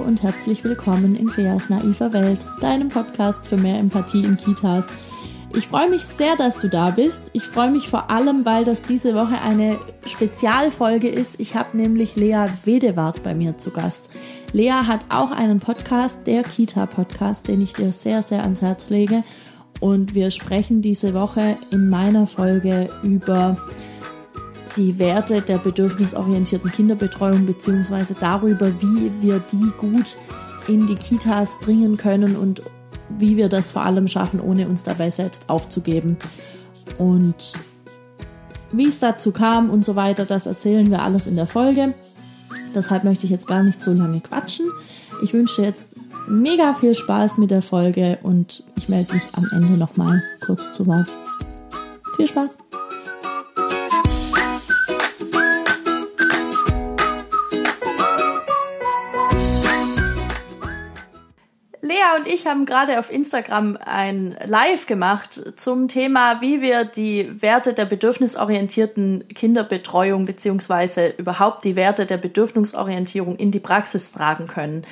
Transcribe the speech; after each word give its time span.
und 0.00 0.22
herzlich 0.22 0.64
willkommen 0.64 1.14
in 1.14 1.28
Feas 1.28 1.68
naiver 1.68 2.12
Welt, 2.12 2.46
deinem 2.60 2.88
Podcast 2.88 3.46
für 3.46 3.56
mehr 3.56 3.78
Empathie 3.78 4.24
in 4.24 4.36
Kitas. 4.36 4.88
Ich 5.54 5.68
freue 5.68 5.90
mich 5.90 6.02
sehr, 6.02 6.36
dass 6.36 6.58
du 6.58 6.68
da 6.68 6.90
bist. 6.90 7.30
Ich 7.34 7.42
freue 7.42 7.70
mich 7.70 7.88
vor 7.88 8.10
allem, 8.10 8.44
weil 8.46 8.64
das 8.64 8.82
diese 8.82 9.14
Woche 9.14 9.40
eine 9.40 9.78
Spezialfolge 10.06 11.08
ist. 11.08 11.38
Ich 11.38 11.54
habe 11.54 11.76
nämlich 11.76 12.16
Lea 12.16 12.46
Wedewart 12.64 13.22
bei 13.22 13.34
mir 13.34 13.58
zu 13.58 13.70
Gast. 13.70 14.10
Lea 14.52 14.70
hat 14.70 15.04
auch 15.10 15.32
einen 15.32 15.60
Podcast, 15.60 16.26
der 16.26 16.44
Kita-Podcast, 16.44 17.48
den 17.48 17.60
ich 17.60 17.72
dir 17.74 17.92
sehr, 17.92 18.22
sehr 18.22 18.42
ans 18.42 18.62
Herz 18.62 18.90
lege. 18.90 19.22
Und 19.80 20.14
wir 20.14 20.30
sprechen 20.30 20.82
diese 20.82 21.14
Woche 21.14 21.56
in 21.70 21.88
meiner 21.88 22.26
Folge 22.26 22.90
über 23.02 23.56
die 24.76 24.98
Werte 24.98 25.40
der 25.40 25.58
bedürfnisorientierten 25.58 26.70
Kinderbetreuung 26.70 27.46
beziehungsweise 27.46 28.14
darüber, 28.18 28.70
wie 28.80 29.10
wir 29.20 29.40
die 29.52 29.70
gut 29.78 30.16
in 30.68 30.86
die 30.86 30.96
Kitas 30.96 31.58
bringen 31.58 31.96
können 31.96 32.36
und 32.36 32.62
wie 33.08 33.36
wir 33.36 33.48
das 33.48 33.72
vor 33.72 33.82
allem 33.82 34.08
schaffen, 34.08 34.40
ohne 34.40 34.68
uns 34.68 34.84
dabei 34.84 35.10
selbst 35.10 35.48
aufzugeben. 35.48 36.16
Und 36.98 37.52
wie 38.72 38.86
es 38.86 39.00
dazu 39.00 39.32
kam 39.32 39.70
und 39.70 39.84
so 39.84 39.96
weiter, 39.96 40.24
das 40.24 40.46
erzählen 40.46 40.90
wir 40.90 41.02
alles 41.02 41.26
in 41.26 41.36
der 41.36 41.46
Folge. 41.46 41.94
Deshalb 42.74 43.04
möchte 43.04 43.24
ich 43.24 43.30
jetzt 43.30 43.48
gar 43.48 43.62
nicht 43.62 43.82
so 43.82 43.92
lange 43.92 44.20
quatschen. 44.20 44.70
Ich 45.22 45.32
wünsche 45.32 45.62
jetzt 45.62 45.96
mega 46.28 46.74
viel 46.74 46.94
Spaß 46.94 47.38
mit 47.38 47.50
der 47.50 47.62
Folge 47.62 48.18
und 48.22 48.62
ich 48.76 48.88
melde 48.88 49.14
mich 49.14 49.24
am 49.32 49.48
Ende 49.52 49.72
nochmal 49.72 50.22
kurz 50.44 50.70
zu 50.72 50.86
Wort. 50.86 51.08
Viel 52.16 52.28
Spaß! 52.28 52.58
Und 62.16 62.26
ich 62.26 62.46
haben 62.46 62.66
gerade 62.66 62.98
auf 62.98 63.10
Instagram 63.12 63.78
ein 63.84 64.36
Live 64.44 64.86
gemacht 64.86 65.40
zum 65.56 65.88
Thema, 65.88 66.40
wie 66.40 66.60
wir 66.60 66.84
die 66.84 67.30
Werte 67.40 67.72
der 67.74 67.84
bedürfnisorientierten 67.84 69.28
Kinderbetreuung 69.28 70.24
beziehungsweise 70.24 71.08
überhaupt 71.16 71.64
die 71.64 71.76
Werte 71.76 72.06
der 72.06 72.18
Bedürfnisorientierung 72.18 73.36
in 73.36 73.50
die 73.50 73.60
Praxis 73.60 74.12
tragen 74.12 74.46
können. 74.46 74.84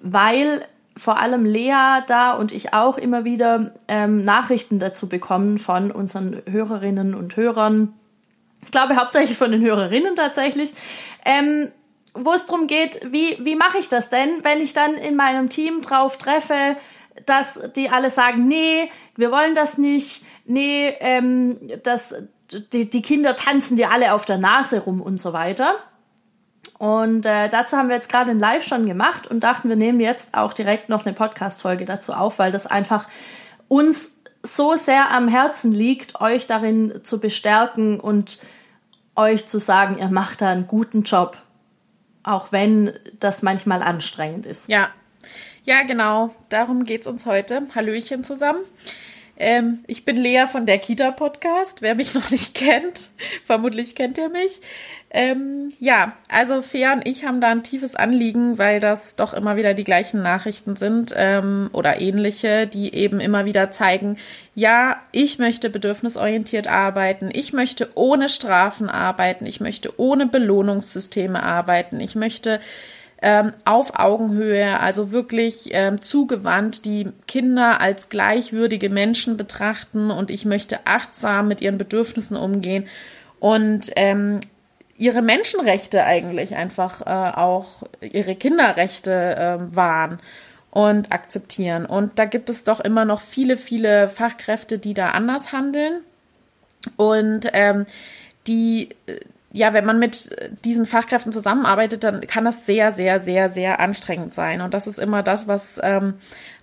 Weil 0.00 0.66
vor 0.96 1.18
allem 1.18 1.44
Lea 1.44 2.02
da 2.06 2.32
und 2.32 2.52
ich 2.52 2.72
auch 2.72 2.98
immer 2.98 3.24
wieder 3.24 3.72
ähm, 3.88 4.24
Nachrichten 4.24 4.78
dazu 4.78 5.08
bekommen 5.08 5.58
von 5.58 5.90
unseren 5.90 6.42
Hörerinnen 6.48 7.14
und 7.14 7.36
Hörern. 7.36 7.94
Ich 8.62 8.70
glaube 8.70 8.96
hauptsächlich 8.96 9.36
von 9.36 9.50
den 9.50 9.62
Hörerinnen 9.62 10.16
tatsächlich. 10.16 10.72
Ähm, 11.24 11.70
wo 12.14 12.32
es 12.32 12.46
darum 12.46 12.66
geht, 12.66 13.00
wie, 13.10 13.38
wie 13.40 13.56
mache 13.56 13.78
ich 13.78 13.88
das 13.88 14.08
denn, 14.08 14.30
wenn 14.42 14.60
ich 14.60 14.72
dann 14.72 14.94
in 14.94 15.16
meinem 15.16 15.50
Team 15.50 15.82
drauf 15.82 16.16
treffe, 16.16 16.76
dass 17.26 17.60
die 17.76 17.90
alle 17.90 18.10
sagen, 18.10 18.46
nee, 18.48 18.90
wir 19.16 19.30
wollen 19.30 19.54
das 19.54 19.78
nicht, 19.78 20.24
nee, 20.44 20.94
ähm, 21.00 21.58
das, 21.82 22.14
die, 22.72 22.88
die 22.88 23.02
Kinder 23.02 23.36
tanzen 23.36 23.76
dir 23.76 23.90
alle 23.90 24.12
auf 24.12 24.24
der 24.24 24.38
Nase 24.38 24.80
rum 24.80 25.00
und 25.00 25.20
so 25.20 25.32
weiter. 25.32 25.76
Und 26.78 27.24
äh, 27.24 27.48
dazu 27.48 27.76
haben 27.76 27.88
wir 27.88 27.96
jetzt 27.96 28.10
gerade 28.10 28.30
ein 28.30 28.40
Live 28.40 28.64
schon 28.64 28.86
gemacht 28.86 29.26
und 29.26 29.40
dachten, 29.40 29.68
wir 29.68 29.76
nehmen 29.76 30.00
jetzt 30.00 30.34
auch 30.34 30.52
direkt 30.52 30.88
noch 30.88 31.06
eine 31.06 31.14
Podcast-Folge 31.14 31.84
dazu 31.84 32.12
auf, 32.12 32.38
weil 32.38 32.52
das 32.52 32.66
einfach 32.66 33.08
uns 33.68 34.16
so 34.42 34.74
sehr 34.74 35.10
am 35.10 35.28
Herzen 35.28 35.72
liegt, 35.72 36.20
euch 36.20 36.46
darin 36.46 37.00
zu 37.02 37.20
bestärken 37.20 38.00
und 38.00 38.38
euch 39.16 39.46
zu 39.46 39.58
sagen, 39.58 39.98
ihr 39.98 40.08
macht 40.08 40.42
da 40.42 40.50
einen 40.50 40.66
guten 40.66 41.02
Job 41.02 41.38
auch 42.24 42.50
wenn 42.50 42.92
das 43.20 43.42
manchmal 43.42 43.82
anstrengend 43.82 44.46
ist. 44.46 44.68
Ja, 44.68 44.90
ja, 45.64 45.82
genau. 45.82 46.34
Darum 46.50 46.84
geht 46.84 47.02
es 47.02 47.06
uns 47.06 47.24
heute. 47.24 47.62
Hallöchen 47.74 48.24
zusammen. 48.24 48.60
Ähm, 49.36 49.82
ich 49.86 50.04
bin 50.04 50.16
Lea 50.16 50.46
von 50.46 50.66
der 50.66 50.78
Kita 50.78 51.10
Podcast. 51.10 51.80
Wer 51.80 51.94
mich 51.94 52.14
noch 52.14 52.30
nicht 52.30 52.54
kennt, 52.54 53.08
vermutlich 53.44 53.94
kennt 53.94 54.18
ihr 54.18 54.28
mich. 54.28 54.60
Ähm, 55.16 55.72
ja, 55.78 56.12
also 56.28 56.60
Fea 56.60 56.92
und 56.92 57.06
ich 57.06 57.24
haben 57.24 57.40
da 57.40 57.48
ein 57.50 57.62
tiefes 57.62 57.94
Anliegen, 57.94 58.58
weil 58.58 58.80
das 58.80 59.14
doch 59.14 59.32
immer 59.32 59.56
wieder 59.56 59.72
die 59.72 59.84
gleichen 59.84 60.22
Nachrichten 60.22 60.74
sind 60.74 61.14
ähm, 61.16 61.70
oder 61.72 62.00
ähnliche, 62.00 62.66
die 62.66 62.92
eben 62.92 63.20
immer 63.20 63.44
wieder 63.44 63.70
zeigen, 63.70 64.18
ja, 64.56 64.96
ich 65.12 65.38
möchte 65.38 65.70
bedürfnisorientiert 65.70 66.66
arbeiten, 66.66 67.30
ich 67.32 67.52
möchte 67.52 67.90
ohne 67.94 68.28
Strafen 68.28 68.90
arbeiten, 68.90 69.46
ich 69.46 69.60
möchte 69.60 70.00
ohne 70.00 70.26
Belohnungssysteme 70.26 71.40
arbeiten, 71.40 72.00
ich 72.00 72.16
möchte 72.16 72.60
ähm, 73.22 73.52
auf 73.64 73.96
Augenhöhe, 73.96 74.80
also 74.80 75.12
wirklich 75.12 75.68
ähm, 75.70 76.02
zugewandt 76.02 76.84
die 76.86 77.10
Kinder 77.28 77.80
als 77.80 78.08
gleichwürdige 78.08 78.90
Menschen 78.90 79.36
betrachten 79.36 80.10
und 80.10 80.32
ich 80.32 80.44
möchte 80.44 80.88
achtsam 80.88 81.46
mit 81.46 81.60
ihren 81.60 81.78
Bedürfnissen 81.78 82.36
umgehen. 82.36 82.88
Und 83.38 83.90
ähm, 83.96 84.40
ihre 84.96 85.22
Menschenrechte 85.22 86.04
eigentlich 86.04 86.54
einfach 86.54 87.00
äh, 87.02 87.36
auch 87.36 87.82
ihre 88.00 88.34
Kinderrechte 88.34 89.12
äh, 89.12 89.76
wahren 89.76 90.20
und 90.70 91.12
akzeptieren. 91.12 91.86
Und 91.86 92.18
da 92.18 92.24
gibt 92.24 92.50
es 92.50 92.64
doch 92.64 92.80
immer 92.80 93.04
noch 93.04 93.20
viele, 93.20 93.56
viele 93.56 94.08
Fachkräfte, 94.08 94.78
die 94.78 94.94
da 94.94 95.10
anders 95.10 95.52
handeln 95.52 96.00
und 96.96 97.48
ähm, 97.52 97.86
die 98.46 98.90
äh, 99.06 99.20
ja, 99.54 99.72
wenn 99.72 99.84
man 99.84 100.00
mit 100.00 100.30
diesen 100.64 100.84
Fachkräften 100.84 101.30
zusammenarbeitet, 101.30 102.02
dann 102.02 102.22
kann 102.22 102.44
das 102.44 102.66
sehr, 102.66 102.90
sehr, 102.90 103.20
sehr, 103.20 103.48
sehr 103.48 103.78
anstrengend 103.78 104.34
sein. 104.34 104.60
Und 104.60 104.74
das 104.74 104.88
ist 104.88 104.98
immer 104.98 105.22
das, 105.22 105.46
was 105.46 105.80
ähm, 105.80 106.14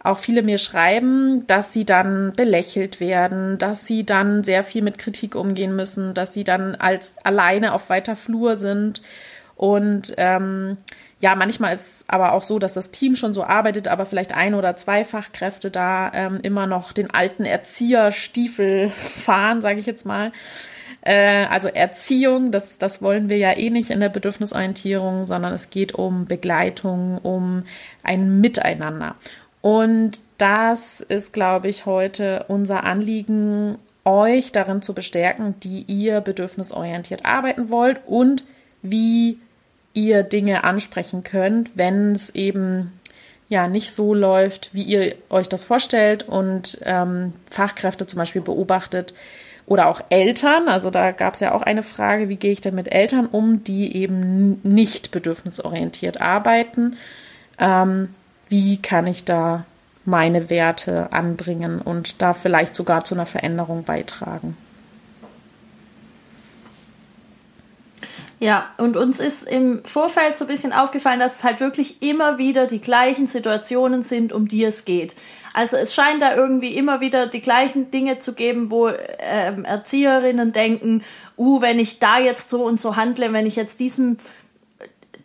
auch 0.04 0.20
viele 0.20 0.44
mir 0.44 0.58
schreiben, 0.58 1.48
dass 1.48 1.72
sie 1.72 1.86
dann 1.86 2.34
belächelt 2.36 3.00
werden, 3.00 3.58
dass 3.58 3.88
sie 3.88 4.06
dann 4.06 4.44
sehr 4.44 4.66
viel 4.66 4.82
mit 4.82 4.98
Kritik 4.98 5.36
umgehen 5.36 5.74
müssen, 5.74 6.14
dass 6.14 6.34
sie 6.34 6.44
dann 6.44 6.76
als 6.76 7.16
alleine 7.24 7.74
auf 7.74 7.90
weiter 7.90 8.18
Flur 8.18 8.58
sind. 8.58 9.02
Und 9.56 10.14
ähm, 10.18 10.76
ja, 11.22 11.36
manchmal 11.36 11.74
ist 11.74 12.04
aber 12.10 12.34
auch 12.34 12.44
so, 12.44 12.60
dass 12.60 12.74
das 12.74 12.92
Team 12.92 13.16
schon 13.16 13.34
so 13.34 13.46
arbeitet, 13.46 13.88
aber 13.88 14.06
vielleicht 14.06 14.34
ein 14.34 14.54
oder 14.54 14.76
zwei 14.76 15.06
Fachkräfte 15.06 15.72
da 15.72 16.12
ähm, 16.14 16.40
immer 16.44 16.68
noch 16.68 16.92
den 16.92 17.10
alten 17.10 17.46
Erzieherstiefel 17.46 18.90
fahren, 18.90 19.62
sage 19.62 19.80
ich 19.80 19.86
jetzt 19.86 20.06
mal. 20.06 20.34
Äh, 21.02 21.46
also 21.46 21.68
Erziehung, 21.68 22.52
das, 22.52 22.78
das 22.78 23.02
wollen 23.02 23.30
wir 23.30 23.38
ja 23.38 23.58
eh 23.58 23.70
nicht 23.70 23.90
in 23.90 24.00
der 24.00 24.10
Bedürfnisorientierung, 24.10 25.26
sondern 25.26 25.54
es 25.54 25.70
geht 25.70 25.94
um 25.94 26.26
Begleitung, 26.26 27.18
um 27.18 27.64
ein 28.04 28.40
Miteinander. 28.40 29.16
Und 29.62 30.22
das 30.38 31.02
ist, 31.02 31.34
glaube 31.34 31.68
ich, 31.68 31.86
heute 31.86 32.46
unser 32.48 32.84
Anliegen, 32.84 33.78
euch 34.04 34.52
darin 34.52 34.82
zu 34.82 34.96
bestärken, 34.96 35.60
die 35.60 35.84
ihr 35.84 36.22
bedürfnisorientiert 36.22 37.26
arbeiten 37.26 37.70
wollt 37.70 38.00
und 38.08 38.44
wie 38.82 39.38
ihr 39.94 40.24
Dinge 40.24 40.64
ansprechen 40.64 41.24
könnt, 41.24 41.78
wenn 41.78 42.14
es 42.14 42.34
eben 42.34 42.94
ja 43.50 43.68
nicht 43.68 43.94
so 43.94 44.14
läuft, 44.14 44.74
wie 44.74 44.84
ihr 44.84 45.16
euch 45.30 45.50
das 45.50 45.64
vorstellt 45.64 46.28
und 46.28 46.80
ähm, 46.84 47.34
Fachkräfte 47.50 48.08
zum 48.08 48.18
Beispiel 48.18 48.42
beobachtet, 48.42 49.14
oder 49.72 49.88
auch 49.88 50.02
Eltern. 50.10 50.68
Also 50.68 50.90
da 50.90 51.12
gab 51.12 51.36
es 51.36 51.40
ja 51.40 51.54
auch 51.54 51.62
eine 51.62 51.82
Frage, 51.82 52.28
wie 52.28 52.36
gehe 52.36 52.52
ich 52.52 52.60
denn 52.60 52.76
mit 52.76 52.92
Eltern 52.92 53.26
um, 53.26 53.64
die 53.64 53.96
eben 53.96 54.60
nicht 54.64 55.12
bedürfnisorientiert 55.12 56.20
arbeiten? 56.20 56.98
Ähm, 57.58 58.10
wie 58.50 58.82
kann 58.82 59.08
ich 59.08 59.24
da 59.24 59.64
meine 60.04 60.50
Werte 60.50 61.14
anbringen 61.14 61.80
und 61.80 62.22
da 62.22 62.34
vielleicht 62.34 62.76
sogar 62.76 63.06
zu 63.06 63.16
einer 63.16 63.26
Veränderung 63.26 63.86
beitragen? 63.86 64.58
Ja, 68.42 68.72
und 68.78 68.98
uns 68.98 69.22
ist 69.22 69.48
im 69.48 69.86
Vorfeld 69.86 70.36
so 70.36 70.44
ein 70.44 70.50
bisschen 70.50 70.74
aufgefallen, 70.74 71.22
dass 71.22 71.38
es 71.38 71.44
halt 71.46 71.62
wirklich 71.62 72.04
immer 72.04 72.38
wieder 72.38 72.68
die 72.68 72.82
gleichen 72.82 73.26
Situationen 73.26 74.02
sind, 74.02 74.34
um 74.34 74.50
die 74.50 74.66
es 74.66 74.84
geht. 74.84 75.16
Also 75.54 75.78
es 75.78 75.94
scheint 75.94 76.22
da 76.22 76.36
irgendwie 76.36 76.76
immer 76.76 77.02
wieder 77.02 77.28
die 77.28 77.42
gleichen 77.42 77.92
Dinge 77.92 78.20
zu 78.20 78.34
geben, 78.34 78.72
wo 78.72 78.90
ähm, 78.90 79.66
Erzieherinnen 79.66 80.52
denken, 80.52 81.04
uh, 81.38 81.62
wenn 81.62 81.80
ich 81.80 82.00
da 82.00 82.20
jetzt 82.20 82.50
so 82.50 82.64
und 82.64 82.80
so 82.80 82.96
handle, 82.96 83.34
wenn 83.34 83.46
ich 83.46 83.56
jetzt 83.56 83.80
diesem 83.80 84.18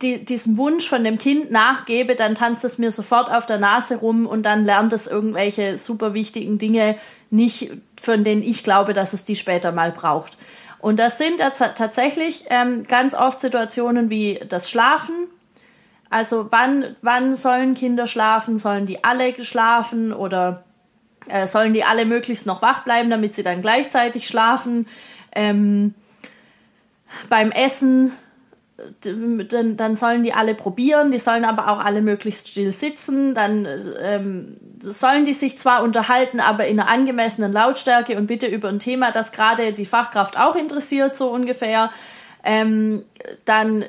die, 0.03 0.25
diesem 0.25 0.59
Wunsch 0.59 0.89
von 0.89 1.05
dem 1.05 1.19
Kind 1.19 1.51
nachgebe, 1.51 2.17
dann 2.17 2.35
tanzt 2.35 2.65
es 2.65 2.79
mir 2.79 2.91
sofort 2.91 3.31
auf 3.31 3.47
der 3.47 3.59
Nase 3.59 3.97
rum 3.97 4.27
und 4.27 4.45
dann 4.45 4.65
lernt 4.65 4.93
es 4.93 5.07
irgendwelche 5.07 5.79
super 5.79 6.15
wichtigen 6.15 6.59
Dinge 6.59 6.97
nicht, 7.31 7.73
von 8.01 8.25
denen 8.25 8.43
ich 8.43 8.63
glaube, 8.63 8.93
dass 8.93 9.13
es 9.13 9.25
die 9.25 9.37
später 9.37 9.73
mal 9.73 9.93
braucht. 9.93 10.37
Und 10.79 10.99
das 10.99 11.19
sind 11.19 11.39
tatsächlich 11.39 12.45
ähm, 12.51 12.85
ganz 12.87 13.15
oft 13.15 13.41
Situationen 13.41 14.11
wie 14.11 14.39
das 14.49 14.71
Schlafen, 14.71 15.15
also 16.11 16.49
wann, 16.51 16.97
wann 17.03 17.37
sollen 17.37 17.75
Kinder 17.75 18.07
schlafen? 18.07 18.59
Sollen 18.59 18.87
die 18.87 19.05
alle 19.05 19.43
schlafen 19.43 20.13
oder 20.13 20.65
äh, 21.29 21.47
sollen 21.47 21.73
die 21.73 21.85
alle 21.85 22.05
möglichst 22.05 22.47
noch 22.47 22.63
wach 22.63 22.85
bleiben, 22.85 23.11
damit 23.11 23.35
sie 23.35 23.43
dann 23.43 23.63
gleichzeitig 23.63 24.27
schlafen? 24.29 24.87
Ähm, 25.33 25.95
beim 27.29 27.51
Essen 27.51 28.13
dann, 29.01 29.77
dann 29.77 29.95
sollen 29.95 30.23
die 30.23 30.35
alle 30.35 30.55
probieren, 30.55 31.11
die 31.11 31.19
sollen 31.19 31.45
aber 31.45 31.69
auch 31.69 31.83
alle 31.83 32.03
möglichst 32.03 32.49
still 32.49 32.73
sitzen, 32.73 33.35
dann 33.35 33.67
ähm, 34.01 34.57
sollen 34.81 35.25
die 35.25 35.33
sich 35.33 35.57
zwar 35.57 35.83
unterhalten, 35.83 36.41
aber 36.41 36.67
in 36.67 36.79
einer 36.79 36.91
angemessenen 36.91 37.53
Lautstärke 37.53 38.19
und 38.19 38.27
bitte 38.27 38.47
über 38.47 38.69
ein 38.69 38.79
Thema, 38.79 39.13
das 39.13 39.33
gerade 39.33 39.73
die 39.73 39.87
Fachkraft 39.87 40.39
auch 40.39 40.57
interessiert, 40.57 41.17
so 41.17 41.31
ungefähr. 41.31 41.91
Ähm, 42.49 43.05
dann 43.45 43.85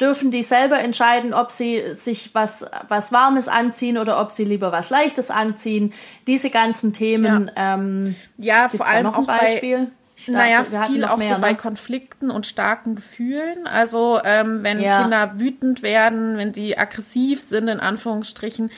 dürfen 0.00 0.30
die 0.30 0.42
selber 0.42 0.78
entscheiden, 0.78 1.34
ob 1.34 1.50
sie 1.50 1.92
sich 1.92 2.34
was, 2.34 2.64
was 2.88 3.12
Warmes 3.12 3.48
anziehen 3.48 3.98
oder 3.98 4.18
ob 4.18 4.30
sie 4.30 4.44
lieber 4.44 4.72
was 4.72 4.88
Leichtes 4.88 5.30
anziehen. 5.30 5.92
Diese 6.26 6.48
ganzen 6.48 6.94
Themen. 6.94 7.50
Ja, 7.54 7.74
ähm, 7.74 8.16
ja 8.38 8.68
vor 8.70 8.86
allem 8.86 9.08
auch 9.08 9.26
Beispiel? 9.26 9.76
Bei 9.76 9.90
Dachte, 10.16 10.32
naja, 10.32 10.64
viel 10.86 11.04
auch 11.04 11.18
mehr, 11.18 11.28
so 11.28 11.34
ne? 11.34 11.40
bei 11.40 11.54
Konflikten 11.54 12.30
und 12.30 12.46
starken 12.46 12.94
Gefühlen. 12.94 13.66
Also 13.66 14.20
ähm, 14.24 14.60
wenn 14.62 14.80
ja. 14.80 15.02
Kinder 15.02 15.38
wütend 15.38 15.82
werden, 15.82 16.38
wenn 16.38 16.54
sie 16.54 16.78
aggressiv 16.78 17.42
sind, 17.42 17.68
in 17.68 17.80
Anführungsstrichen, 17.80 18.70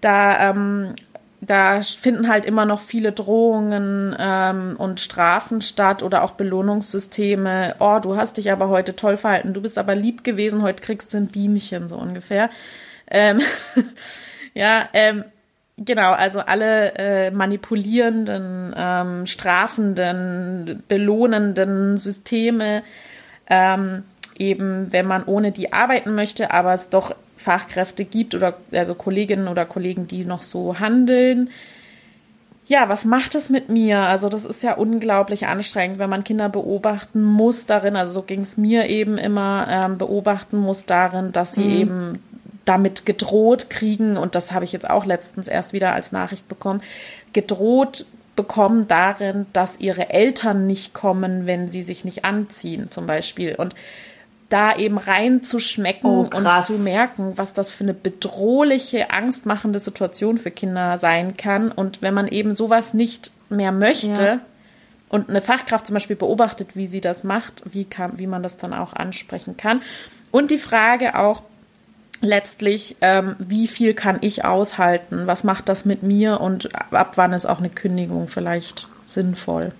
da, 0.00 0.50
ähm, 0.50 0.94
da 1.40 1.82
finden 1.82 2.28
halt 2.28 2.44
immer 2.44 2.64
noch 2.64 2.80
viele 2.80 3.12
Drohungen 3.12 4.14
ähm, 4.18 4.74
und 4.76 5.00
Strafen 5.00 5.62
statt 5.62 6.02
oder 6.02 6.22
auch 6.24 6.32
Belohnungssysteme. 6.32 7.76
Oh, 7.78 7.98
du 8.02 8.16
hast 8.16 8.36
dich 8.36 8.50
aber 8.50 8.68
heute 8.68 8.96
toll 8.96 9.16
verhalten, 9.16 9.54
du 9.54 9.60
bist 9.60 9.78
aber 9.78 9.94
lieb 9.94 10.24
gewesen, 10.24 10.62
heute 10.62 10.82
kriegst 10.82 11.12
du 11.12 11.16
ein 11.18 11.28
Bienchen, 11.28 11.88
so 11.88 11.96
ungefähr. 11.96 12.50
Ähm, 13.10 13.40
ja, 14.54 14.88
ähm, 14.92 15.24
Genau, 15.80 16.10
also 16.10 16.40
alle 16.40 16.94
äh, 16.96 17.30
manipulierenden, 17.30 18.74
ähm, 18.76 19.26
strafenden, 19.26 20.82
belohnenden 20.88 21.98
Systeme, 21.98 22.82
ähm, 23.48 24.02
eben 24.36 24.92
wenn 24.92 25.06
man 25.06 25.22
ohne 25.24 25.52
die 25.52 25.72
arbeiten 25.72 26.16
möchte, 26.16 26.50
aber 26.52 26.74
es 26.74 26.88
doch 26.88 27.14
Fachkräfte 27.38 28.04
gibt 28.04 28.34
oder 28.34 28.58
also 28.72 28.94
Kolleginnen 28.94 29.48
oder 29.48 29.64
Kollegen, 29.64 30.06
die 30.06 30.24
noch 30.24 30.42
so 30.42 30.78
handeln. 30.78 31.50
Ja, 32.66 32.90
was 32.90 33.06
macht 33.06 33.34
es 33.34 33.48
mit 33.48 33.70
mir? 33.70 34.00
Also 34.00 34.28
das 34.28 34.44
ist 34.44 34.62
ja 34.62 34.74
unglaublich 34.74 35.46
anstrengend, 35.46 35.98
wenn 35.98 36.10
man 36.10 36.24
Kinder 36.24 36.50
beobachten 36.50 37.22
muss 37.22 37.64
darin, 37.64 37.96
also 37.96 38.12
so 38.12 38.22
ging 38.22 38.42
es 38.42 38.58
mir 38.58 38.90
eben 38.90 39.16
immer, 39.16 39.66
ähm, 39.70 39.96
beobachten 39.96 40.58
muss 40.58 40.84
darin, 40.84 41.32
dass 41.32 41.54
sie 41.54 41.64
mhm. 41.64 41.80
eben 41.80 42.22
damit 42.66 43.06
gedroht 43.06 43.70
kriegen, 43.70 44.18
und 44.18 44.34
das 44.34 44.52
habe 44.52 44.66
ich 44.66 44.72
jetzt 44.72 44.90
auch 44.90 45.06
letztens 45.06 45.48
erst 45.48 45.72
wieder 45.72 45.94
als 45.94 46.12
Nachricht 46.12 46.46
bekommen, 46.48 46.82
gedroht 47.32 48.04
bekommen 48.36 48.86
darin, 48.86 49.46
dass 49.52 49.80
ihre 49.80 50.10
Eltern 50.10 50.66
nicht 50.66 50.92
kommen, 50.92 51.46
wenn 51.46 51.70
sie 51.70 51.82
sich 51.82 52.04
nicht 52.04 52.24
anziehen, 52.24 52.90
zum 52.90 53.06
Beispiel. 53.06 53.54
Und 53.54 53.74
da 54.48 54.76
eben 54.76 54.96
reinzuschmecken 54.96 56.10
oh, 56.10 56.28
und 56.34 56.64
zu 56.64 56.78
merken, 56.80 57.36
was 57.36 57.52
das 57.52 57.70
für 57.70 57.84
eine 57.84 57.94
bedrohliche, 57.94 59.10
angstmachende 59.10 59.78
Situation 59.78 60.38
für 60.38 60.50
Kinder 60.50 60.98
sein 60.98 61.36
kann. 61.36 61.70
Und 61.70 62.00
wenn 62.00 62.14
man 62.14 62.28
eben 62.28 62.56
sowas 62.56 62.94
nicht 62.94 63.30
mehr 63.50 63.72
möchte 63.72 64.22
ja. 64.22 64.40
und 65.10 65.28
eine 65.28 65.42
Fachkraft 65.42 65.86
zum 65.86 65.94
Beispiel 65.94 66.16
beobachtet, 66.16 66.70
wie 66.74 66.86
sie 66.86 67.02
das 67.02 67.24
macht, 67.24 67.62
wie, 67.66 67.84
kann, 67.84 68.18
wie 68.18 68.26
man 68.26 68.42
das 68.42 68.56
dann 68.56 68.72
auch 68.72 68.94
ansprechen 68.94 69.58
kann. 69.58 69.82
Und 70.30 70.50
die 70.50 70.58
Frage 70.58 71.18
auch, 71.18 71.42
letztlich, 72.20 72.96
ähm, 73.00 73.36
wie 73.38 73.68
viel 73.68 73.94
kann 73.94 74.18
ich 74.20 74.44
aushalten? 74.44 75.26
Was 75.26 75.44
macht 75.44 75.68
das 75.68 75.84
mit 75.84 76.02
mir 76.02 76.40
und 76.40 76.74
ab 76.92 77.12
wann 77.16 77.32
ist 77.32 77.46
auch 77.46 77.58
eine 77.58 77.70
Kündigung 77.70 78.28
vielleicht 78.28 78.88
sinnvoll? 79.04 79.72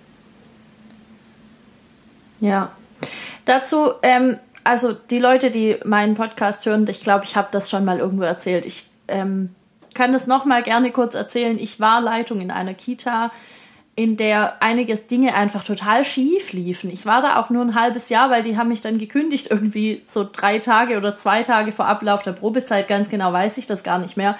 Ja, 2.40 2.70
dazu, 3.44 3.92
ähm, 4.02 4.38
also 4.68 4.92
die 4.92 5.18
Leute, 5.18 5.50
die 5.50 5.78
meinen 5.86 6.14
Podcast 6.14 6.66
hören, 6.66 6.86
ich 6.88 7.00
glaube, 7.00 7.24
ich 7.24 7.36
habe 7.36 7.48
das 7.50 7.70
schon 7.70 7.86
mal 7.86 8.00
irgendwo 8.00 8.24
erzählt. 8.24 8.66
Ich 8.66 8.84
ähm, 9.08 9.54
kann 9.94 10.12
das 10.12 10.26
noch 10.26 10.44
mal 10.44 10.62
gerne 10.62 10.90
kurz 10.90 11.14
erzählen. 11.14 11.58
Ich 11.58 11.80
war 11.80 12.02
Leitung 12.02 12.42
in 12.42 12.50
einer 12.50 12.74
Kita 12.74 13.32
in 13.94 14.18
der 14.18 14.62
einige 14.62 14.94
Dinge 14.94 15.34
einfach 15.34 15.64
total 15.64 16.04
schief 16.04 16.52
liefen. 16.52 16.90
Ich 16.90 17.06
war 17.06 17.22
da 17.22 17.40
auch 17.40 17.48
nur 17.48 17.64
ein 17.64 17.74
halbes 17.74 18.10
Jahr, 18.10 18.30
weil 18.30 18.42
die 18.42 18.58
haben 18.58 18.68
mich 18.68 18.82
dann 18.82 18.98
gekündigt, 18.98 19.50
irgendwie 19.50 20.02
so 20.04 20.28
drei 20.30 20.58
Tage 20.58 20.98
oder 20.98 21.16
zwei 21.16 21.42
Tage 21.44 21.72
vor 21.72 21.86
Ablauf 21.86 22.22
der 22.22 22.32
Probezeit, 22.32 22.88
ganz 22.88 23.08
genau 23.08 23.32
weiß 23.32 23.56
ich 23.56 23.64
das 23.64 23.82
gar 23.84 23.98
nicht 23.98 24.18
mehr. 24.18 24.36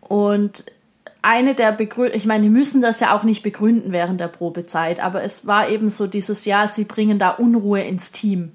Und 0.00 0.64
eine 1.20 1.54
der 1.54 1.72
Begründungen, 1.72 2.16
ich 2.16 2.24
meine, 2.24 2.44
die 2.44 2.48
müssen 2.48 2.80
das 2.80 3.00
ja 3.00 3.14
auch 3.14 3.22
nicht 3.22 3.42
begründen 3.42 3.92
während 3.92 4.18
der 4.18 4.28
Probezeit, 4.28 4.98
aber 4.98 5.22
es 5.22 5.46
war 5.46 5.68
eben 5.68 5.90
so 5.90 6.06
dieses 6.06 6.46
Jahr, 6.46 6.66
sie 6.68 6.84
bringen 6.84 7.18
da 7.18 7.28
Unruhe 7.28 7.82
ins 7.82 8.12
Team. 8.12 8.52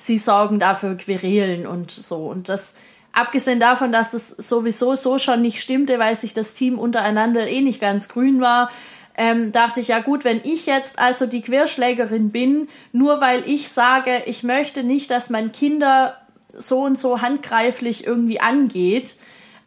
Sie 0.00 0.16
sorgen 0.16 0.58
dafür 0.58 0.96
Querelen 0.96 1.66
und 1.66 1.90
so. 1.90 2.24
Und 2.24 2.48
das, 2.48 2.74
abgesehen 3.12 3.60
davon, 3.60 3.92
dass 3.92 4.14
es 4.14 4.30
sowieso 4.30 4.94
so 4.94 5.18
schon 5.18 5.42
nicht 5.42 5.60
stimmte, 5.60 5.98
weil 5.98 6.16
sich 6.16 6.32
das 6.32 6.54
Team 6.54 6.78
untereinander 6.78 7.46
eh 7.46 7.60
nicht 7.60 7.82
ganz 7.82 8.08
grün 8.08 8.40
war, 8.40 8.70
ähm, 9.14 9.52
dachte 9.52 9.80
ich, 9.80 9.88
ja 9.88 9.98
gut, 9.98 10.24
wenn 10.24 10.40
ich 10.42 10.64
jetzt 10.64 10.98
also 10.98 11.26
die 11.26 11.42
Querschlägerin 11.42 12.32
bin, 12.32 12.66
nur 12.92 13.20
weil 13.20 13.42
ich 13.46 13.68
sage, 13.68 14.22
ich 14.24 14.42
möchte 14.42 14.84
nicht, 14.84 15.10
dass 15.10 15.28
man 15.28 15.52
Kinder 15.52 16.16
so 16.56 16.80
und 16.80 16.96
so 16.96 17.20
handgreiflich 17.20 18.06
irgendwie 18.06 18.40
angeht, 18.40 19.16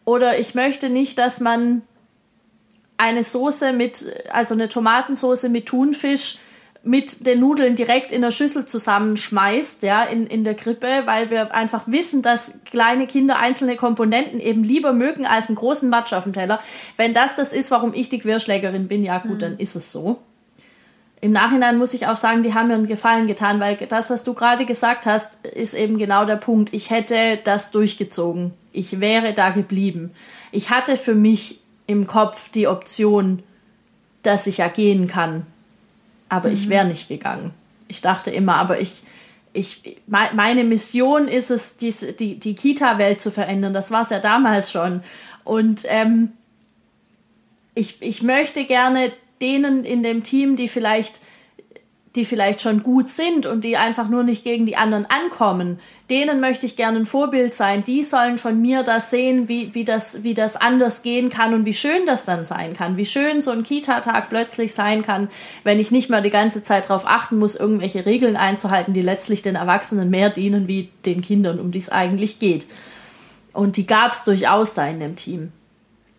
oder 0.04 0.40
ich 0.40 0.56
möchte 0.56 0.90
nicht, 0.90 1.20
dass 1.20 1.42
man 1.42 1.84
eine 2.98 3.24
Soße 3.24 3.72
mit, 3.72 4.04
also 4.32 4.56
eine 4.56 4.68
Tomatensoße 4.68 5.48
mit 5.50 5.68
Thunfisch 5.68 6.40
mit 6.86 7.26
den 7.26 7.40
Nudeln 7.40 7.78
direkt 7.78 8.12
in 8.12 8.22
der 8.22 8.32
Schüssel 8.32 8.66
zusammenschmeißt, 8.66 9.84
ja, 9.84 10.04
in, 10.04 10.28
in 10.28 10.44
der 10.44 10.54
Krippe, 10.54 11.04
weil 11.06 11.30
wir 11.30 11.56
einfach 11.56 11.88
wissen, 11.88 12.22
dass 12.22 12.52
kleine 12.66 13.08
Kinder 13.08 13.40
einzelne 13.40 13.78
Komponenten 13.78 14.42
eben 14.42 14.66
lieber 14.66 14.92
mögen 14.92 15.26
als 15.26 15.48
einen 15.48 15.56
großen 15.56 15.90
Matsch 15.90 16.12
auf 16.12 16.24
dem 16.24 16.34
Teller. 16.34 16.60
Wenn 16.98 17.14
das 17.14 17.36
das 17.36 17.54
ist, 17.54 17.72
warum 17.72 17.94
ich 17.94 18.10
die 18.10 18.20
Querschlägerin 18.20 18.90
bin, 18.90 19.04
ja 19.04 19.20
gut, 19.20 19.36
mhm. 19.36 19.40
dann 19.40 19.58
ist 19.58 19.78
es 19.78 19.94
so. 19.94 20.20
Im 21.22 21.32
Nachhinein 21.32 21.78
muss 21.78 21.94
ich 21.94 22.06
auch 22.08 22.18
sagen, 22.18 22.44
die 22.44 22.54
haben 22.54 22.68
mir 22.68 22.74
einen 22.74 22.86
Gefallen 22.86 23.28
getan, 23.28 23.62
weil 23.62 23.78
das, 23.78 24.10
was 24.10 24.26
du 24.26 24.34
gerade 24.34 24.66
gesagt 24.66 25.06
hast, 25.06 25.46
ist 25.48 25.76
eben 25.76 25.98
genau 25.98 26.26
der 26.26 26.36
Punkt. 26.36 26.74
Ich 26.74 26.90
hätte 26.90 27.40
das 27.42 27.72
durchgezogen. 27.72 28.52
Ich 28.74 29.00
wäre 29.00 29.32
da 29.34 29.52
geblieben. 29.52 30.12
Ich 30.52 30.70
hatte 30.70 30.98
für 30.98 31.16
mich 31.16 31.62
im 31.88 32.08
Kopf 32.08 32.50
die 32.50 32.68
Option, 32.68 33.42
dass 34.22 34.48
ich 34.48 34.58
ja 34.58 34.68
gehen 34.68 35.08
kann 35.08 35.48
aber 36.34 36.50
mhm. 36.50 36.56
ich 36.56 36.70
wäre 36.70 36.86
nicht 36.86 37.08
gegangen. 37.08 37.54
Ich 37.88 38.02
dachte 38.02 38.32
immer, 38.32 38.56
aber 38.56 38.80
ich, 38.80 39.04
ich, 39.54 39.98
meine 40.08 40.64
Mission 40.64 41.28
ist 41.28 41.52
es, 41.52 41.78
die, 41.78 41.94
die, 42.20 42.40
die 42.40 42.56
Kita-Welt 42.56 43.22
zu 43.22 43.32
verändern. 43.32 43.74
Das 43.74 43.92
war 43.92 44.02
es 44.02 44.10
ja 44.10 44.20
damals 44.20 44.72
schon. 44.72 45.02
Und 45.44 45.84
ähm, 45.88 46.32
ich, 47.76 48.02
ich 48.02 48.24
möchte 48.24 48.66
gerne 48.66 49.12
denen 49.42 49.84
in 49.84 50.04
dem 50.04 50.24
Team, 50.24 50.56
die 50.56 50.68
vielleicht 50.68 51.22
die 52.16 52.26
vielleicht 52.26 52.62
schon 52.62 52.84
gut 52.84 53.10
sind 53.10 53.48
und 53.48 53.64
die 53.64 53.76
einfach 53.76 54.08
nur 54.08 54.24
nicht 54.24 54.44
gegen 54.44 54.68
die 54.68 54.78
anderen 54.78 55.08
ankommen, 55.08 55.80
denen 56.12 56.40
möchte 56.40 56.68
ich 56.68 56.76
gerne 56.76 57.00
ein 57.00 57.06
Vorbild 57.08 57.56
sein. 57.56 57.84
Die 57.84 58.04
sollen 58.04 58.38
von 58.38 58.62
mir 58.62 58.84
das 58.84 59.10
sehen, 59.10 59.50
wie, 59.50 59.74
wie, 59.74 59.84
das, 59.84 60.24
wie 60.24 60.36
das 60.36 60.56
anders 60.56 61.02
gehen 61.02 61.30
kann 61.30 61.56
und 61.56 61.66
wie 61.66 61.74
schön 61.74 62.06
das 62.06 62.24
dann 62.24 62.46
sein 62.46 62.76
kann. 62.76 62.98
Wie 62.98 63.06
schön 63.06 63.42
so 63.42 63.50
ein 63.50 63.64
Kita-Tag 63.64 64.30
plötzlich 64.30 64.76
sein 64.76 65.02
kann, 65.02 65.28
wenn 65.64 65.80
ich 65.80 65.90
nicht 65.90 66.12
mehr 66.12 66.22
die 66.22 66.30
ganze 66.30 66.62
Zeit 66.62 66.86
darauf 66.86 67.08
achten 67.08 67.40
muss, 67.40 67.56
irgendwelche 67.56 68.06
Regeln 68.06 68.36
einzuhalten, 68.36 68.94
die 68.94 69.02
letztlich 69.02 69.42
den 69.42 69.56
Erwachsenen 69.56 70.12
mehr 70.12 70.30
dienen 70.30 70.68
wie 70.68 70.90
den 71.06 71.22
Kindern, 71.22 71.60
um 71.60 71.72
die 71.72 71.80
es 71.80 71.90
eigentlich 71.90 72.38
geht. 72.38 72.68
Und 73.54 73.78
die 73.78 73.88
gab 73.88 74.12
es 74.12 74.24
durchaus 74.24 74.76
da 74.76 74.86
in 74.86 75.00
dem 75.00 75.16
Team. 75.16 75.52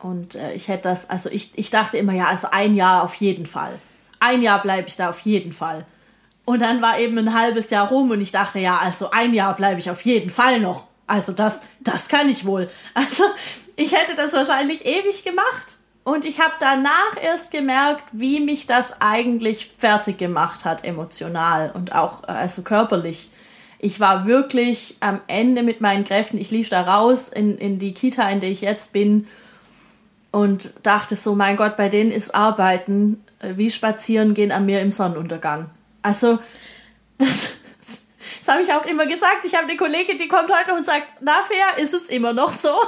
Und 0.00 0.34
äh, 0.34 0.54
ich 0.54 0.66
hätte 0.66 0.88
das, 0.88 1.08
also 1.08 1.30
ich, 1.30 1.52
ich 1.54 1.70
dachte 1.70 1.98
immer, 1.98 2.12
ja, 2.12 2.26
also 2.26 2.48
ein 2.50 2.74
Jahr 2.74 3.04
auf 3.04 3.14
jeden 3.14 3.46
Fall 3.46 3.78
ein 4.24 4.42
Jahr 4.42 4.60
bleibe 4.60 4.88
ich 4.88 4.96
da 4.96 5.10
auf 5.10 5.20
jeden 5.20 5.52
Fall. 5.52 5.84
Und 6.44 6.62
dann 6.62 6.82
war 6.82 6.98
eben 6.98 7.16
ein 7.18 7.34
halbes 7.34 7.70
Jahr 7.70 7.88
rum 7.88 8.10
und 8.10 8.20
ich 8.20 8.32
dachte, 8.32 8.58
ja, 8.58 8.78
also 8.78 9.10
ein 9.10 9.32
Jahr 9.32 9.54
bleibe 9.56 9.80
ich 9.80 9.90
auf 9.90 10.02
jeden 10.02 10.30
Fall 10.30 10.60
noch. 10.60 10.86
Also 11.06 11.32
das, 11.32 11.62
das 11.80 12.08
kann 12.08 12.28
ich 12.28 12.44
wohl. 12.44 12.68
Also 12.94 13.24
ich 13.76 13.92
hätte 13.92 14.14
das 14.14 14.32
wahrscheinlich 14.34 14.84
ewig 14.84 15.24
gemacht. 15.24 15.78
Und 16.04 16.26
ich 16.26 16.40
habe 16.40 16.52
danach 16.60 17.16
erst 17.22 17.50
gemerkt, 17.50 18.04
wie 18.12 18.38
mich 18.40 18.66
das 18.66 19.00
eigentlich 19.00 19.70
fertig 19.76 20.18
gemacht 20.18 20.66
hat, 20.66 20.84
emotional 20.84 21.72
und 21.74 21.94
auch 21.94 22.24
also 22.24 22.62
körperlich. 22.62 23.30
Ich 23.78 24.00
war 24.00 24.26
wirklich 24.26 24.96
am 25.00 25.22
Ende 25.28 25.62
mit 25.62 25.80
meinen 25.80 26.04
Kräften. 26.04 26.38
Ich 26.38 26.50
lief 26.50 26.68
da 26.68 26.82
raus 26.82 27.28
in, 27.28 27.56
in 27.56 27.78
die 27.78 27.94
Kita, 27.94 28.28
in 28.28 28.40
der 28.40 28.50
ich 28.50 28.60
jetzt 28.60 28.92
bin 28.92 29.26
und 30.30 30.74
dachte 30.82 31.16
so, 31.16 31.34
mein 31.34 31.56
Gott, 31.56 31.76
bei 31.76 31.88
denen 31.88 32.10
ist 32.10 32.34
Arbeiten 32.34 33.23
äh, 33.23 33.23
wie 33.54 33.70
spazieren 33.70 34.34
gehen 34.34 34.52
am 34.52 34.66
Meer 34.66 34.82
im 34.82 34.90
Sonnenuntergang. 34.90 35.70
Also, 36.02 36.38
das, 37.18 37.54
das 37.78 38.48
habe 38.48 38.62
ich 38.62 38.72
auch 38.72 38.84
immer 38.86 39.06
gesagt. 39.06 39.44
Ich 39.44 39.54
habe 39.54 39.68
eine 39.68 39.76
Kollegin, 39.76 40.18
die 40.18 40.28
kommt 40.28 40.50
heute 40.50 40.74
und 40.74 40.84
sagt, 40.84 41.14
na 41.20 41.42
fair, 41.42 41.82
ist 41.82 41.94
es 41.94 42.08
immer 42.08 42.32
noch 42.32 42.50
so. 42.50 42.70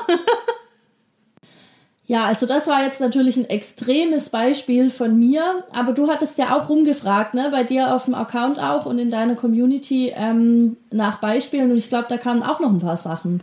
Ja, 2.09 2.27
also 2.27 2.47
das 2.47 2.69
war 2.69 2.85
jetzt 2.85 3.01
natürlich 3.01 3.37
ein 3.37 3.51
extremes 3.51 4.31
Beispiel 4.31 4.93
von 4.93 5.19
mir, 5.19 5.65
aber 5.73 5.93
du 5.93 6.09
hattest 6.09 6.39
ja 6.39 6.57
auch 6.57 6.69
rumgefragt, 6.69 7.35
ne, 7.35 7.49
bei 7.51 7.65
dir 7.65 7.93
auf 7.93 8.05
dem 8.05 8.15
Account 8.15 8.61
auch 8.61 8.87
und 8.87 9.01
in 9.01 9.11
deiner 9.11 9.35
Community 9.35 10.13
ähm, 10.15 10.77
nach 10.93 11.19
Beispielen 11.19 11.73
und 11.73 11.77
ich 11.77 11.89
glaube, 11.89 12.07
da 12.09 12.17
kamen 12.17 12.45
auch 12.45 12.61
noch 12.61 12.71
ein 12.71 12.79
paar 12.79 12.97
Sachen. 12.97 13.43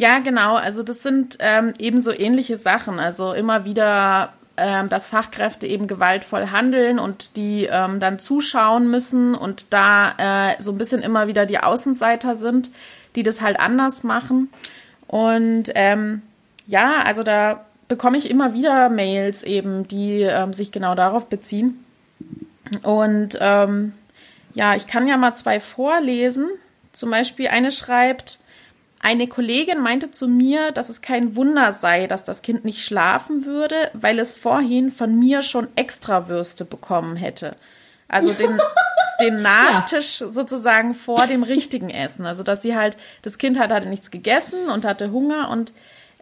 Ja, 0.00 0.18
genau. 0.18 0.56
Also 0.56 0.82
das 0.82 1.02
sind 1.02 1.36
ähm, 1.38 1.74
eben 1.78 2.00
so 2.00 2.10
ähnliche 2.12 2.58
Sachen. 2.58 2.98
Also 2.98 3.32
immer 3.32 3.64
wieder, 3.64 4.32
ähm, 4.56 4.88
dass 4.88 5.06
Fachkräfte 5.06 5.66
eben 5.66 5.86
gewaltvoll 5.86 6.50
handeln 6.50 6.98
und 6.98 7.36
die 7.36 7.68
ähm, 7.70 8.00
dann 8.00 8.18
zuschauen 8.18 8.90
müssen 8.90 9.34
und 9.34 9.72
da 9.72 10.52
äh, 10.52 10.62
so 10.62 10.72
ein 10.72 10.78
bisschen 10.78 11.02
immer 11.02 11.26
wieder 11.26 11.46
die 11.46 11.58
Außenseiter 11.58 12.36
sind, 12.36 12.70
die 13.14 13.22
das 13.22 13.40
halt 13.40 13.60
anders 13.60 14.02
machen. 14.02 14.50
Und 15.06 15.70
ähm, 15.74 16.22
ja, 16.66 17.02
also 17.04 17.22
da 17.22 17.64
bekomme 17.88 18.18
ich 18.18 18.30
immer 18.30 18.54
wieder 18.54 18.88
Mails 18.88 19.42
eben, 19.42 19.86
die 19.88 20.22
ähm, 20.22 20.52
sich 20.52 20.72
genau 20.72 20.94
darauf 20.94 21.28
beziehen. 21.28 21.84
Und 22.82 23.38
ähm, 23.40 23.92
ja, 24.54 24.74
ich 24.74 24.86
kann 24.86 25.06
ja 25.06 25.16
mal 25.16 25.36
zwei 25.36 25.60
vorlesen. 25.60 26.48
Zum 26.92 27.10
Beispiel 27.10 27.48
eine 27.48 27.70
schreibt, 27.70 28.38
eine 29.00 29.28
Kollegin 29.28 29.80
meinte 29.80 30.10
zu 30.10 30.28
mir, 30.28 30.72
dass 30.72 30.88
es 30.88 31.00
kein 31.00 31.36
Wunder 31.36 31.72
sei, 31.72 32.06
dass 32.06 32.24
das 32.24 32.42
Kind 32.42 32.64
nicht 32.64 32.84
schlafen 32.84 33.44
würde, 33.44 33.90
weil 33.92 34.18
es 34.18 34.32
vorhin 34.32 34.90
von 34.90 35.18
mir 35.18 35.42
schon 35.42 35.68
Extrawürste 35.76 36.64
bekommen 36.64 37.16
hätte. 37.16 37.56
Also 38.08 38.32
den, 38.32 38.58
den 39.20 39.42
Nachtisch 39.42 40.20
ja. 40.20 40.28
sozusagen 40.28 40.94
vor 40.94 41.26
dem 41.26 41.42
richtigen 41.42 41.90
Essen. 41.90 42.26
Also 42.26 42.42
dass 42.42 42.62
sie 42.62 42.76
halt, 42.76 42.96
das 43.22 43.38
Kind 43.38 43.58
hat, 43.58 43.70
hatte 43.70 43.88
nichts 43.88 44.10
gegessen 44.10 44.68
und 44.68 44.84
hatte 44.84 45.12
Hunger 45.12 45.50
und 45.50 45.72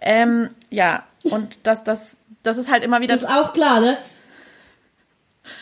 ähm, 0.00 0.50
ja, 0.70 1.04
und 1.22 1.66
das, 1.66 1.84
das, 1.84 2.16
das 2.42 2.58
ist 2.58 2.70
halt 2.70 2.84
immer 2.84 3.00
wieder. 3.00 3.14
Das 3.14 3.22
ist 3.22 3.30
auch 3.30 3.52
klar, 3.54 3.80
ne? 3.80 3.96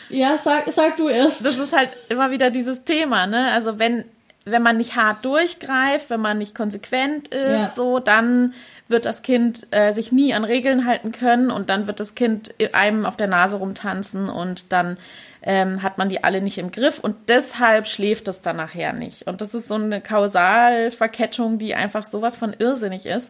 Ja, 0.09 0.37
sag, 0.37 0.71
sag 0.71 0.97
du 0.97 1.07
erst. 1.07 1.45
Das 1.45 1.57
ist 1.57 1.73
halt 1.73 1.89
immer 2.09 2.31
wieder 2.31 2.49
dieses 2.49 2.83
Thema, 2.83 3.27
ne? 3.27 3.51
Also 3.51 3.79
wenn, 3.79 4.05
wenn 4.45 4.61
man 4.61 4.77
nicht 4.77 4.95
hart 4.95 5.23
durchgreift, 5.23 6.09
wenn 6.09 6.19
man 6.19 6.37
nicht 6.37 6.53
konsequent 6.53 7.29
ist, 7.29 7.61
ja. 7.61 7.71
so, 7.75 7.99
dann 7.99 8.53
wird 8.87 9.05
das 9.05 9.21
Kind 9.21 9.67
äh, 9.71 9.93
sich 9.93 10.11
nie 10.11 10.33
an 10.33 10.43
Regeln 10.43 10.85
halten 10.85 11.11
können 11.11 11.49
und 11.49 11.69
dann 11.69 11.87
wird 11.87 11.99
das 11.99 12.15
Kind 12.15 12.53
einem 12.73 13.05
auf 13.05 13.15
der 13.15 13.27
Nase 13.27 13.55
rumtanzen 13.55 14.29
und 14.29 14.71
dann 14.73 14.97
ähm, 15.41 15.81
hat 15.83 15.97
man 15.97 16.09
die 16.09 16.23
alle 16.23 16.41
nicht 16.41 16.57
im 16.57 16.71
Griff 16.71 16.99
und 16.99 17.29
deshalb 17.29 17.87
schläft 17.87 18.27
es 18.27 18.41
dann 18.41 18.57
nachher 18.57 18.93
nicht. 18.93 19.27
Und 19.27 19.41
das 19.41 19.53
ist 19.53 19.67
so 19.67 19.75
eine 19.75 20.01
Kausalverkettung, 20.01 21.57
die 21.57 21.75
einfach 21.75 22.05
sowas 22.05 22.35
von 22.35 22.53
irrsinnig 22.57 23.05
ist. 23.05 23.29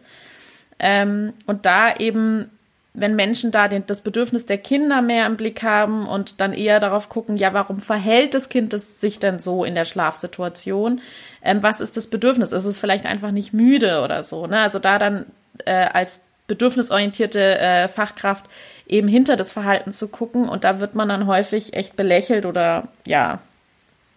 Ähm, 0.78 1.34
und 1.46 1.66
da 1.66 1.96
eben, 1.96 2.50
wenn 2.94 3.16
Menschen 3.16 3.50
da 3.50 3.66
den, 3.66 3.84
das 3.86 4.02
Bedürfnis 4.02 4.46
der 4.46 4.58
Kinder 4.58 5.02
mehr 5.02 5.26
im 5.26 5.36
Blick 5.36 5.64
haben 5.64 6.06
und 6.06 6.40
dann 6.40 6.52
eher 6.52 6.78
darauf 6.78 7.08
gucken, 7.08 7.36
ja, 7.36 7.52
warum 7.52 7.80
verhält 7.80 8.34
das 8.34 8.48
Kind 8.48 8.72
es 8.72 9.00
sich 9.00 9.18
denn 9.18 9.40
so 9.40 9.64
in 9.64 9.74
der 9.74 9.84
Schlafsituation? 9.84 11.00
Ähm, 11.42 11.62
was 11.62 11.80
ist 11.80 11.96
das 11.96 12.06
Bedürfnis? 12.06 12.52
Ist 12.52 12.64
es 12.64 12.78
vielleicht 12.78 13.04
einfach 13.04 13.32
nicht 13.32 13.52
müde 13.52 14.00
oder 14.02 14.22
so? 14.22 14.46
Ne? 14.46 14.60
Also 14.60 14.78
da 14.78 15.00
dann 15.00 15.26
äh, 15.64 15.72
als 15.72 16.20
bedürfnisorientierte 16.46 17.58
äh, 17.58 17.88
Fachkraft 17.88 18.44
eben 18.86 19.08
hinter 19.08 19.36
das 19.36 19.50
Verhalten 19.50 19.92
zu 19.92 20.08
gucken 20.08 20.48
und 20.48 20.62
da 20.62 20.78
wird 20.78 20.94
man 20.94 21.08
dann 21.08 21.26
häufig 21.26 21.74
echt 21.74 21.96
belächelt 21.96 22.46
oder 22.46 22.88
ja, 23.06 23.40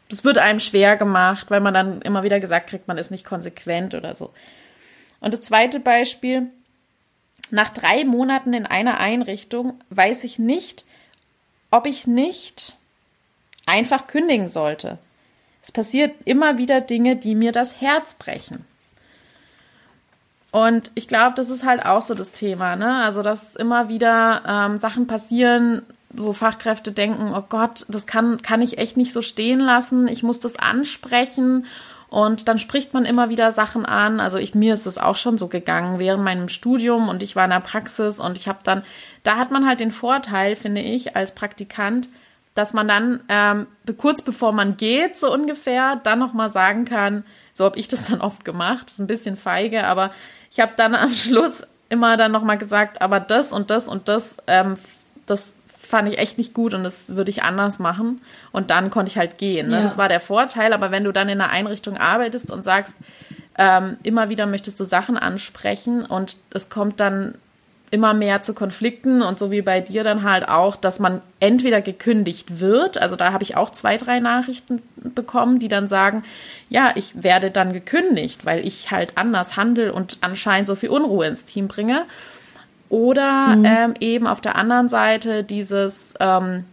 das 0.10 0.24
wird 0.24 0.38
einem 0.38 0.60
schwer 0.60 0.98
gemacht, 0.98 1.50
weil 1.50 1.62
man 1.62 1.74
dann 1.74 2.02
immer 2.02 2.22
wieder 2.24 2.40
gesagt 2.40 2.70
kriegt, 2.70 2.88
man 2.88 2.98
ist 2.98 3.10
nicht 3.10 3.26
konsequent 3.26 3.96
oder 3.96 4.14
so. 4.14 4.34
Und 5.20 5.34
das 5.34 5.42
zweite 5.42 5.80
Beispiel, 5.80 6.48
nach 7.52 7.72
drei 7.72 8.06
Monaten 8.06 8.54
in 8.54 8.66
einer 8.66 9.00
Einrichtung 9.00 9.80
weiß 9.90 10.24
ich 10.24 10.40
nicht, 10.40 10.86
ob 11.72 11.86
ich 11.86 12.08
nicht 12.08 12.76
einfach 13.66 14.08
kündigen 14.08 14.48
sollte. 14.48 14.98
Es 15.62 15.72
passiert 15.72 16.16
immer 16.26 16.58
wieder 16.58 16.82
Dinge, 16.82 17.16
die 17.16 17.36
mir 17.36 17.52
das 17.52 17.82
Herz 17.82 18.14
brechen. 18.14 18.66
Und 20.52 20.92
ich 20.96 21.08
glaube, 21.08 21.36
das 21.36 21.50
ist 21.50 21.66
halt 21.66 21.86
auch 21.86 22.02
so 22.02 22.16
das 22.16 22.32
Thema, 22.32 22.78
ne? 22.78 23.04
Also, 23.04 23.22
dass 23.22 23.56
immer 23.56 23.90
wieder 23.90 24.44
ähm, 24.48 24.80
Sachen 24.80 25.06
passieren, 25.06 25.82
wo 26.10 26.32
Fachkräfte 26.32 26.94
denken, 26.94 27.34
oh 27.36 27.44
Gott, 27.48 27.86
das 27.90 28.08
kann, 28.08 28.42
kann 28.42 28.62
ich 28.62 28.78
echt 28.78 28.96
nicht 28.96 29.12
so 29.12 29.22
stehen 29.22 29.60
lassen, 29.60 30.08
ich 30.08 30.24
muss 30.24 30.40
das 30.40 30.58
ansprechen 30.58 31.66
und 32.10 32.48
dann 32.48 32.58
spricht 32.58 32.94
man 32.94 33.06
immer 33.06 33.30
wieder 33.30 33.52
Sachen 33.52 33.86
an. 33.86 34.20
Also 34.20 34.38
ich, 34.38 34.56
mir 34.56 34.74
ist 34.74 34.86
das 34.86 34.98
auch 34.98 35.18
schon 35.18 35.38
so 35.38 35.48
gegangen 35.48 36.00
während 36.00 36.24
meinem 36.24 36.50
Studium 36.50 37.10
und 37.10 37.22
ich 37.22 37.36
war 37.36 37.44
in 37.44 37.52
der 37.52 37.60
Praxis 37.60 38.20
und 38.20 38.38
ich 38.38 38.48
habe 38.48 38.60
dann, 38.64 38.84
da 39.24 39.36
hat 39.36 39.52
man 39.52 39.68
halt 39.68 39.80
den 39.80 39.92
Vorteil, 39.92 40.56
finde 40.56 40.82
ich, 40.82 41.16
als 41.16 41.36
Praktikant, 41.36 42.08
dass 42.56 42.74
man 42.74 42.88
dann 42.88 43.22
ähm, 43.28 43.68
kurz 43.98 44.22
bevor 44.22 44.52
man 44.52 44.78
geht, 44.78 45.18
so 45.18 45.32
ungefähr, 45.32 45.98
dann 45.98 46.20
nochmal 46.20 46.52
sagen 46.52 46.86
kann, 46.86 47.24
so 47.54 47.66
habe 47.66 47.78
ich 47.78 47.88
das 47.88 48.08
dann 48.08 48.22
oft 48.22 48.46
gemacht, 48.46 48.90
ist 48.90 49.00
ein 49.00 49.08
bisschen 49.08 49.36
feige, 49.36 49.86
aber 49.86 50.12
ich 50.50 50.60
habe 50.60 50.74
dann 50.78 50.96
am 50.96 51.10
Schluss 51.14 51.64
immer 51.90 52.18
dann 52.18 52.32
nochmal 52.32 52.58
gesagt, 52.58 53.02
aber 53.02 53.20
das 53.20 53.52
und 53.52 53.70
das 53.70 53.88
und 53.88 54.08
das, 54.08 54.38
ähm, 54.48 54.78
das 55.26 55.58
fand 55.88 56.10
ich 56.10 56.20
echt 56.20 56.38
nicht 56.38 56.54
gut 56.54 56.74
und 56.74 56.84
das 56.84 57.16
würde 57.16 57.32
ich 57.32 57.44
anders 57.44 57.80
machen. 57.80 58.22
Und 58.52 58.70
dann 58.70 58.90
konnte 58.90 59.10
ich 59.10 59.18
halt 59.18 59.38
gehen. 59.38 59.68
Ne? 59.68 59.78
Ja. 59.78 59.82
Das 59.84 59.98
war 59.98 60.10
der 60.10 60.20
Vorteil. 60.20 60.74
Aber 60.74 60.92
wenn 60.92 61.04
du 61.04 61.12
dann 61.12 61.30
in 61.30 61.42
einer 61.42 61.52
Einrichtung 61.52 61.98
arbeitest 61.98 62.52
und 62.52 62.64
sagst, 62.64 62.96
ähm, 63.58 63.98
immer 64.04 64.30
wieder 64.30 64.46
möchtest 64.46 64.80
du 64.80 64.84
Sachen 64.84 65.18
ansprechen 65.18 66.06
und 66.06 66.38
es 66.52 66.70
kommt 66.70 67.00
dann 67.00 67.36
immer 67.90 68.14
mehr 68.14 68.42
zu 68.42 68.54
Konflikten 68.54 69.22
und 69.22 69.40
so 69.40 69.50
wie 69.50 69.62
bei 69.62 69.80
dir 69.80 70.04
dann 70.04 70.24
halt 70.24 70.48
auch, 70.50 70.76
dass 70.76 71.00
man 71.00 71.22
entweder 71.40 71.82
gekündigt 71.82 72.60
wird, 72.60 72.98
also 72.98 73.16
da 73.16 73.32
habe 73.32 73.44
ich 73.44 73.56
auch 73.56 73.72
zwei, 73.72 73.96
drei 73.96 74.20
Nachrichten 74.20 74.82
bekommen, 74.98 75.60
die 75.60 75.70
dann 75.70 75.88
sagen, 75.88 76.24
ja, 76.70 76.92
ich 76.96 77.24
werde 77.24 77.50
dann 77.50 77.72
gekündigt, 77.72 78.46
weil 78.46 78.66
ich 78.68 78.92
halt 78.92 79.18
anders 79.18 79.56
handle 79.56 79.94
und 79.94 80.18
anscheinend 80.20 80.68
so 80.68 80.76
viel 80.76 80.90
Unruhe 80.90 81.26
ins 81.28 81.46
Team 81.46 81.70
bringe. 81.70 82.06
Oder 82.90 83.56
mhm. 83.56 83.66
ähm, 83.66 83.94
eben 84.00 84.28
auf 84.28 84.42
der 84.42 84.56
anderen 84.56 84.90
Seite 84.90 85.44
dieses, 85.44 86.14
ähm, 86.20 86.66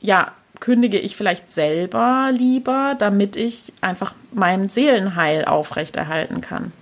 ja, 0.00 0.32
kündige 0.60 0.98
ich 0.98 1.16
vielleicht 1.16 1.50
selber 1.50 2.30
lieber, 2.32 2.96
damit 2.98 3.36
ich 3.36 3.72
einfach 3.80 4.14
mein 4.32 4.68
Seelenheil 4.68 5.44
aufrechterhalten 5.44 6.40
kann. 6.40 6.72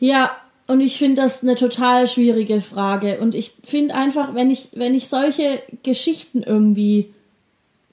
Ja, 0.00 0.30
und 0.66 0.80
ich 0.80 0.98
finde 0.98 1.22
das 1.22 1.42
eine 1.42 1.54
total 1.54 2.06
schwierige 2.06 2.60
Frage. 2.60 3.18
Und 3.20 3.34
ich 3.34 3.52
finde 3.64 3.94
einfach, 3.94 4.34
wenn 4.34 4.50
ich, 4.50 4.70
wenn 4.74 4.94
ich 4.94 5.08
solche 5.08 5.62
Geschichten 5.82 6.42
irgendwie 6.42 7.14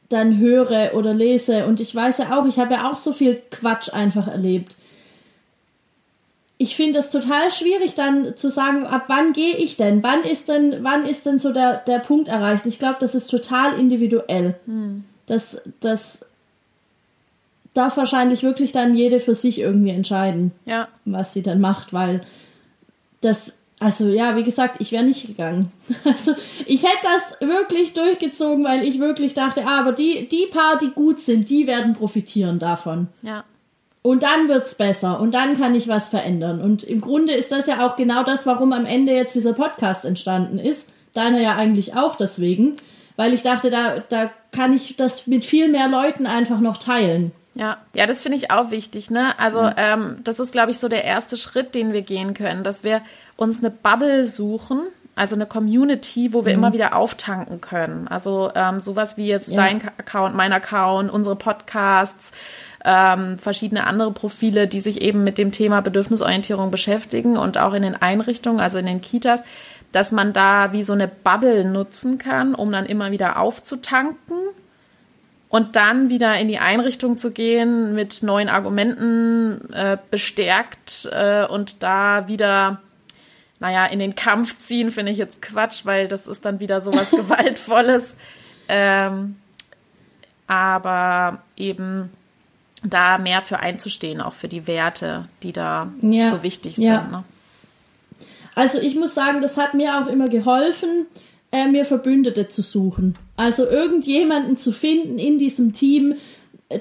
dann 0.10 0.38
höre 0.40 0.94
oder 0.96 1.14
lese, 1.14 1.66
und 1.66 1.80
ich 1.80 1.94
weiß 1.94 2.18
ja 2.18 2.38
auch, 2.38 2.46
ich 2.46 2.60
habe 2.60 2.74
ja 2.74 2.92
auch 2.92 2.96
so 2.96 3.14
viel 3.14 3.42
Quatsch 3.52 3.94
einfach 3.94 4.28
erlebt 4.28 4.76
ich 6.64 6.78
finde 6.78 7.00
es 7.00 7.10
total 7.10 7.52
schwierig 7.52 7.94
dann 7.94 8.38
zu 8.38 8.50
sagen, 8.50 8.86
ab 8.86 9.04
wann 9.08 9.34
gehe 9.34 9.58
ich 9.58 9.76
denn? 9.76 10.02
Wann 10.02 10.22
ist 10.22 10.48
denn, 10.48 10.78
wann 10.82 11.06
ist 11.06 11.26
denn 11.26 11.38
so 11.38 11.52
der, 11.52 11.76
der 11.80 12.00
Punkt 12.00 12.30
erreicht? 12.30 12.66
Ich 12.66 12.80
glaube, 12.80 12.96
das 13.02 13.16
ist 13.16 13.28
total 13.28 13.78
individuell. 13.78 14.56
Hm. 14.66 15.04
Das, 15.26 15.62
das 15.82 16.26
darf 17.74 17.98
wahrscheinlich 17.98 18.44
wirklich 18.44 18.72
dann 18.72 18.96
jede 18.96 19.20
für 19.20 19.36
sich 19.36 19.60
irgendwie 19.60 19.90
entscheiden, 19.92 20.52
ja. 20.64 20.88
was 21.04 21.34
sie 21.34 21.44
dann 21.44 21.60
macht, 21.60 21.92
weil 21.92 22.22
das, 23.20 23.58
also 23.80 24.08
ja, 24.08 24.38
wie 24.38 24.44
gesagt, 24.44 24.78
ich 24.80 24.94
wäre 24.94 25.04
nicht 25.04 25.28
gegangen. 25.28 25.70
Also 26.06 26.32
ich 26.66 26.84
hätte 26.84 27.04
das 27.04 27.46
wirklich 27.46 27.92
durchgezogen, 27.92 28.64
weil 28.64 28.84
ich 28.84 29.02
wirklich 29.02 29.34
dachte, 29.34 29.66
ah, 29.66 29.82
aber 29.82 29.92
die, 29.92 30.30
die 30.30 30.48
paar, 30.50 30.78
die 30.78 30.92
gut 30.92 31.20
sind, 31.20 31.50
die 31.50 31.68
werden 31.68 31.92
profitieren 31.94 32.58
davon. 32.58 33.10
Ja. 33.22 33.44
Und 34.04 34.22
dann 34.22 34.50
wird's 34.50 34.76
besser 34.76 35.20
und 35.22 35.34
dann 35.34 35.58
kann 35.58 35.74
ich 35.76 35.88
was 35.88 36.10
verändern. 36.10 36.62
Und 36.62 36.84
im 36.84 37.00
Grunde 37.00 37.34
ist 37.34 37.54
das 37.54 37.68
ja 37.68 37.88
auch 37.88 37.96
genau 37.96 38.24
das, 38.24 38.46
warum 38.46 38.74
am 38.74 38.86
Ende 38.86 39.14
jetzt 39.14 39.34
dieser 39.34 39.54
Podcast 39.54 40.04
entstanden 40.04 40.60
ist. 40.60 40.90
Deiner 41.14 41.40
ja 41.40 41.56
eigentlich 41.56 41.96
auch 41.96 42.16
deswegen, 42.16 42.76
weil 43.16 43.34
ich 43.34 43.44
dachte, 43.44 43.70
da, 43.70 44.04
da 44.10 44.30
kann 44.52 44.74
ich 44.74 44.98
das 44.98 45.26
mit 45.26 45.46
viel 45.46 45.70
mehr 45.70 45.88
Leuten 45.88 46.28
einfach 46.28 46.60
noch 46.60 46.78
teilen. 46.78 47.32
Ja, 47.56 47.78
ja, 47.94 48.06
das 48.06 48.20
finde 48.20 48.38
ich 48.38 48.52
auch 48.52 48.72
wichtig, 48.72 49.10
ne? 49.10 49.38
Also 49.40 49.60
ja. 49.60 49.76
ähm, 49.78 50.18
das 50.24 50.40
ist, 50.40 50.52
glaube 50.52 50.72
ich, 50.72 50.80
so 50.80 50.90
der 50.90 51.06
erste 51.06 51.38
Schritt, 51.38 51.76
den 51.76 51.94
wir 51.94 52.02
gehen 52.02 52.34
können, 52.34 52.64
dass 52.64 52.84
wir 52.84 53.02
uns 53.38 53.60
eine 53.60 53.70
Bubble 53.70 54.28
suchen, 54.28 54.82
also 55.16 55.36
eine 55.36 55.46
Community, 55.46 56.34
wo 56.34 56.46
wir 56.46 56.54
mhm. 56.54 56.64
immer 56.64 56.74
wieder 56.74 56.96
auftanken 56.96 57.62
können. 57.62 58.08
Also 58.08 58.52
ähm, 58.56 58.80
sowas 58.80 59.18
wie 59.18 59.28
jetzt 59.28 59.52
ja. 59.52 59.58
dein 59.58 59.88
Account, 59.98 60.36
mein 60.36 60.52
Account, 60.52 61.12
unsere 61.12 61.36
Podcasts, 61.36 62.32
ähm, 62.84 63.38
verschiedene 63.40 63.88
andere 63.88 64.12
Profile, 64.12 64.68
die 64.68 64.82
sich 64.82 65.02
eben 65.02 65.24
mit 65.24 65.38
dem 65.38 65.52
Thema 65.52 65.82
Bedürfnisorientierung 65.82 66.72
beschäftigen 66.72 67.38
und 67.38 67.58
auch 67.58 67.74
in 67.74 67.84
den 67.84 67.96
Einrichtungen, 67.96 68.60
also 68.60 68.78
in 68.78 68.86
den 68.86 69.02
Kitas, 69.02 69.44
dass 69.92 70.12
man 70.12 70.34
da 70.34 70.74
wie 70.74 70.84
so 70.84 70.94
eine 70.94 71.08
Bubble 71.08 71.66
nutzen 71.66 72.18
kann, 72.18 72.56
um 72.56 72.72
dann 72.72 72.86
immer 72.86 73.12
wieder 73.12 73.38
aufzutanken 73.40 74.38
und 75.50 75.76
dann 75.76 76.10
wieder 76.10 76.36
in 76.40 76.48
die 76.48 76.58
Einrichtung 76.58 77.18
zu 77.18 77.32
gehen 77.32 77.94
mit 77.94 78.24
neuen 78.24 78.50
Argumenten 78.50 79.72
äh, 79.72 79.98
bestärkt 80.10 81.08
äh, 81.12 81.46
und 81.46 81.84
da 81.84 82.28
wieder 82.28 82.82
naja, 83.60 83.86
in 83.86 84.00
den 84.00 84.14
Kampf 84.14 84.58
ziehen, 84.58 84.92
finde 84.92 85.14
ich 85.14 85.18
jetzt 85.18 85.42
Quatsch, 85.42 85.86
weil 85.86 86.10
das 86.10 86.28
ist 86.28 86.44
dann 86.44 86.60
wieder 86.60 86.82
sowas 86.82 87.12
Gewaltvolles. 87.16 88.18
Ähm, 88.68 89.38
aber 90.48 91.44
eben 91.56 92.10
da 92.84 93.18
mehr 93.18 93.42
für 93.42 93.60
einzustehen, 93.60 94.22
auch 94.22 94.34
für 94.34 94.48
die 94.48 94.68
Werte, 94.68 95.28
die 95.42 95.54
da 95.54 95.92
ja, 96.02 96.30
so 96.30 96.44
wichtig 96.44 96.78
ja. 96.78 97.02
sind. 97.02 97.12
Ne? 97.12 97.24
Also 98.56 98.80
ich 98.80 98.96
muss 98.96 99.14
sagen, 99.14 99.42
das 99.42 99.58
hat 99.58 99.74
mir 99.74 100.00
auch 100.00 100.08
immer 100.08 100.28
geholfen, 100.28 101.08
äh, 101.52 101.68
mir 101.68 101.86
Verbündete 101.86 102.48
zu 102.48 102.62
suchen. 102.62 103.18
Also 103.36 103.66
irgendjemanden 103.66 104.58
zu 104.58 104.72
finden 104.72 105.18
in 105.18 105.40
diesem 105.40 105.74
Team, 105.74 106.16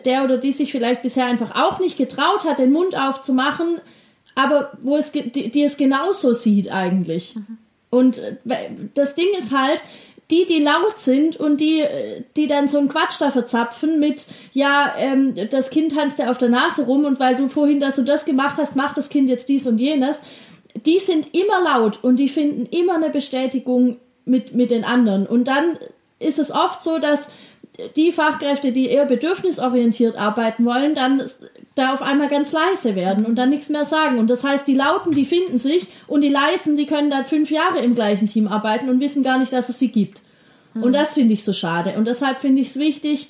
der 0.04 0.25
oder 0.25 0.38
die 0.38 0.52
sich 0.52 0.73
vielleicht 0.73 1.02
bisher 1.02 1.26
einfach 1.26 1.54
auch 1.54 1.78
nicht 1.78 1.97
getraut 1.97 2.44
hat, 2.44 2.59
den 2.59 2.73
Mund 2.73 2.99
aufzumachen, 2.99 3.80
aber 4.35 4.73
wo 4.82 4.97
es 4.97 5.12
die, 5.12 5.50
die 5.50 5.62
es 5.62 5.76
genauso 5.76 6.32
sieht 6.32 6.71
eigentlich. 6.71 7.37
Mhm. 7.37 7.59
Und 7.90 8.18
äh, 8.18 8.37
das 8.94 9.14
Ding 9.14 9.28
ist 9.38 9.52
halt, 9.52 9.82
die, 10.33 10.47
die 10.47 10.61
laut 10.61 10.99
sind 10.99 11.37
und 11.37 11.61
die, 11.61 11.85
die 12.37 12.47
dann 12.47 12.67
so 12.67 12.79
einen 12.79 12.89
Quatsch 12.89 13.21
da 13.21 13.31
verzapfen 13.31 14.01
mit, 14.01 14.27
ja, 14.55 14.95
ähm, 14.99 15.35
das 15.51 15.69
Kind 15.69 15.95
tanzt 15.95 16.19
ja 16.19 16.31
auf 16.31 16.39
der 16.39 16.49
Nase 16.49 16.85
rum 16.87 17.05
und 17.05 17.21
weil 17.21 17.37
du 17.37 17.49
vorhin 17.49 17.81
das 17.81 17.99
und 17.99 18.09
das 18.09 18.25
gemacht 18.25 18.57
hast, 18.57 18.75
macht 18.75 18.97
das 18.97 19.11
Kind 19.11 19.29
jetzt 19.29 19.51
dies 19.51 19.67
und 19.67 19.79
jenes. 19.79 20.23
Die 20.87 20.99
sind 20.99 21.35
immer 21.35 21.62
laut 21.62 22.03
und 22.03 22.17
die 22.17 22.31
finden 22.31 22.67
immer 22.75 22.95
eine 22.95 23.11
Bestätigung 23.11 23.99
mit, 24.25 24.55
mit 24.55 24.71
den 24.71 24.85
anderen. 24.85 25.27
Und 25.27 25.49
dann 25.49 25.79
ist 26.19 26.39
es 26.39 26.51
oft 26.51 26.83
so, 26.83 26.99
dass 26.99 27.29
die 27.97 28.12
Fachkräfte, 28.12 28.73
die 28.73 28.88
eher 28.88 29.07
bedürfnisorientiert 29.07 30.17
arbeiten 30.17 30.64
wollen, 30.64 30.95
dann 30.95 31.23
da 31.75 31.95
auf 31.95 32.02
einmal 32.02 32.29
ganz 32.29 32.52
leise 32.52 32.95
werden 32.95 33.25
und 33.25 33.37
dann 33.37 33.50
nichts 33.50 33.71
mehr 33.71 33.87
sagen. 33.87 34.19
Und 34.19 34.29
das 34.29 34.45
heißt, 34.45 34.69
die 34.69 34.75
Lauten, 34.75 35.12
die 35.12 35.25
finden 35.25 35.59
sich 35.59 35.87
und 36.07 36.21
die 36.21 36.29
Leisen, 36.29 36.76
die 36.76 36.87
können 36.87 37.11
dann 37.11 37.25
fünf 37.25 37.50
Jahre 37.50 37.79
im 37.79 37.95
gleichen 37.95 38.29
Team 38.29 38.47
arbeiten 38.47 38.91
und 38.91 39.00
wissen 39.00 39.23
gar 39.23 39.38
nicht, 39.38 39.52
dass 39.52 39.71
es 39.71 39.79
sie 39.79 39.91
gibt. 39.91 40.21
Mhm. 40.75 40.83
Und 40.83 40.93
das 40.93 41.14
finde 41.14 41.35
ich 41.35 41.45
so 41.45 41.52
schade. 41.52 41.95
Und 41.97 42.07
deshalb 42.07 42.41
finde 42.41 42.61
ich 42.61 42.69
es 42.69 42.79
wichtig, 42.79 43.29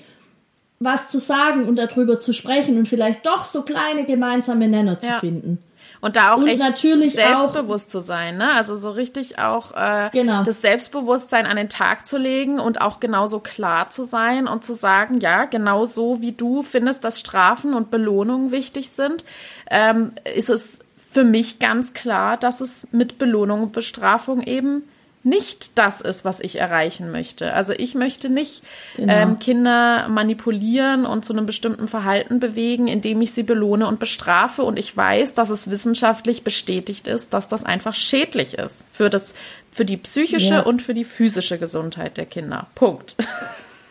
was 0.81 1.09
zu 1.09 1.21
sagen 1.21 1.69
und 1.69 1.77
darüber 1.77 2.19
zu 2.19 2.33
sprechen 2.33 2.77
und 2.79 2.89
vielleicht 2.89 3.25
doch 3.25 3.45
so 3.45 3.63
kleine 3.63 4.05
gemeinsame 4.05 4.67
Nenner 4.67 4.99
zu 4.99 5.07
ja. 5.07 5.21
finden. 5.21 5.59
Und 6.03 6.17
da 6.17 6.33
auch 6.33 6.39
und 6.39 6.49
echt 6.49 6.59
natürlich 6.59 7.15
selbstbewusst 7.15 7.87
auch, 7.87 7.91
zu 7.91 8.01
sein, 8.01 8.37
ne? 8.37 8.53
Also 8.55 8.75
so 8.75 8.91
richtig 8.91 9.39
auch 9.39 9.71
äh, 9.71 10.11
genau. 10.13 10.43
das 10.43 10.61
Selbstbewusstsein 10.61 11.47
an 11.47 11.57
den 11.57 11.69
Tag 11.69 12.07
zu 12.07 12.19
legen 12.19 12.59
und 12.59 12.81
auch 12.81 12.99
genauso 12.99 13.39
klar 13.39 13.89
zu 13.89 14.03
sein 14.03 14.49
und 14.49 14.65
zu 14.65 14.75
sagen, 14.75 15.21
ja, 15.21 15.45
genau 15.45 15.85
so 15.85 16.21
wie 16.21 16.33
du 16.33 16.65
findest, 16.65 17.05
dass 17.05 17.21
Strafen 17.21 17.73
und 17.73 17.93
Belohnungen 17.93 18.51
wichtig 18.51 18.91
sind, 18.91 19.25
ähm, 19.71 20.11
ist 20.35 20.51
es 20.51 20.81
für 21.13 21.23
mich 21.23 21.61
ganz 21.61 21.95
klar, 21.95 22.37
dass 22.37 22.61
es 22.61 22.85
mit 22.91 23.19
Belohnung 23.21 23.63
und 23.63 23.73
Bestrafung 23.73 24.43
eben 24.43 24.83
nicht 25.25 25.79
das 25.79 26.01
ist, 26.01 26.25
was 26.25 26.41
ich 26.41 26.59
erreichen 26.59 27.11
möchte. 27.13 27.53
Also 27.53 27.73
ich 27.73 27.95
möchte 27.95 28.29
nicht 28.29 28.63
genau. 28.97 29.13
ähm, 29.13 29.39
Kinder 29.39 30.09
manipulieren 30.09 31.07
und 31.07 31.25
zu 31.25 31.33
einem 31.33 31.47
bestimmten 31.47 31.87
Verhalten 31.87 32.41
bewegen, 32.41 32.89
indem 32.89 33.21
ich 33.21 33.33
sie 33.33 33.45
belohne 33.45 33.87
und 33.87 34.01
bestrafe. 34.01 34.63
Und 34.65 34.79
ich 34.79 34.97
weiß, 34.97 35.35
dass 35.35 35.51
es 35.51 35.71
wissenschaftlich 35.71 36.43
bestätigt 36.43 37.07
ist, 37.07 37.33
dass 37.33 37.47
das 37.47 37.65
einfach 37.65 37.95
schädlich 37.95 38.55
ist 38.55 38.85
für 38.91 39.11
das, 39.11 39.35
für 39.71 39.85
die 39.85 39.97
psychische 39.97 40.55
ja. 40.55 40.61
und 40.61 40.83
für 40.83 40.95
die 40.95 41.05
physische 41.05 41.59
Gesundheit 41.59 42.17
der 42.17 42.27
Kinder. 42.27 42.67
Punkt. 42.75 43.17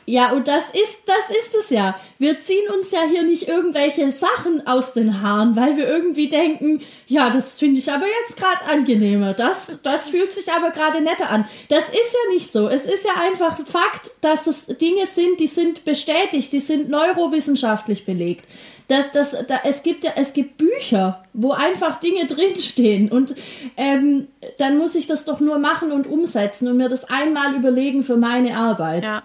Ja, 0.05 0.31
und 0.31 0.47
das 0.47 0.65
ist, 0.69 1.03
das 1.05 1.37
ist 1.37 1.55
es 1.55 1.69
ja. 1.69 1.95
Wir 2.17 2.39
ziehen 2.39 2.67
uns 2.75 2.91
ja 2.91 3.01
hier 3.09 3.23
nicht 3.23 3.47
irgendwelche 3.47 4.11
Sachen 4.11 4.65
aus 4.67 4.93
den 4.93 5.21
Haaren, 5.21 5.55
weil 5.55 5.77
wir 5.77 5.87
irgendwie 5.87 6.27
denken, 6.27 6.81
ja, 7.07 7.29
das 7.29 7.59
finde 7.59 7.79
ich 7.79 7.91
aber 7.91 8.05
jetzt 8.21 8.37
gerade 8.37 8.65
angenehmer. 8.71 9.33
Das, 9.33 9.79
das 9.83 10.09
fühlt 10.09 10.33
sich 10.33 10.51
aber 10.51 10.71
gerade 10.71 11.01
netter 11.01 11.29
an. 11.29 11.45
Das 11.69 11.89
ist 11.89 12.13
ja 12.13 12.33
nicht 12.33 12.51
so. 12.51 12.67
Es 12.67 12.85
ist 12.85 13.05
ja 13.05 13.21
einfach 13.21 13.59
Fakt, 13.65 14.11
dass 14.21 14.47
es 14.47 14.65
Dinge 14.65 15.05
sind, 15.05 15.39
die 15.39 15.47
sind 15.47 15.85
bestätigt, 15.85 16.51
die 16.51 16.59
sind 16.59 16.89
neurowissenschaftlich 16.89 18.05
belegt. 18.05 18.45
Das, 18.87 19.05
das, 19.13 19.45
da, 19.47 19.61
es 19.63 19.83
gibt 19.83 20.03
ja, 20.03 20.11
es 20.15 20.33
gibt 20.33 20.57
Bücher, 20.57 21.23
wo 21.33 21.51
einfach 21.51 21.99
Dinge 21.99 22.25
drinstehen 22.27 23.09
und 23.09 23.35
ähm, 23.77 24.27
dann 24.57 24.77
muss 24.77 24.95
ich 24.95 25.07
das 25.07 25.23
doch 25.25 25.39
nur 25.39 25.59
machen 25.59 25.91
und 25.91 26.07
umsetzen 26.07 26.67
und 26.67 26.77
mir 26.77 26.89
das 26.89 27.05
einmal 27.05 27.55
überlegen 27.55 28.03
für 28.03 28.17
meine 28.17 28.57
Arbeit. 28.57 29.05
Ja. 29.05 29.23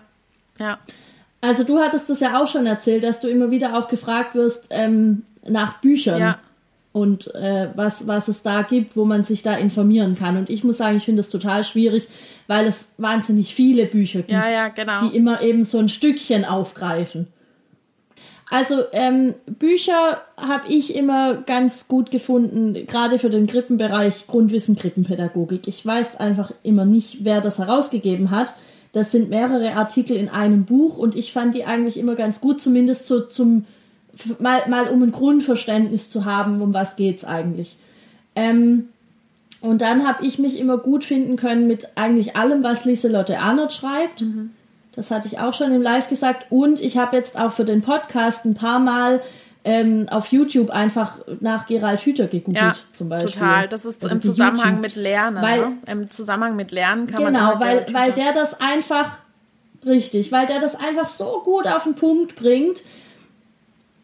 Ja. 0.59 0.79
Also 1.41 1.65
du 1.65 1.79
hattest 1.79 2.11
das 2.11 2.21
ja 2.21 2.41
auch 2.43 2.49
schon 2.49 2.67
erzählt, 2.67 3.05
dass 3.05 3.21
du 3.21 3.29
immer 3.29 3.51
wieder 3.51 3.79
auch 3.79 3.89
gefragt 3.89 4.35
wirst 4.35 4.67
ähm, 4.71 5.23
nach 5.47 5.81
Büchern. 5.81 6.21
Ja. 6.21 6.39
Und 6.93 7.35
äh, 7.35 7.69
was, 7.75 8.07
was 8.07 8.29
es 8.29 8.43
da 8.43 8.63
gibt, 8.63 8.97
wo 8.97 9.05
man 9.05 9.23
sich 9.23 9.43
da 9.43 9.55
informieren 9.55 10.17
kann. 10.17 10.39
Und 10.39 10.49
ich 10.49 10.65
muss 10.65 10.79
sagen, 10.79 10.97
ich 10.97 11.05
finde 11.05 11.21
das 11.21 11.29
total 11.29 11.63
schwierig, 11.63 12.09
weil 12.47 12.67
es 12.67 12.89
wahnsinnig 12.97 13.55
viele 13.55 13.85
Bücher 13.85 14.21
gibt, 14.21 14.31
ja, 14.31 14.49
ja, 14.49 14.69
genau. 14.69 15.07
die 15.07 15.15
immer 15.15 15.43
eben 15.43 15.65
so 15.65 15.79
ein 15.79 15.91
Stückchen 15.91 16.47
aufgreifen. 16.47 17.27
Also 18.49 18.85
ähm, 18.93 19.35
Bücher 19.47 20.23
habe 20.37 20.69
ich 20.69 20.95
immer 20.95 21.35
ganz 21.35 21.89
gut 21.89 22.11
gefunden, 22.11 22.87
gerade 22.87 23.19
für 23.19 23.29
den 23.29 23.47
Krippenbereich 23.47 24.27
Grundwissen 24.29 24.77
Krippenpädagogik. 24.77 25.67
Ich 25.67 25.85
weiß 25.85 26.17
einfach 26.17 26.53
immer 26.63 26.85
nicht, 26.85 27.25
wer 27.25 27.41
das 27.41 27.59
herausgegeben 27.59 28.31
hat. 28.31 28.55
Das 28.97 29.13
sind 29.13 29.29
mehrere 29.29 29.75
Artikel 29.75 30.17
in 30.17 30.31
einem 30.31 30.65
Buch 30.65 30.97
und 30.97 31.17
ich 31.17 31.31
fand 31.31 31.55
die 31.55 31.67
eigentlich 31.67 31.99
immer 31.99 32.15
ganz 32.15 32.41
gut, 32.41 32.63
zumindest 32.63 33.07
so 33.07 33.21
zum 33.21 33.67
mal, 34.39 34.67
mal 34.71 34.89
um 34.89 35.03
ein 35.03 35.13
Grundverständnis 35.13 36.09
zu 36.09 36.25
haben, 36.25 36.63
um 36.63 36.73
was 36.73 36.97
geht's 36.97 37.23
eigentlich. 37.23 37.77
Ähm, 38.35 38.89
und 39.61 39.83
dann 39.83 40.09
habe 40.09 40.25
ich 40.25 40.39
mich 40.39 40.59
immer 40.59 40.79
gut 40.79 41.05
finden 41.05 41.37
können 41.37 41.67
mit 41.67 41.89
eigentlich 41.95 42.37
allem, 42.37 42.63
was 42.63 42.87
Lieselotte 42.87 43.39
Arnold 43.39 43.75
schreibt. 43.75 44.23
Mhm. 44.23 44.53
Das 44.95 45.11
hatte 45.11 45.29
ich 45.29 45.41
auch 45.41 45.53
schon 45.53 45.75
im 45.75 45.83
Live 45.83 46.09
gesagt. 46.09 46.47
Und 46.49 46.81
ich 46.81 46.97
habe 46.97 47.19
jetzt 47.19 47.39
auch 47.39 47.53
für 47.53 47.67
den 47.67 47.83
Podcast 47.83 48.47
ein 48.47 48.55
paar 48.55 48.79
Mal 48.79 49.21
ähm, 49.67 50.09
auf 50.09 50.31
YouTube 50.31 50.71
einfach 50.71 51.19
nach 51.41 51.67
Gerald 51.67 52.01
Hüther 52.01 52.29
gegoogelt 52.29 52.57
ja, 52.57 52.75
zum 52.93 53.09
Beispiel. 53.09 53.33
Total, 53.33 53.69
das 53.69 53.85
ist 53.85 54.05
im 54.05 54.23
Zusammenhang 54.23 54.77
YouTube. 54.77 54.83
mit 54.83 54.95
Lernen. 54.95 55.43
Weil, 55.43 55.59
ne? 55.59 55.79
Im 55.87 56.09
Zusammenhang 56.09 56.55
mit 56.55 56.71
Lernen 56.71 57.09
kann 57.09 57.25
genau, 57.25 57.57
man. 57.57 57.59
Genau, 57.59 57.61
weil, 57.61 57.87
weil 57.93 58.13
der 58.13 58.33
das 58.33 58.61
einfach, 58.61 59.19
richtig, 59.85 60.31
weil 60.31 60.47
der 60.47 60.61
das 60.61 60.77
einfach 60.77 61.09
so 61.09 61.43
gut 61.45 61.67
auf 61.67 61.83
den 61.83 61.97
Punkt 61.97 62.37
bringt. 62.37 62.85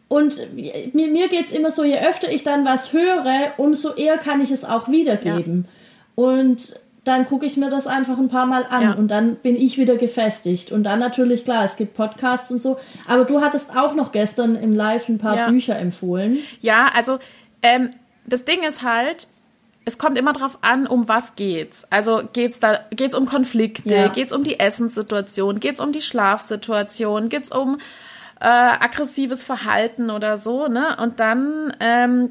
Und 0.09 0.53
mir, 0.53 1.07
mir 1.07 1.29
geht 1.29 1.45
es 1.45 1.53
immer 1.53 1.71
so, 1.71 1.85
je 1.85 1.97
öfter 1.97 2.29
ich 2.29 2.43
dann 2.43 2.65
was 2.65 2.91
höre, 2.91 3.53
umso 3.55 3.93
eher 3.93 4.17
kann 4.17 4.41
ich 4.41 4.51
es 4.51 4.65
auch 4.65 4.89
wiedergeben. 4.89 5.65
Ja. 5.65 6.23
Und 6.25 6.75
dann 7.03 7.25
gucke 7.25 7.45
ich 7.45 7.57
mir 7.57 7.69
das 7.69 7.85
einfach 7.85 8.17
ein 8.17 8.29
paar 8.29 8.45
Mal 8.45 8.65
an 8.65 8.81
ja. 8.81 8.93
und 8.93 9.09
dann 9.09 9.35
bin 9.35 9.57
ich 9.57 9.77
wieder 9.77 9.97
gefestigt. 9.97 10.71
Und 10.71 10.83
dann 10.83 10.99
natürlich, 10.99 11.43
klar, 11.43 11.65
es 11.65 11.75
gibt 11.75 11.95
Podcasts 11.95 12.49
und 12.49 12.61
so. 12.61 12.77
Aber 13.07 13.25
du 13.25 13.41
hattest 13.41 13.75
auch 13.75 13.93
noch 13.93 14.11
gestern 14.13 14.55
im 14.55 14.73
Live 14.73 15.09
ein 15.09 15.17
paar 15.17 15.35
ja. 15.35 15.49
Bücher 15.49 15.77
empfohlen. 15.77 16.37
Ja, 16.61 16.89
also 16.95 17.19
ähm, 17.61 17.91
das 18.25 18.45
Ding 18.45 18.63
ist 18.63 18.83
halt, 18.83 19.27
es 19.83 19.97
kommt 19.97 20.17
immer 20.17 20.31
drauf 20.31 20.59
an, 20.61 20.87
um 20.87 21.09
was 21.09 21.35
geht's. 21.35 21.85
Also 21.89 22.21
geht's 22.31 22.61
da, 22.61 22.79
geht's 22.91 23.15
um 23.15 23.25
Konflikte, 23.25 23.93
ja. 23.93 24.07
geht's 24.07 24.31
um 24.31 24.45
die 24.45 24.59
Essenssituation, 24.59 25.59
geht's 25.59 25.81
um 25.81 25.91
die 25.91 26.01
Schlafsituation, 26.01 27.27
geht's 27.27 27.51
um 27.51 27.79
äh, 28.39 28.45
aggressives 28.45 29.43
Verhalten 29.43 30.09
oder 30.09 30.37
so, 30.37 30.67
ne? 30.67 30.95
Und 31.01 31.19
dann 31.19 31.73
ähm, 31.81 32.29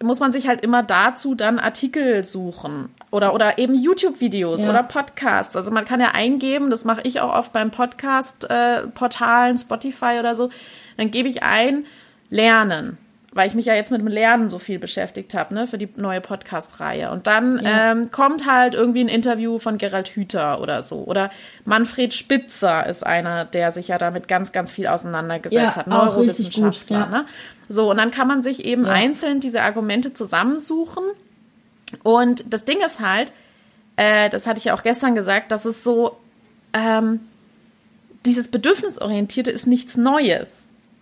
muss 0.00 0.20
man 0.20 0.32
sich 0.32 0.46
halt 0.46 0.60
immer 0.60 0.84
dazu 0.84 1.34
dann 1.34 1.58
Artikel 1.58 2.22
suchen 2.22 2.90
oder, 3.14 3.32
oder 3.32 3.58
eben 3.58 3.76
YouTube-Videos 3.76 4.64
ja. 4.64 4.70
oder 4.70 4.82
Podcasts. 4.82 5.56
Also 5.56 5.70
man 5.70 5.84
kann 5.84 6.00
ja 6.00 6.08
eingeben, 6.14 6.68
das 6.68 6.84
mache 6.84 7.02
ich 7.04 7.20
auch 7.20 7.32
oft 7.32 7.52
beim 7.52 7.70
Podcast-Portalen, 7.70 9.54
äh, 9.54 9.58
Spotify 9.58 10.16
oder 10.18 10.34
so, 10.34 10.50
dann 10.96 11.12
gebe 11.12 11.28
ich 11.28 11.44
ein 11.44 11.86
Lernen, 12.28 12.98
weil 13.30 13.46
ich 13.46 13.54
mich 13.54 13.66
ja 13.66 13.74
jetzt 13.74 13.92
mit 13.92 14.00
dem 14.00 14.08
Lernen 14.08 14.48
so 14.48 14.58
viel 14.58 14.80
beschäftigt 14.80 15.32
habe, 15.34 15.54
ne, 15.54 15.68
für 15.68 15.78
die 15.78 15.88
neue 15.94 16.20
Podcast-Reihe. 16.20 17.12
Und 17.12 17.28
dann 17.28 17.60
ja. 17.62 17.92
ähm, 17.92 18.10
kommt 18.10 18.50
halt 18.50 18.74
irgendwie 18.74 19.04
ein 19.04 19.08
Interview 19.08 19.60
von 19.60 19.78
Gerald 19.78 20.08
Hüther 20.08 20.60
oder 20.60 20.82
so. 20.82 21.04
Oder 21.04 21.30
Manfred 21.64 22.14
Spitzer 22.14 22.84
ist 22.84 23.06
einer, 23.06 23.44
der 23.44 23.70
sich 23.70 23.86
ja 23.86 23.98
damit 23.98 24.26
ganz, 24.26 24.50
ganz 24.50 24.72
viel 24.72 24.88
auseinandergesetzt 24.88 25.62
ja, 25.62 25.76
hat. 25.76 25.86
Neurowissenschaftler, 25.86 27.02
gut, 27.02 27.10
ne? 27.10 27.26
So, 27.68 27.92
und 27.92 27.96
dann 27.96 28.10
kann 28.10 28.26
man 28.26 28.42
sich 28.42 28.64
eben 28.64 28.86
ja. 28.86 28.92
einzeln 28.92 29.38
diese 29.38 29.62
Argumente 29.62 30.12
zusammensuchen. 30.12 31.04
Und 32.02 32.52
das 32.52 32.64
Ding 32.64 32.78
ist 32.84 33.00
halt, 33.00 33.32
äh, 33.96 34.30
das 34.30 34.46
hatte 34.46 34.58
ich 34.58 34.66
ja 34.66 34.74
auch 34.74 34.82
gestern 34.82 35.14
gesagt, 35.14 35.52
dass 35.52 35.64
es 35.64 35.84
so, 35.84 36.16
ähm, 36.72 37.20
dieses 38.24 38.48
Bedürfnisorientierte 38.48 39.50
ist 39.50 39.66
nichts 39.66 39.96
Neues. 39.96 40.48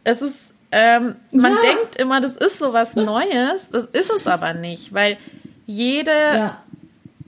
Es 0.05 0.23
ist, 0.23 0.37
ähm, 0.73 1.17
man 1.31 1.53
ja. 1.53 1.61
denkt 1.61 1.97
immer, 1.97 2.21
das 2.21 2.37
ist 2.37 2.59
so 2.59 2.73
was 2.73 2.97
Neues, 2.97 3.71
das 3.71 3.85
ist 3.87 4.11
es 4.11 4.27
aber 4.27 4.55
nicht, 4.55 4.93
weil 4.93 5.19
jede, 5.67 6.11
ja. 6.11 6.63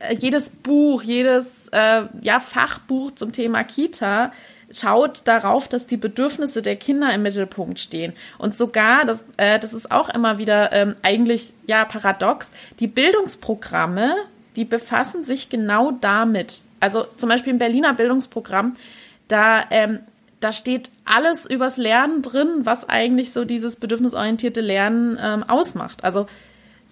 äh, 0.01 0.17
jedes 0.17 0.51
Buch, 0.51 1.03
jedes 1.03 1.69
äh, 1.69 2.03
ja, 2.21 2.41
Fachbuch 2.41 3.13
zum 3.13 3.33
Thema 3.33 3.63
Kita 3.65 4.33
schaut 4.75 5.23
darauf, 5.25 5.69
dass 5.69 5.87
die 5.87 5.97
Bedürfnisse 5.97 6.61
der 6.61 6.77
Kinder 6.77 7.15
im 7.15 7.23
Mittelpunkt 7.23 7.81
stehen. 7.81 8.13
Und 8.39 8.57
sogar, 8.57 9.05
das, 9.05 9.25
äh, 9.37 9.59
das 9.59 9.73
ist 9.73 9.91
auch 9.91 10.09
immer 10.09 10.39
wieder 10.39 10.73
ähm, 10.73 10.97
eigentlich 11.03 11.53
ja 11.67 11.85
paradox, 11.85 12.51
die 12.81 12.89
Bildungsprogramme 12.89 14.15
die 14.57 14.65
befassen 14.65 15.25
sich 15.25 15.49
genau 15.49 15.93
damit. 15.93 16.61
Also 16.81 17.07
zum 17.17 17.29
Beispiel 17.29 17.53
im 17.53 17.59
Berliner 17.59 17.95
Bildungsprogramm, 17.95 18.77
da, 19.29 19.65
ähm, 19.71 20.01
da 20.41 20.53
steht 20.53 20.91
alles 21.05 21.47
übers 21.47 21.77
Lernen 21.77 22.23
drin, 22.23 22.49
was 22.61 22.89
eigentlich 22.89 23.33
so 23.33 23.45
dieses 23.45 23.77
bedürfnisorientierte 23.77 24.61
Lernen 24.61 25.19
ähm, 25.21 25.43
ausmacht. 25.45 26.05
Also 26.05 26.27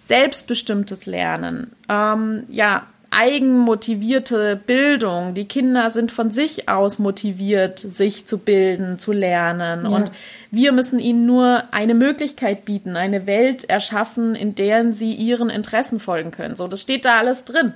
selbstbestimmtes 0.07 1.05
Lernen, 1.05 1.71
ähm, 1.87 2.43
ja, 2.49 2.87
eigenmotivierte 3.13 4.55
Bildung. 4.55 5.33
Die 5.33 5.45
Kinder 5.45 5.89
sind 5.89 6.11
von 6.11 6.31
sich 6.31 6.69
aus 6.69 6.99
motiviert, 6.99 7.79
sich 7.79 8.25
zu 8.25 8.37
bilden, 8.37 8.99
zu 8.99 9.11
lernen. 9.11 9.83
Ja. 9.83 9.89
Und 9.89 10.11
wir 10.51 10.71
müssen 10.71 10.99
ihnen 10.99 11.25
nur 11.25 11.63
eine 11.71 11.93
Möglichkeit 11.93 12.65
bieten, 12.65 12.95
eine 12.95 13.25
Welt 13.25 13.69
erschaffen, 13.69 14.35
in 14.35 14.55
der 14.55 14.93
sie 14.93 15.13
ihren 15.13 15.49
Interessen 15.49 15.99
folgen 15.99 16.31
können. 16.31 16.55
So, 16.55 16.67
das 16.67 16.81
steht 16.81 17.05
da 17.05 17.17
alles 17.17 17.45
drin. 17.45 17.73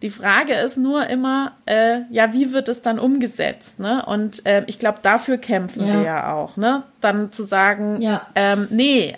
Die 0.00 0.10
Frage 0.10 0.54
ist 0.54 0.76
nur 0.76 1.06
immer, 1.08 1.52
äh, 1.66 2.00
ja, 2.10 2.32
wie 2.32 2.52
wird 2.52 2.68
es 2.68 2.82
dann 2.82 3.00
umgesetzt? 3.00 3.80
Ne? 3.80 4.04
Und 4.06 4.46
äh, 4.46 4.62
ich 4.66 4.78
glaube, 4.78 5.00
dafür 5.02 5.38
kämpfen 5.38 5.86
ja. 5.86 5.94
wir 5.94 6.02
ja 6.02 6.32
auch. 6.34 6.56
Ne? 6.56 6.84
Dann 7.00 7.32
zu 7.32 7.42
sagen, 7.42 8.00
ja. 8.00 8.24
ähm, 8.36 8.68
nee, 8.70 9.16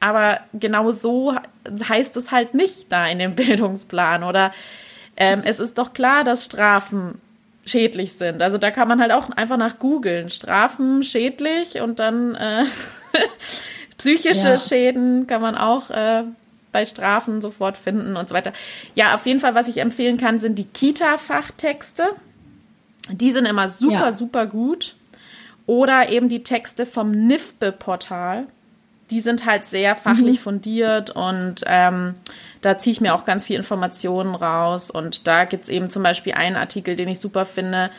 aber 0.00 0.40
genau 0.54 0.90
so 0.90 1.34
heißt 1.88 2.16
es 2.16 2.30
halt 2.30 2.54
nicht 2.54 2.90
da 2.90 3.06
in 3.06 3.18
dem 3.18 3.34
Bildungsplan. 3.36 4.24
Oder 4.24 4.52
ähm, 5.16 5.42
es 5.44 5.60
ist 5.60 5.78
doch 5.78 5.92
klar, 5.92 6.24
dass 6.24 6.44
Strafen 6.44 7.20
schädlich 7.64 8.14
sind. 8.14 8.42
Also 8.42 8.58
da 8.58 8.70
kann 8.70 8.88
man 8.88 9.00
halt 9.00 9.12
auch 9.12 9.30
einfach 9.30 9.56
nach 9.56 9.78
googeln. 9.78 10.30
Strafen 10.30 11.04
schädlich 11.04 11.80
und 11.80 11.98
dann 11.98 12.34
äh, 12.34 12.64
psychische 13.98 14.48
ja. 14.48 14.58
Schäden 14.58 15.26
kann 15.26 15.40
man 15.40 15.56
auch 15.56 15.90
äh, 15.90 16.24
bei 16.72 16.86
Strafen 16.86 17.40
sofort 17.40 17.76
finden 17.76 18.16
und 18.16 18.28
so 18.28 18.34
weiter. 18.34 18.52
Ja, 18.94 19.14
auf 19.14 19.26
jeden 19.26 19.40
Fall, 19.40 19.54
was 19.54 19.68
ich 19.68 19.78
empfehlen 19.78 20.16
kann, 20.16 20.38
sind 20.38 20.56
die 20.56 20.64
Kita-Fachtexte. 20.64 22.04
Die 23.10 23.32
sind 23.32 23.46
immer 23.46 23.68
super, 23.68 24.10
ja. 24.10 24.12
super 24.12 24.46
gut. 24.46 24.96
Oder 25.66 26.08
eben 26.10 26.28
die 26.28 26.42
Texte 26.42 26.86
vom 26.86 27.10
NIFBE-Portal. 27.10 28.46
Die 29.10 29.20
sind 29.20 29.44
halt 29.44 29.66
sehr 29.66 29.94
fachlich 29.94 30.38
mhm. 30.38 30.42
fundiert 30.42 31.10
und 31.10 31.56
ähm, 31.66 32.14
da 32.62 32.78
ziehe 32.78 32.92
ich 32.92 33.00
mir 33.00 33.14
auch 33.14 33.24
ganz 33.24 33.44
viel 33.44 33.56
Informationen 33.56 34.34
raus. 34.34 34.90
Und 34.90 35.26
da 35.26 35.44
gibt 35.44 35.64
es 35.64 35.68
eben 35.68 35.90
zum 35.90 36.02
Beispiel 36.02 36.32
einen 36.32 36.56
Artikel, 36.56 36.96
den 36.96 37.08
ich 37.08 37.20
super 37.20 37.44
finde, 37.44 37.90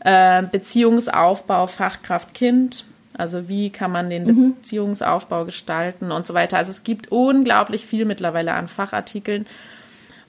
äh, 0.00 0.42
Beziehungsaufbau 0.42 1.66
Fachkraft 1.66 2.32
Kind. 2.32 2.84
Also 3.14 3.48
wie 3.48 3.70
kann 3.70 3.92
man 3.92 4.08
den 4.08 4.24
mhm. 4.24 4.54
Beziehungsaufbau 4.54 5.44
gestalten 5.44 6.12
und 6.12 6.26
so 6.26 6.34
weiter. 6.34 6.56
Also 6.56 6.70
es 6.70 6.82
gibt 6.82 7.12
unglaublich 7.12 7.84
viel 7.84 8.04
mittlerweile 8.04 8.54
an 8.54 8.68
Fachartikeln. 8.68 9.46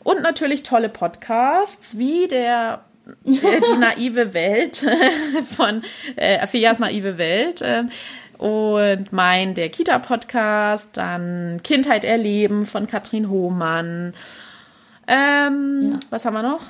Und 0.03 0.21
natürlich 0.21 0.63
tolle 0.63 0.89
Podcasts, 0.89 1.97
wie 1.97 2.27
der, 2.27 2.83
der 3.23 3.61
die 3.61 3.79
naive 3.79 4.33
Welt 4.33 4.83
von 5.55 5.81
äh, 6.17 6.39
Afias 6.39 6.79
naive 6.79 7.17
Welt. 7.17 7.61
Äh, 7.61 7.83
und 8.37 9.11
mein 9.11 9.53
der 9.55 9.69
Kita-Podcast, 9.69 10.97
dann 10.97 11.61
Kindheit 11.63 12.05
erleben 12.05 12.65
von 12.65 12.87
Katrin 12.87 13.29
Hohmann. 13.29 14.13
Ähm, 15.07 15.91
ja. 15.93 15.99
Was 16.09 16.25
haben 16.25 16.33
wir 16.33 16.43
noch? 16.43 16.63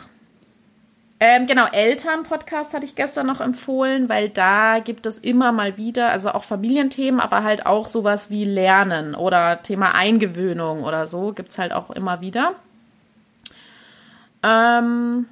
Ähm, 1.26 1.47
genau, 1.47 1.67
Eltern-Podcast 1.67 2.73
hatte 2.73 2.86
ich 2.86 2.95
gestern 2.95 3.28
noch 3.28 3.39
empfohlen, 3.39 4.10
weil 4.10 4.28
da 4.28 4.80
gibt 4.80 5.06
es 5.06 5.19
immer 5.19 5.54
mal 5.54 5.78
wieder, 5.78 6.10
also 6.10 6.32
auch 6.32 6.43
Familienthemen, 6.43 7.21
aber 7.21 7.43
halt 7.43 7.65
auch 7.65 7.88
sowas 7.88 8.30
wie 8.30 8.43
Lernen 8.43 9.15
oder 9.15 9.63
Thema 9.63 9.95
Eingewöhnung 9.95 10.84
oder 10.84 11.08
so, 11.08 11.32
gibt 11.32 11.52
es 11.52 11.58
halt 11.58 11.71
auch 11.71 11.91
immer 11.91 12.19
wieder. 12.19 12.56
Ähm, 14.43 15.28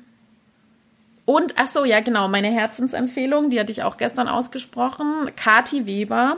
und, 1.25 1.53
ach 1.57 1.67
so, 1.67 1.85
ja, 1.85 1.99
genau, 1.99 2.27
meine 2.27 2.49
Herzensempfehlung, 2.49 3.49
die 3.49 3.59
hatte 3.59 3.71
ich 3.71 3.83
auch 3.83 3.97
gestern 3.97 4.27
ausgesprochen. 4.27 5.31
Kati 5.35 5.85
Weber, 5.85 6.37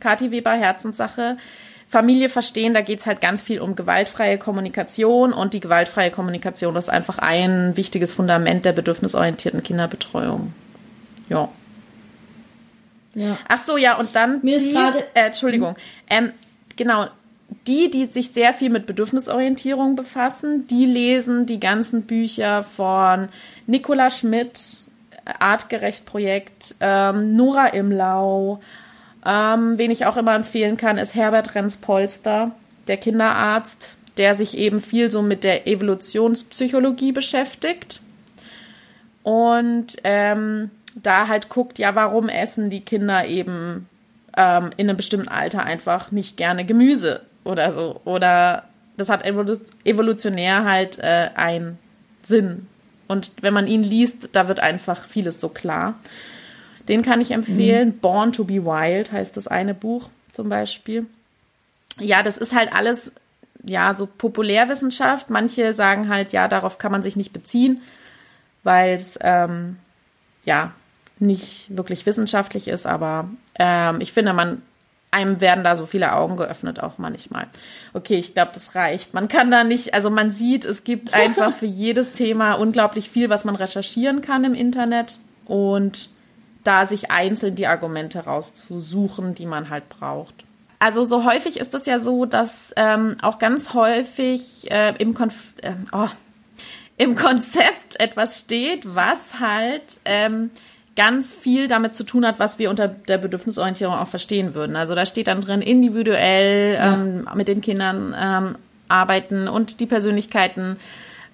Kati 0.00 0.30
Weber, 0.30 0.52
Herzenssache. 0.52 1.36
Familie 1.86 2.28
verstehen, 2.28 2.74
da 2.74 2.80
geht 2.80 3.00
es 3.00 3.06
halt 3.06 3.20
ganz 3.20 3.40
viel 3.40 3.60
um 3.60 3.76
gewaltfreie 3.76 4.38
Kommunikation 4.38 5.32
und 5.32 5.54
die 5.54 5.60
gewaltfreie 5.60 6.10
Kommunikation 6.10 6.74
ist 6.74 6.90
einfach 6.90 7.18
ein 7.18 7.76
wichtiges 7.76 8.12
Fundament 8.12 8.64
der 8.64 8.72
bedürfnisorientierten 8.72 9.62
Kinderbetreuung. 9.62 10.52
Ja. 11.28 11.48
Ja. 13.14 13.38
Ach 13.46 13.60
so, 13.60 13.76
ja, 13.76 13.96
und 13.96 14.16
dann. 14.16 14.40
Mir 14.42 14.56
ist 14.56 14.72
gerade. 14.72 15.04
Äh, 15.14 15.26
Entschuldigung. 15.26 15.76
Ähm, 16.10 16.32
genau, 16.74 17.06
die, 17.66 17.90
die 17.90 18.06
sich 18.06 18.30
sehr 18.30 18.52
viel 18.52 18.70
mit 18.70 18.86
Bedürfnisorientierung 18.86 19.96
befassen, 19.96 20.66
die 20.66 20.84
lesen 20.84 21.46
die 21.46 21.60
ganzen 21.60 22.02
Bücher 22.02 22.62
von 22.62 23.28
Nicola 23.66 24.10
Schmidt, 24.10 24.86
Artgerecht 25.38 26.04
Projekt, 26.04 26.76
ähm, 26.80 27.36
Nora 27.36 27.68
Imlau. 27.68 28.60
Ähm, 29.24 29.78
wen 29.78 29.90
ich 29.90 30.04
auch 30.04 30.18
immer 30.18 30.34
empfehlen 30.34 30.76
kann, 30.76 30.98
ist 30.98 31.14
Herbert 31.14 31.54
Renz-Polster, 31.54 32.50
der 32.86 32.98
Kinderarzt, 32.98 33.94
der 34.18 34.34
sich 34.34 34.58
eben 34.58 34.82
viel 34.82 35.10
so 35.10 35.22
mit 35.22 35.42
der 35.44 35.66
Evolutionspsychologie 35.66 37.12
beschäftigt. 37.12 38.02
Und 39.22 39.96
ähm, 40.04 40.70
da 40.94 41.28
halt 41.28 41.48
guckt, 41.48 41.78
ja, 41.78 41.94
warum 41.94 42.28
essen 42.28 42.68
die 42.68 42.82
Kinder 42.82 43.26
eben 43.26 43.88
ähm, 44.36 44.70
in 44.76 44.88
einem 44.88 44.98
bestimmten 44.98 45.28
Alter 45.28 45.62
einfach 45.62 46.10
nicht 46.10 46.36
gerne 46.36 46.66
Gemüse 46.66 47.22
oder 47.44 47.72
so. 47.72 48.00
Oder 48.04 48.64
das 48.96 49.08
hat 49.08 49.24
evolutionär 49.24 50.64
halt 50.64 50.98
äh, 50.98 51.30
einen 51.34 51.78
Sinn. 52.22 52.66
Und 53.06 53.32
wenn 53.40 53.54
man 53.54 53.66
ihn 53.66 53.82
liest, 53.82 54.30
da 54.32 54.48
wird 54.48 54.60
einfach 54.60 55.04
vieles 55.04 55.40
so 55.40 55.48
klar. 55.48 55.94
Den 56.88 57.02
kann 57.02 57.20
ich 57.20 57.32
empfehlen. 57.32 57.88
Mhm. 57.88 57.98
Born 57.98 58.32
to 58.32 58.44
be 58.44 58.64
Wild 58.64 59.12
heißt 59.12 59.36
das 59.36 59.46
eine 59.46 59.74
Buch 59.74 60.10
zum 60.32 60.48
Beispiel. 60.48 61.06
Ja, 61.98 62.22
das 62.22 62.38
ist 62.38 62.54
halt 62.54 62.72
alles, 62.72 63.12
ja, 63.62 63.94
so 63.94 64.06
Populärwissenschaft. 64.06 65.30
Manche 65.30 65.74
sagen 65.74 66.08
halt, 66.08 66.32
ja, 66.32 66.48
darauf 66.48 66.78
kann 66.78 66.92
man 66.92 67.02
sich 67.02 67.16
nicht 67.16 67.32
beziehen, 67.32 67.82
weil 68.62 68.94
es, 68.94 69.18
ähm, 69.22 69.76
ja, 70.44 70.72
nicht 71.18 71.74
wirklich 71.74 72.04
wissenschaftlich 72.06 72.68
ist. 72.68 72.86
Aber 72.86 73.28
ähm, 73.58 74.00
ich 74.00 74.12
finde, 74.12 74.32
man 74.32 74.62
einem 75.14 75.40
werden 75.40 75.64
da 75.64 75.76
so 75.76 75.86
viele 75.86 76.12
Augen 76.12 76.36
geöffnet, 76.36 76.80
auch 76.80 76.98
manchmal. 76.98 77.46
Okay, 77.92 78.16
ich 78.16 78.34
glaube, 78.34 78.50
das 78.52 78.74
reicht. 78.74 79.14
Man 79.14 79.28
kann 79.28 79.50
da 79.50 79.64
nicht, 79.64 79.94
also 79.94 80.10
man 80.10 80.30
sieht, 80.30 80.64
es 80.64 80.84
gibt 80.84 81.14
einfach 81.14 81.54
für 81.54 81.66
jedes 81.66 82.12
Thema 82.12 82.54
unglaublich 82.54 83.08
viel, 83.08 83.30
was 83.30 83.44
man 83.44 83.56
recherchieren 83.56 84.20
kann 84.20 84.44
im 84.44 84.54
Internet 84.54 85.18
und 85.46 86.10
da 86.64 86.86
sich 86.86 87.10
einzeln 87.10 87.54
die 87.54 87.66
Argumente 87.66 88.20
rauszusuchen, 88.20 89.34
die 89.34 89.46
man 89.46 89.70
halt 89.70 89.88
braucht. 89.88 90.34
Also 90.78 91.04
so 91.04 91.24
häufig 91.24 91.58
ist 91.58 91.74
es 91.74 91.86
ja 91.86 92.00
so, 92.00 92.26
dass 92.26 92.72
ähm, 92.76 93.16
auch 93.22 93.38
ganz 93.38 93.74
häufig 93.74 94.70
äh, 94.70 94.94
im, 94.98 95.14
Konf 95.14 95.54
äh, 95.62 95.72
oh, 95.92 96.08
im 96.96 97.16
Konzept 97.16 98.00
etwas 98.00 98.40
steht, 98.40 98.94
was 98.94 99.40
halt 99.40 99.84
ähm, 100.04 100.50
ganz 100.96 101.32
viel 101.32 101.68
damit 101.68 101.94
zu 101.94 102.04
tun 102.04 102.26
hat, 102.26 102.38
was 102.38 102.58
wir 102.58 102.70
unter 102.70 102.88
der 102.88 103.18
Bedürfnisorientierung 103.18 103.94
auch 103.94 104.06
verstehen 104.06 104.54
würden. 104.54 104.76
Also 104.76 104.94
da 104.94 105.04
steht 105.06 105.26
dann 105.26 105.40
drin, 105.40 105.60
individuell 105.60 106.74
ja. 106.74 106.94
ähm, 106.94 107.28
mit 107.34 107.48
den 107.48 107.60
Kindern 107.60 108.14
ähm, 108.16 108.54
arbeiten 108.88 109.48
und 109.48 109.80
die 109.80 109.86
Persönlichkeiten 109.86 110.76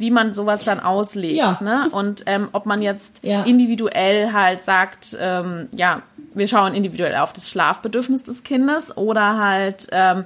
wie 0.00 0.10
man 0.10 0.32
sowas 0.32 0.64
dann 0.64 0.80
auslegt. 0.80 1.36
Ja. 1.36 1.58
Ne? 1.60 1.90
Und 1.92 2.22
ähm, 2.24 2.48
ob 2.52 2.64
man 2.64 2.80
jetzt 2.80 3.22
ja. 3.22 3.42
individuell 3.42 4.32
halt 4.32 4.62
sagt, 4.62 5.14
ähm, 5.20 5.68
ja, 5.76 6.00
wir 6.32 6.48
schauen 6.48 6.74
individuell 6.74 7.16
auf 7.16 7.34
das 7.34 7.50
Schlafbedürfnis 7.50 8.22
des 8.22 8.42
Kindes 8.42 8.96
oder 8.96 9.36
halt, 9.36 9.88
ähm, 9.92 10.24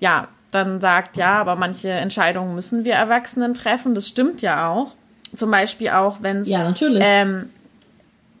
ja, 0.00 0.28
dann 0.50 0.82
sagt, 0.82 1.16
ja, 1.16 1.40
aber 1.40 1.56
manche 1.56 1.88
Entscheidungen 1.88 2.54
müssen 2.54 2.84
wir 2.84 2.92
Erwachsenen 2.92 3.54
treffen. 3.54 3.94
Das 3.94 4.06
stimmt 4.06 4.42
ja 4.42 4.68
auch. 4.68 4.92
Zum 5.34 5.50
Beispiel 5.50 5.88
auch, 5.88 6.18
wenn 6.20 6.40
es 6.40 6.48
ja, 6.48 6.64
natürlich. 6.64 7.02
Ähm, 7.02 7.48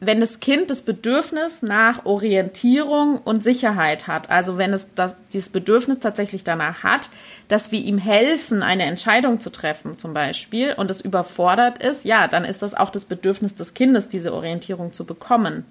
wenn 0.02 0.20
das 0.20 0.40
Kind 0.40 0.70
das 0.70 0.80
Bedürfnis 0.80 1.62
nach 1.62 2.06
Orientierung 2.06 3.18
und 3.18 3.44
Sicherheit 3.44 4.06
hat, 4.06 4.30
also 4.30 4.56
wenn 4.56 4.72
es 4.72 4.88
das, 4.94 5.14
dieses 5.34 5.50
Bedürfnis 5.50 6.00
tatsächlich 6.00 6.42
danach 6.42 6.82
hat, 6.82 7.10
dass 7.48 7.70
wir 7.70 7.80
ihm 7.80 7.98
helfen, 7.98 8.62
eine 8.62 8.84
Entscheidung 8.84 9.40
zu 9.40 9.50
treffen 9.50 9.98
zum 9.98 10.14
Beispiel 10.14 10.72
und 10.72 10.90
es 10.90 11.02
überfordert 11.02 11.82
ist, 11.82 12.06
ja, 12.06 12.28
dann 12.28 12.46
ist 12.46 12.62
das 12.62 12.74
auch 12.74 12.88
das 12.88 13.04
Bedürfnis 13.04 13.54
des 13.54 13.74
Kindes, 13.74 14.08
diese 14.08 14.32
Orientierung 14.32 14.94
zu 14.94 15.04
bekommen. 15.04 15.66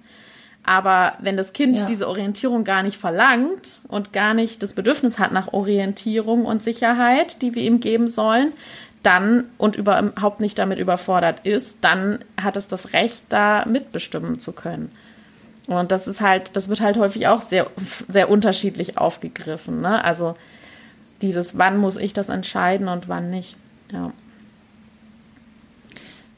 Aber 0.62 1.14
wenn 1.20 1.36
das 1.36 1.52
Kind 1.52 1.80
ja. 1.80 1.86
diese 1.86 2.06
Orientierung 2.06 2.62
gar 2.64 2.84
nicht 2.84 2.98
verlangt 2.98 3.80
und 3.88 4.12
gar 4.12 4.34
nicht 4.34 4.62
das 4.62 4.74
Bedürfnis 4.74 5.18
hat 5.18 5.32
nach 5.32 5.52
Orientierung 5.52 6.44
und 6.44 6.62
Sicherheit, 6.62 7.42
die 7.42 7.54
wir 7.54 7.62
ihm 7.62 7.80
geben 7.80 8.08
sollen, 8.08 8.52
dann 9.02 9.44
und 9.56 9.76
überhaupt 9.76 10.40
nicht 10.40 10.58
damit 10.58 10.78
überfordert 10.78 11.46
ist, 11.46 11.78
dann 11.80 12.18
hat 12.40 12.56
es 12.56 12.68
das 12.68 12.92
Recht, 12.92 13.24
da 13.28 13.64
mitbestimmen 13.66 14.38
zu 14.40 14.52
können. 14.52 14.90
Und 15.66 15.92
das 15.92 16.08
ist 16.08 16.20
halt, 16.20 16.56
das 16.56 16.68
wird 16.68 16.80
halt 16.80 16.96
häufig 16.96 17.28
auch 17.28 17.40
sehr, 17.40 17.68
sehr 18.08 18.28
unterschiedlich 18.28 18.98
aufgegriffen. 18.98 19.80
Ne? 19.80 20.04
Also 20.04 20.36
dieses, 21.22 21.56
wann 21.56 21.78
muss 21.78 21.96
ich 21.96 22.12
das 22.12 22.28
entscheiden 22.28 22.88
und 22.88 23.08
wann 23.08 23.30
nicht. 23.30 23.56
Ja. 23.92 24.12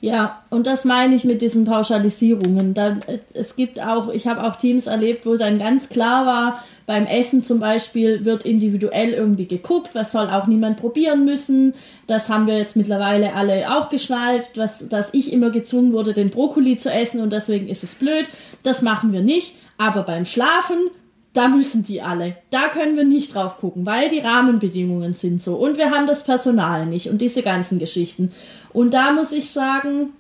Ja, 0.05 0.43
und 0.51 0.67
das 0.67 0.85
meine 0.85 1.15
ich 1.15 1.23
mit 1.23 1.43
diesen 1.43 1.65
Pauschalisierungen. 1.65 2.75
Dann, 2.75 3.03
es 3.35 3.55
gibt 3.55 3.79
auch, 3.81 4.13
ich 4.13 4.27
habe 4.27 4.43
auch 4.43 4.57
Teams 4.57 4.89
erlebt, 4.89 5.27
wo 5.27 5.37
dann 5.37 5.61
ganz 5.61 5.91
klar 5.91 6.27
war, 6.27 6.65
beim 6.87 7.07
Essen 7.07 7.45
zum 7.45 7.61
Beispiel 7.61 8.25
wird 8.25 8.45
individuell 8.45 9.13
irgendwie 9.13 9.47
geguckt, 9.47 9.95
was 9.95 10.11
soll 10.11 10.27
auch 10.27 10.49
niemand 10.49 10.79
probieren 10.79 11.25
müssen. 11.25 11.75
Das 12.09 12.29
haben 12.29 12.49
wir 12.49 12.59
jetzt 12.59 12.75
mittlerweile 12.75 13.35
alle 13.35 13.79
auch 13.79 13.91
geschnallt, 13.91 14.51
dass, 14.57 14.89
dass 14.89 15.15
ich 15.15 15.33
immer 15.33 15.51
gezwungen 15.51 15.93
wurde, 15.93 16.15
den 16.15 16.31
Brokkoli 16.31 16.77
zu 16.79 16.91
essen 16.91 17.21
und 17.21 17.33
deswegen 17.33 17.69
ist 17.69 17.85
es 17.85 17.95
blöd. 17.95 18.27
Das 18.65 18.83
machen 18.83 19.13
wir 19.13 19.23
nicht. 19.23 19.55
Aber 19.79 20.03
beim 20.03 20.25
Schlafen 20.25 20.91
da 21.33 21.49
müssen 21.49 21.83
die 21.83 22.03
alle. 22.03 22.37
Da 22.51 22.69
können 22.69 22.97
wir 22.97 23.05
nicht 23.05 23.35
drauf 23.35 23.57
gucken, 23.57 23.87
weil 23.87 24.09
die 24.09 24.19
Rahmenbedingungen 24.19 25.15
sind 25.15 25.43
so. 25.43 25.55
Und 25.55 25.79
wir 25.79 25.91
haben 25.91 26.07
das 26.07 26.25
Personal 26.25 26.87
nicht 26.87 27.09
und 27.09 27.19
diese 27.19 27.43
ganzen 27.43 27.79
Geschichten. 27.79 28.33
Und 28.73 28.93
da 28.93 29.13
muss 29.13 29.33
ich 29.33 29.51
sagen, 29.51 30.11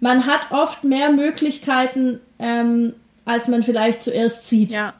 man 0.00 0.26
hat 0.26 0.50
oft 0.50 0.84
mehr 0.84 1.10
Möglichkeiten, 1.10 2.20
ähm, 2.38 2.94
als 3.24 3.48
man 3.48 3.62
vielleicht 3.62 4.02
zuerst 4.02 4.46
sieht. 4.46 4.70
Ja. 4.70 4.94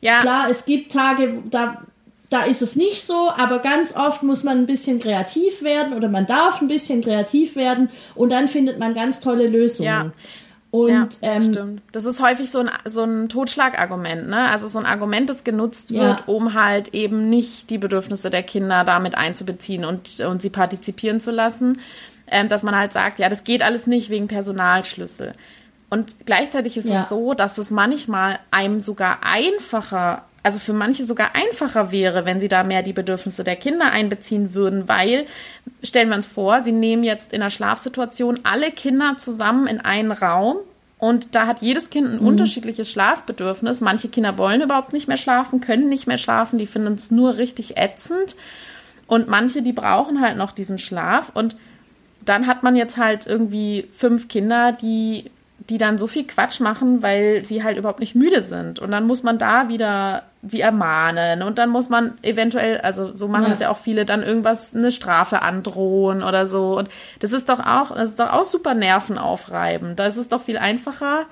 ja. 0.00 0.20
Klar, 0.20 0.48
es 0.48 0.64
gibt 0.64 0.92
Tage, 0.92 1.42
da, 1.50 1.82
da 2.30 2.44
ist 2.44 2.62
es 2.62 2.76
nicht 2.76 3.04
so, 3.04 3.30
aber 3.30 3.58
ganz 3.58 3.96
oft 3.96 4.22
muss 4.22 4.44
man 4.44 4.58
ein 4.58 4.66
bisschen 4.66 5.00
kreativ 5.00 5.62
werden 5.62 5.94
oder 5.94 6.08
man 6.08 6.26
darf 6.26 6.60
ein 6.60 6.68
bisschen 6.68 7.02
kreativ 7.02 7.56
werden 7.56 7.90
und 8.14 8.30
dann 8.30 8.48
findet 8.48 8.78
man 8.78 8.94
ganz 8.94 9.18
tolle 9.18 9.48
Lösungen. 9.48 9.88
Ja. 9.88 10.12
Und 10.72 10.88
ja, 10.88 11.04
das 11.04 11.18
ähm, 11.20 11.52
stimmt. 11.52 11.82
Das 11.92 12.06
ist 12.06 12.22
häufig 12.22 12.50
so 12.50 12.60
ein, 12.60 12.70
so 12.86 13.04
ein 13.04 13.28
Totschlagargument, 13.28 14.26
ne? 14.26 14.48
Also 14.48 14.68
so 14.68 14.78
ein 14.78 14.86
Argument, 14.86 15.28
das 15.28 15.44
genutzt 15.44 15.90
ja. 15.90 16.00
wird, 16.00 16.28
um 16.28 16.54
halt 16.54 16.94
eben 16.94 17.28
nicht 17.28 17.68
die 17.68 17.76
Bedürfnisse 17.76 18.30
der 18.30 18.42
Kinder 18.42 18.82
damit 18.82 19.14
einzubeziehen 19.14 19.84
und, 19.84 20.18
und 20.20 20.40
sie 20.40 20.48
partizipieren 20.48 21.20
zu 21.20 21.30
lassen. 21.30 21.78
Ähm, 22.26 22.48
dass 22.48 22.62
man 22.62 22.74
halt 22.74 22.94
sagt, 22.94 23.18
ja, 23.18 23.28
das 23.28 23.44
geht 23.44 23.62
alles 23.62 23.86
nicht 23.86 24.08
wegen 24.08 24.28
Personalschlüssel. 24.28 25.34
Und 25.90 26.24
gleichzeitig 26.24 26.78
ist 26.78 26.88
ja. 26.88 27.02
es 27.02 27.10
so, 27.10 27.34
dass 27.34 27.58
es 27.58 27.70
manchmal 27.70 28.38
einem 28.50 28.80
sogar 28.80 29.18
einfacher 29.22 30.24
also 30.42 30.58
für 30.58 30.72
manche 30.72 31.04
sogar 31.04 31.34
einfacher 31.34 31.92
wäre, 31.92 32.24
wenn 32.24 32.40
sie 32.40 32.48
da 32.48 32.64
mehr 32.64 32.82
die 32.82 32.92
Bedürfnisse 32.92 33.44
der 33.44 33.56
Kinder 33.56 33.92
einbeziehen 33.92 34.54
würden, 34.54 34.88
weil, 34.88 35.26
stellen 35.82 36.08
wir 36.08 36.16
uns 36.16 36.26
vor, 36.26 36.60
sie 36.60 36.72
nehmen 36.72 37.04
jetzt 37.04 37.32
in 37.32 37.40
der 37.40 37.50
Schlafsituation 37.50 38.40
alle 38.42 38.70
Kinder 38.72 39.16
zusammen 39.18 39.66
in 39.66 39.80
einen 39.80 40.12
Raum 40.12 40.56
und 41.02 41.34
da 41.34 41.48
hat 41.48 41.62
jedes 41.62 41.90
Kind 41.90 42.06
ein 42.06 42.20
mhm. 42.20 42.28
unterschiedliches 42.28 42.88
Schlafbedürfnis. 42.88 43.80
Manche 43.80 44.08
Kinder 44.08 44.38
wollen 44.38 44.62
überhaupt 44.62 44.92
nicht 44.92 45.08
mehr 45.08 45.16
schlafen, 45.16 45.60
können 45.60 45.88
nicht 45.88 46.06
mehr 46.06 46.16
schlafen, 46.16 46.60
die 46.60 46.66
finden 46.66 46.94
es 46.94 47.10
nur 47.10 47.38
richtig 47.38 47.76
ätzend. 47.76 48.36
Und 49.08 49.26
manche, 49.26 49.62
die 49.62 49.72
brauchen 49.72 50.20
halt 50.20 50.36
noch 50.36 50.52
diesen 50.52 50.78
Schlaf. 50.78 51.32
Und 51.34 51.56
dann 52.24 52.46
hat 52.46 52.62
man 52.62 52.76
jetzt 52.76 52.98
halt 52.98 53.26
irgendwie 53.26 53.88
fünf 53.92 54.28
Kinder, 54.28 54.70
die 54.70 55.24
die 55.68 55.78
dann 55.78 55.98
so 55.98 56.06
viel 56.06 56.26
Quatsch 56.26 56.60
machen, 56.60 57.02
weil 57.02 57.44
sie 57.44 57.62
halt 57.62 57.78
überhaupt 57.78 58.00
nicht 58.00 58.14
müde 58.14 58.42
sind. 58.42 58.78
Und 58.78 58.90
dann 58.90 59.06
muss 59.06 59.22
man 59.22 59.38
da 59.38 59.68
wieder 59.68 60.24
sie 60.42 60.60
ermahnen 60.60 61.42
und 61.42 61.58
dann 61.58 61.70
muss 61.70 61.88
man 61.88 62.18
eventuell, 62.22 62.80
also 62.80 63.14
so 63.14 63.28
machen 63.28 63.46
ja. 63.46 63.52
es 63.52 63.60
ja 63.60 63.70
auch 63.70 63.78
viele, 63.78 64.04
dann 64.04 64.24
irgendwas, 64.24 64.74
eine 64.74 64.90
Strafe 64.90 65.40
androhen 65.42 66.22
oder 66.22 66.46
so. 66.46 66.76
Und 66.76 66.88
das 67.20 67.32
ist 67.32 67.48
doch 67.48 67.60
auch, 67.60 67.94
das 67.94 68.10
ist 68.10 68.20
doch 68.20 68.32
auch 68.32 68.44
super 68.44 68.74
nervenaufreibend. 68.74 69.98
Da 69.98 70.06
ist 70.06 70.16
es 70.16 70.28
doch 70.28 70.42
viel 70.42 70.58
einfacher, 70.58 71.26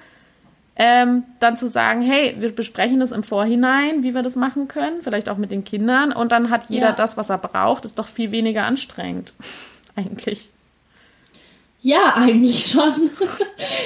ähm, 0.76 1.24
dann 1.40 1.56
zu 1.56 1.68
sagen, 1.68 2.02
hey, 2.02 2.36
wir 2.38 2.54
besprechen 2.54 3.00
das 3.00 3.10
im 3.10 3.24
Vorhinein, 3.24 4.04
wie 4.04 4.14
wir 4.14 4.22
das 4.22 4.36
machen 4.36 4.68
können, 4.68 5.02
vielleicht 5.02 5.28
auch 5.28 5.36
mit 5.36 5.50
den 5.50 5.64
Kindern. 5.64 6.12
Und 6.12 6.30
dann 6.30 6.50
hat 6.50 6.70
jeder 6.70 6.90
ja. 6.90 6.92
das, 6.92 7.16
was 7.16 7.30
er 7.30 7.38
braucht, 7.38 7.84
ist 7.84 7.98
doch 7.98 8.08
viel 8.08 8.30
weniger 8.30 8.64
anstrengend. 8.64 9.34
Eigentlich. 9.96 10.50
Ja, 11.82 12.14
eigentlich 12.16 12.66
schon. 12.66 12.92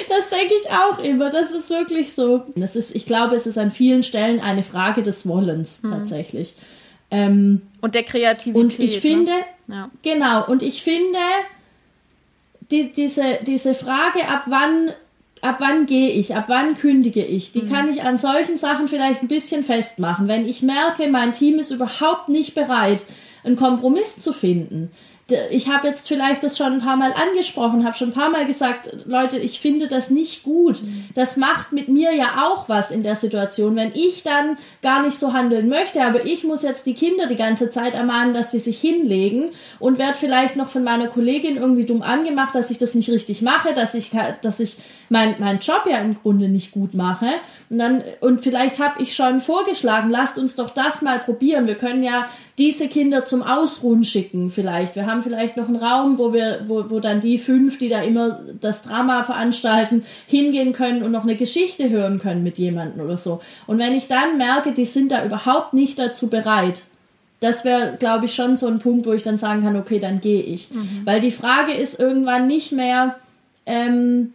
Das 0.07 0.29
denke 0.29 0.53
ich 0.61 0.71
auch 0.71 0.99
immer. 0.99 1.29
Das 1.29 1.51
ist 1.51 1.69
wirklich 1.69 2.13
so. 2.13 2.45
Das 2.55 2.75
ist, 2.75 2.95
ich 2.95 3.05
glaube, 3.05 3.35
es 3.35 3.47
ist 3.47 3.57
an 3.57 3.71
vielen 3.71 4.03
Stellen 4.03 4.39
eine 4.39 4.63
Frage 4.63 5.03
des 5.03 5.27
Wollens 5.27 5.79
hm. 5.81 5.91
tatsächlich. 5.91 6.55
Ähm, 7.11 7.63
und 7.81 7.95
der 7.95 8.03
Kreativität. 8.03 8.63
Und 8.63 8.79
ich 8.79 8.95
ne? 8.95 9.01
finde, 9.01 9.31
ja. 9.67 9.89
genau, 10.01 10.47
und 10.47 10.63
ich 10.63 10.83
finde, 10.83 11.19
die, 12.71 12.91
diese, 12.93 13.39
diese 13.45 13.75
Frage, 13.75 14.27
ab 14.27 14.43
wann, 14.47 14.91
ab 15.41 15.57
wann 15.59 15.85
gehe 15.85 16.09
ich, 16.09 16.35
ab 16.35 16.45
wann 16.47 16.75
kündige 16.75 17.23
ich, 17.23 17.51
die 17.51 17.63
mhm. 17.63 17.71
kann 17.71 17.89
ich 17.89 18.03
an 18.03 18.17
solchen 18.17 18.57
Sachen 18.57 18.87
vielleicht 18.87 19.21
ein 19.21 19.27
bisschen 19.27 19.63
festmachen. 19.63 20.27
Wenn 20.27 20.47
ich 20.47 20.61
merke, 20.61 21.07
mein 21.09 21.33
Team 21.33 21.59
ist 21.59 21.71
überhaupt 21.71 22.29
nicht 22.29 22.55
bereit, 22.55 23.03
einen 23.43 23.55
Kompromiss 23.55 24.19
zu 24.19 24.33
finden, 24.33 24.91
ich 25.49 25.69
habe 25.69 25.87
jetzt 25.87 26.07
vielleicht 26.07 26.43
das 26.43 26.55
schon 26.55 26.73
ein 26.73 26.81
paar 26.81 26.97
Mal 26.97 27.11
angesprochen, 27.13 27.83
habe 27.83 27.97
schon 27.97 28.09
ein 28.09 28.13
paar 28.13 28.29
Mal 28.29 28.45
gesagt, 28.45 28.91
Leute, 29.07 29.37
ich 29.37 29.59
finde 29.59 29.87
das 29.87 30.11
nicht 30.11 30.43
gut. 30.43 30.83
Das 31.15 31.35
macht 31.35 31.71
mit 31.71 31.87
mir 31.87 32.13
ja 32.13 32.45
auch 32.45 32.69
was 32.69 32.91
in 32.91 33.01
der 33.01 33.15
Situation, 33.15 33.75
wenn 33.75 33.91
ich 33.95 34.21
dann 34.21 34.57
gar 34.83 35.01
nicht 35.01 35.19
so 35.19 35.33
handeln 35.33 35.67
möchte, 35.67 36.03
aber 36.05 36.25
ich 36.25 36.43
muss 36.43 36.61
jetzt 36.61 36.85
die 36.85 36.93
Kinder 36.93 37.25
die 37.25 37.35
ganze 37.35 37.71
Zeit 37.71 37.95
ermahnen, 37.95 38.35
dass 38.35 38.51
sie 38.51 38.59
sich 38.59 38.79
hinlegen 38.79 39.49
und 39.79 39.97
werde 39.97 40.15
vielleicht 40.15 40.57
noch 40.57 40.69
von 40.69 40.83
meiner 40.83 41.07
Kollegin 41.07 41.57
irgendwie 41.57 41.85
dumm 41.85 42.03
angemacht, 42.03 42.53
dass 42.53 42.69
ich 42.69 42.77
das 42.77 42.93
nicht 42.93 43.09
richtig 43.09 43.41
mache, 43.41 43.73
dass 43.73 43.95
ich 43.95 44.11
dass 44.43 44.59
ich 44.59 44.77
mein 45.09 45.35
mein 45.39 45.57
Job 45.59 45.87
ja 45.89 45.97
im 45.97 46.21
Grunde 46.21 46.49
nicht 46.49 46.71
gut 46.71 46.93
mache 46.93 47.29
und 47.69 47.79
dann 47.79 48.03
und 48.21 48.41
vielleicht 48.41 48.79
habe 48.79 49.01
ich 49.01 49.15
schon 49.15 49.41
vorgeschlagen, 49.41 50.09
lasst 50.09 50.37
uns 50.37 50.55
doch 50.55 50.69
das 50.69 51.01
mal 51.01 51.19
probieren. 51.19 51.65
Wir 51.65 51.75
können 51.75 52.03
ja 52.03 52.27
diese 52.57 52.87
Kinder 52.87 53.25
zum 53.25 53.41
Ausruhen 53.41 54.03
schicken 54.03 54.49
vielleicht. 54.51 54.95
Wir 54.95 55.07
haben 55.07 55.23
vielleicht 55.23 55.57
noch 55.57 55.67
einen 55.67 55.77
Raum, 55.77 56.19
wo 56.19 56.31
wir, 56.31 56.61
wo, 56.67 56.89
wo 56.89 56.99
dann 56.99 57.21
die 57.21 57.37
fünf, 57.37 57.79
die 57.79 57.89
da 57.89 58.01
immer 58.01 58.39
das 58.61 58.83
Drama 58.83 59.23
veranstalten, 59.23 60.03
hingehen 60.27 60.73
können 60.73 61.01
und 61.01 61.11
noch 61.11 61.23
eine 61.23 61.35
Geschichte 61.35 61.89
hören 61.89 62.19
können 62.19 62.43
mit 62.43 62.57
jemandem 62.59 63.03
oder 63.03 63.17
so. 63.17 63.41
Und 63.65 63.79
wenn 63.79 63.95
ich 63.95 64.07
dann 64.07 64.37
merke, 64.37 64.71
die 64.71 64.85
sind 64.85 65.11
da 65.11 65.25
überhaupt 65.25 65.73
nicht 65.73 65.97
dazu 65.97 66.29
bereit, 66.29 66.83
das 67.41 67.65
wäre, 67.65 67.97
glaube 67.97 68.25
ich, 68.25 68.35
schon 68.35 68.55
so 68.55 68.67
ein 68.67 68.79
Punkt, 68.79 69.05
wo 69.05 69.13
ich 69.13 69.23
dann 69.23 69.37
sagen 69.37 69.63
kann, 69.63 69.75
okay, 69.75 69.99
dann 69.99 70.21
gehe 70.21 70.41
ich. 70.41 70.71
Mhm. 70.71 71.01
Weil 71.03 71.19
die 71.19 71.31
Frage 71.31 71.73
ist 71.73 71.99
irgendwann 71.99 72.47
nicht 72.47 72.71
mehr, 72.71 73.15
ähm, 73.65 74.33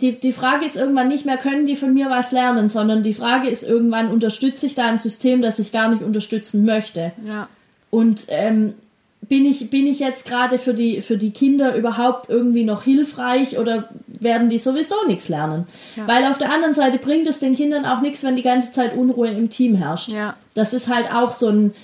die, 0.00 0.18
die 0.18 0.32
Frage 0.32 0.64
ist 0.64 0.76
irgendwann 0.76 1.08
nicht 1.08 1.26
mehr, 1.26 1.38
können 1.38 1.66
die 1.66 1.76
von 1.76 1.92
mir 1.92 2.08
was 2.08 2.30
lernen, 2.30 2.68
sondern 2.68 3.02
die 3.02 3.14
Frage 3.14 3.48
ist 3.48 3.64
irgendwann, 3.64 4.10
unterstütze 4.10 4.66
ich 4.66 4.74
da 4.74 4.86
ein 4.86 4.98
System, 4.98 5.42
das 5.42 5.58
ich 5.58 5.72
gar 5.72 5.88
nicht 5.88 6.02
unterstützen 6.02 6.64
möchte? 6.64 7.12
Ja. 7.26 7.48
Und 7.90 8.26
ähm, 8.28 8.74
bin 9.22 9.44
ich, 9.44 9.70
bin 9.70 9.86
ich 9.86 9.98
jetzt 9.98 10.26
gerade 10.26 10.58
für 10.58 10.72
die, 10.72 11.02
für 11.02 11.16
die 11.16 11.32
Kinder 11.32 11.76
überhaupt 11.76 12.30
irgendwie 12.30 12.64
noch 12.64 12.84
hilfreich 12.84 13.58
oder 13.58 13.88
werden 14.06 14.48
die 14.48 14.58
sowieso 14.58 14.94
nichts 15.08 15.28
lernen? 15.28 15.66
Ja. 15.96 16.06
Weil 16.06 16.24
auf 16.26 16.38
der 16.38 16.52
anderen 16.52 16.74
Seite 16.74 16.98
bringt 16.98 17.26
es 17.26 17.40
den 17.40 17.56
Kindern 17.56 17.84
auch 17.84 18.00
nichts, 18.00 18.22
wenn 18.22 18.36
die 18.36 18.42
ganze 18.42 18.70
Zeit 18.70 18.96
Unruhe 18.96 19.28
im 19.28 19.50
Team 19.50 19.74
herrscht. 19.74 20.10
Ja. 20.10 20.36
Das 20.54 20.72
ist 20.72 20.88
halt 20.88 21.12
auch 21.12 21.32
so 21.32 21.48
ein, 21.48 21.74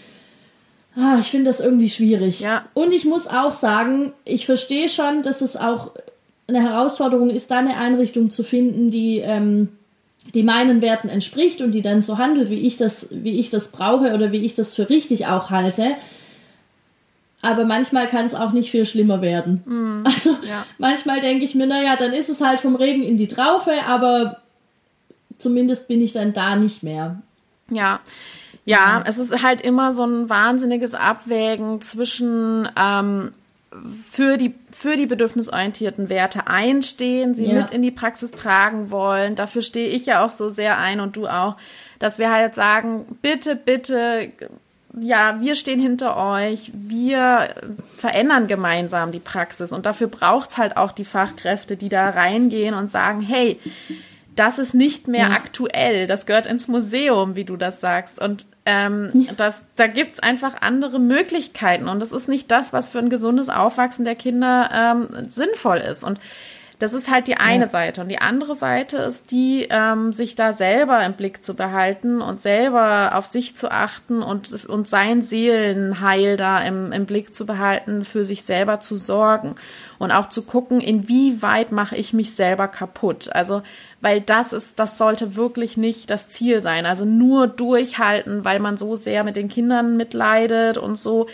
ah, 0.96 1.18
ich 1.20 1.27
finde 1.27 1.46
das 1.46 1.59
irgendwie 1.59 1.90
schwierig. 1.90 2.40
Ja. 2.40 2.64
Und 2.74 2.92
ich 2.92 3.05
muss 3.05 3.27
auch 3.27 3.55
sagen, 3.55 4.12
ich 4.24 4.46
verstehe 4.46 4.88
schon, 4.88 5.22
dass 5.22 5.40
es 5.40 5.57
auch 5.57 5.90
eine 6.46 6.62
Herausforderung 6.62 7.30
ist, 7.30 7.50
da 7.50 7.59
eine 7.59 7.76
Einrichtung 7.76 8.30
zu 8.30 8.44
finden, 8.44 8.90
die, 8.90 9.18
ähm, 9.18 9.70
die 10.35 10.42
meinen 10.42 10.83
Werten 10.83 11.09
entspricht 11.09 11.61
und 11.61 11.72
die 11.72 11.83
dann 11.83 12.02
so 12.02 12.18
handelt, 12.18 12.50
wie 12.50 12.66
ich 12.66 12.76
das, 12.76 13.09
wie 13.11 13.38
ich 13.38 13.50
das 13.50 13.72
brauche 13.72 14.14
oder 14.14 14.33
wie 14.33 14.44
ich 14.44 14.54
das 14.54 14.74
für 14.74 14.88
richtig 14.88 15.26
auch 15.26 15.50
halte. 15.50 15.96
Aber 17.42 17.64
manchmal 17.64 18.07
kann 18.07 18.24
es 18.24 18.35
auch 18.35 18.52
nicht 18.52 18.70
viel 18.70 18.87
schlimmer 18.87 19.20
werden. 19.20 19.62
Mm, 19.66 20.07
also 20.07 20.30
ja. 20.48 20.64
manchmal 20.78 21.20
denke 21.20 21.44
ich 21.44 21.54
mir, 21.54 21.66
naja, 21.66 21.96
dann 21.96 22.12
ist 22.12 22.30
es 22.30 22.40
halt 22.40 22.61
vom 22.61 22.74
Regen 22.74 23.02
in 23.02 23.18
die 23.18 23.28
Traufe, 23.28 23.72
aber 23.87 24.38
zumindest 25.37 25.88
bin 25.88 26.00
ich 26.00 26.12
dann 26.12 26.33
da 26.33 26.57
nicht 26.57 26.83
mehr. 26.83 27.20
Ja. 27.70 28.00
Ja, 28.66 29.04
es 29.07 29.18
ist 29.18 29.42
halt 29.42 29.61
immer 29.61 29.92
so 29.92 30.07
ein 30.07 30.30
wahnsinniges 30.30 30.94
Abwägen 30.94 31.83
zwischen 31.83 32.66
ähm, 32.76 33.35
für 34.11 34.38
die, 34.38 34.54
für 34.85 34.99
die 34.99 35.07
bedürfnisorientierten 35.07 36.11
Werte 36.11 36.47
einstehen, 36.47 37.35
sie 37.35 37.47
ja. 37.47 37.55
mit 37.55 37.70
in 37.70 37.81
die 37.81 37.90
Praxis 37.90 38.31
tragen 38.33 38.90
wollen. 38.90 39.35
Dafür 39.35 39.62
stehe 39.62 39.88
ich 39.88 40.05
ja 40.05 40.23
auch 40.23 40.29
so 40.29 40.51
sehr 40.51 40.77
ein 40.77 41.01
und 41.01 41.16
du 41.16 41.27
auch, 41.27 41.57
dass 41.99 42.18
wir 42.18 42.31
halt 42.31 42.55
sagen, 42.55 43.07
bitte, 43.23 43.57
bitte, 43.57 44.29
ja, 45.01 45.40
wir 45.40 45.55
stehen 45.55 45.81
hinter 45.81 46.18
euch, 46.18 46.70
wir 46.75 47.49
verändern 47.97 48.47
gemeinsam 48.47 49.11
die 49.11 49.20
Praxis 49.20 49.73
und 49.73 49.87
dafür 49.87 50.09
braucht 50.09 50.51
es 50.51 50.59
halt 50.59 50.77
auch 50.77 50.92
die 50.92 51.07
Fachkräfte, 51.07 51.79
die 51.79 51.88
da 51.88 52.11
reingehen 52.11 52.75
und 52.75 52.90
sagen, 52.90 53.23
hey, 53.23 53.59
das 54.37 54.59
ist 54.59 54.75
nicht 54.75 55.09
mehr 55.09 55.29
ja. 55.29 55.35
aktuell, 55.35 56.07
das 56.07 56.27
gehört 56.27 56.47
ins 56.47 56.68
Museum, 56.68 57.37
wie 57.37 57.44
du 57.44 57.57
das 57.57 57.81
sagst. 57.81 58.20
Und 58.20 58.47
ähm, 58.66 59.11
ja. 59.12 59.33
das, 59.37 59.62
da 59.77 59.87
gibt's 59.87 60.20
einfach 60.20 60.61
andere 60.61 60.99
Möglichkeiten. 60.99 61.88
Und 61.88 62.01
das 62.01 62.12
ist 62.12 62.29
nicht 62.29 62.51
das, 62.51 62.73
was 62.73 62.88
für 62.88 62.99
ein 62.99 63.11
gesundes 63.11 63.49
Aufwachsen 63.49 64.05
der 64.05 64.14
Kinder 64.14 64.70
ähm, 64.73 65.31
sinnvoll 65.31 65.79
ist. 65.79 66.03
Und 66.03 66.18
das 66.79 66.93
ist 66.93 67.11
halt 67.11 67.29
die 67.29 67.37
eine 67.37 67.65
ja. 67.65 67.71
Seite. 67.71 68.01
Und 68.01 68.09
die 68.09 68.21
andere 68.21 68.55
Seite 68.57 68.99
ist 68.99 69.31
die, 69.31 69.67
ähm, 69.71 70.13
sich 70.13 70.35
da 70.35 70.53
selber 70.53 71.05
im 71.05 71.15
Blick 71.15 71.45
zu 71.45 71.55
behalten 71.55 72.21
und 72.21 72.41
selber 72.41 73.13
auf 73.15 73.27
sich 73.27 73.57
zu 73.57 73.71
achten 73.71 74.23
und, 74.23 74.65
und 74.69 74.89
sein 74.89 75.23
Seelenheil 75.23 76.37
da 76.37 76.61
im, 76.61 76.93
im 76.93 77.07
Blick 77.07 77.35
zu 77.35 77.47
behalten, 77.47 78.03
für 78.03 78.25
sich 78.25 78.43
selber 78.43 78.81
zu 78.81 78.97
sorgen. 78.97 79.55
Und 79.99 80.11
auch 80.11 80.29
zu 80.29 80.43
gucken, 80.43 80.81
inwieweit 80.81 81.71
mache 81.71 81.97
ich 81.97 82.13
mich 82.13 82.35
selber 82.35 82.67
kaputt. 82.69 83.31
Also, 83.33 83.63
weil 84.01 84.21
das 84.21 84.53
ist, 84.53 84.79
das 84.79 84.99
sollte 84.99 85.37
wirklich 85.37 85.77
nicht 85.77 86.11
das 86.11 86.29
Ziel 86.29 86.61
sein. 86.61 86.87
Also 86.87 87.05
nur 87.05 87.47
durchhalten, 87.47 88.45
weil 88.45 88.59
man 88.59 88.77
so 88.77 88.97
sehr 88.97 89.25
mit 89.25 89.37
den 89.37 89.49
Kindern 89.49 89.97
mitleidet 89.97 90.77
und 90.77 90.97
so 90.99 91.29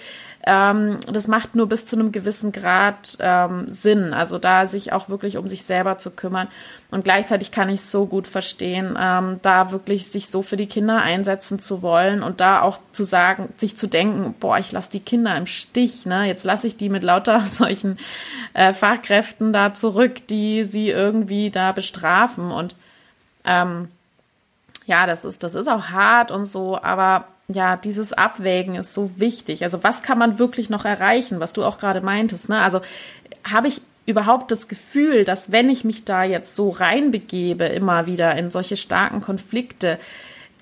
ähm, 0.46 0.98
das 1.12 1.28
macht 1.28 1.54
nur 1.54 1.68
bis 1.68 1.84
zu 1.84 1.96
einem 1.96 2.12
gewissen 2.12 2.50
Grad 2.50 3.18
ähm, 3.20 3.66
Sinn. 3.68 4.14
Also 4.14 4.38
da 4.38 4.66
sich 4.66 4.92
auch 4.92 5.08
wirklich 5.08 5.36
um 5.36 5.46
sich 5.46 5.64
selber 5.64 5.98
zu 5.98 6.12
kümmern. 6.12 6.48
Und 6.90 7.04
gleichzeitig 7.04 7.52
kann 7.52 7.68
ich 7.68 7.80
es 7.80 7.90
so 7.90 8.06
gut 8.06 8.26
verstehen, 8.26 8.98
ähm, 9.00 9.38
da 9.42 9.70
wirklich 9.70 10.08
sich 10.08 10.28
so 10.28 10.42
für 10.42 10.56
die 10.56 10.66
Kinder 10.66 11.02
einsetzen 11.02 11.58
zu 11.58 11.82
wollen 11.82 12.22
und 12.22 12.40
da 12.40 12.62
auch 12.62 12.78
zu 12.92 13.04
sagen, 13.04 13.52
sich 13.58 13.76
zu 13.76 13.86
denken, 13.86 14.34
boah, 14.40 14.58
ich 14.58 14.72
lasse 14.72 14.90
die 14.90 15.00
Kinder 15.00 15.36
im 15.36 15.46
Stich, 15.46 16.06
ne? 16.06 16.24
Jetzt 16.24 16.44
lasse 16.44 16.66
ich 16.66 16.76
die 16.76 16.88
mit 16.88 17.04
lauter 17.04 17.40
solchen 17.44 17.98
äh, 18.54 18.72
Fachkräften 18.72 19.52
da 19.52 19.74
zurück, 19.74 20.26
die 20.28 20.64
sie 20.64 20.88
irgendwie 20.88 21.50
da 21.50 21.72
bestrafen. 21.72 22.50
Und 22.50 22.74
ähm, 23.44 23.88
ja, 24.86 25.06
das 25.06 25.24
ist, 25.24 25.42
das 25.42 25.54
ist 25.54 25.68
auch 25.68 25.90
hart 25.90 26.30
und 26.30 26.46
so, 26.46 26.80
aber 26.82 27.26
ja, 27.52 27.76
dieses 27.76 28.12
Abwägen 28.12 28.74
ist 28.74 28.94
so 28.94 29.10
wichtig. 29.16 29.64
Also 29.64 29.82
was 29.82 30.02
kann 30.02 30.18
man 30.18 30.38
wirklich 30.38 30.70
noch 30.70 30.84
erreichen, 30.84 31.40
was 31.40 31.52
du 31.52 31.64
auch 31.64 31.78
gerade 31.78 32.00
meintest. 32.00 32.48
Ne? 32.48 32.60
Also 32.60 32.80
habe 33.44 33.68
ich 33.68 33.80
überhaupt 34.06 34.50
das 34.50 34.68
Gefühl, 34.68 35.24
dass 35.24 35.52
wenn 35.52 35.70
ich 35.70 35.84
mich 35.84 36.04
da 36.04 36.24
jetzt 36.24 36.56
so 36.56 36.70
reinbegebe, 36.70 37.64
immer 37.64 38.06
wieder 38.06 38.36
in 38.36 38.50
solche 38.50 38.76
starken 38.76 39.20
Konflikte, 39.20 39.98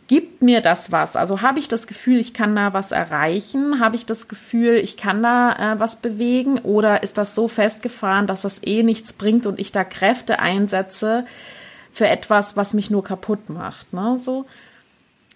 gibt 0.08 0.42
mir 0.42 0.60
das 0.60 0.90
was? 0.90 1.16
Also 1.16 1.42
habe 1.42 1.58
ich 1.58 1.68
das 1.68 1.86
Gefühl, 1.86 2.18
ich 2.18 2.34
kann 2.34 2.56
da 2.56 2.72
was 2.72 2.92
erreichen? 2.92 3.80
Habe 3.80 3.96
ich 3.96 4.06
das 4.06 4.26
Gefühl, 4.26 4.76
ich 4.76 4.96
kann 4.96 5.22
da 5.22 5.74
äh, 5.74 5.80
was 5.80 5.96
bewegen? 5.96 6.58
Oder 6.60 7.02
ist 7.02 7.18
das 7.18 7.34
so 7.34 7.46
festgefahren, 7.46 8.26
dass 8.26 8.42
das 8.42 8.62
eh 8.64 8.82
nichts 8.82 9.12
bringt 9.12 9.46
und 9.46 9.60
ich 9.60 9.70
da 9.70 9.84
Kräfte 9.84 10.38
einsetze 10.40 11.26
für 11.92 12.08
etwas, 12.08 12.56
was 12.56 12.74
mich 12.74 12.90
nur 12.90 13.04
kaputt 13.04 13.50
macht? 13.50 13.92
Ne? 13.92 14.18
So. 14.18 14.46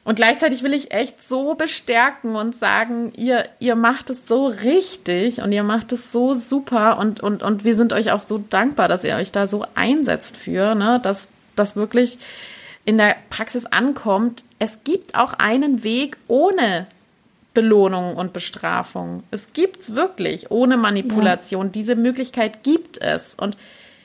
Und 0.05 0.17
gleichzeitig 0.17 0.65
will 0.65 0.75
ich 0.75 0.91
echt 0.91 1.23
so 1.23 1.55
bestärken 1.55 2.35
und 2.35 2.57
sagen, 2.57 3.12
ihr, 3.17 3.49
ihr 3.61 3.77
macht 3.77 4.11
es 4.11 4.27
so 4.27 4.47
richtig 4.47 5.41
und 5.41 5.53
ihr 5.53 5.62
macht 5.62 5.93
es 5.93 6.11
so 6.11 6.35
super 6.35 6.99
und, 6.99 7.21
und, 7.21 7.43
und 7.43 7.62
wir 7.65 7.77
sind 7.77 7.93
euch 7.93 8.11
auch 8.11 8.21
so 8.21 8.38
dankbar, 8.38 8.88
dass 8.88 9.05
ihr 9.05 9.15
euch 9.15 9.31
da 9.31 9.47
so 9.47 9.65
einsetzt 9.77 10.37
für, 10.37 10.75
ne, 10.75 10.99
dass 11.01 11.29
das 11.55 11.77
wirklich 11.77 12.19
in 12.85 12.99
der 12.99 13.15
Praxis 13.31 13.65
ankommt. 13.67 14.43
Es 14.59 14.79
gibt 14.83 15.15
auch 15.15 15.35
einen 15.35 15.85
Weg 15.85 16.17
ohne 16.27 16.88
Belohnung 17.55 18.17
und 18.17 18.33
Bestrafung. 18.33 19.23
Es 19.31 19.53
gibt's 19.53 19.95
wirklich 19.95 20.51
ohne 20.51 20.77
Manipulation. 20.77 21.67
Ja. 21.67 21.73
Diese 21.73 21.95
Möglichkeit 21.95 22.65
gibt 22.65 23.01
es. 23.01 23.37
Und 23.37 23.57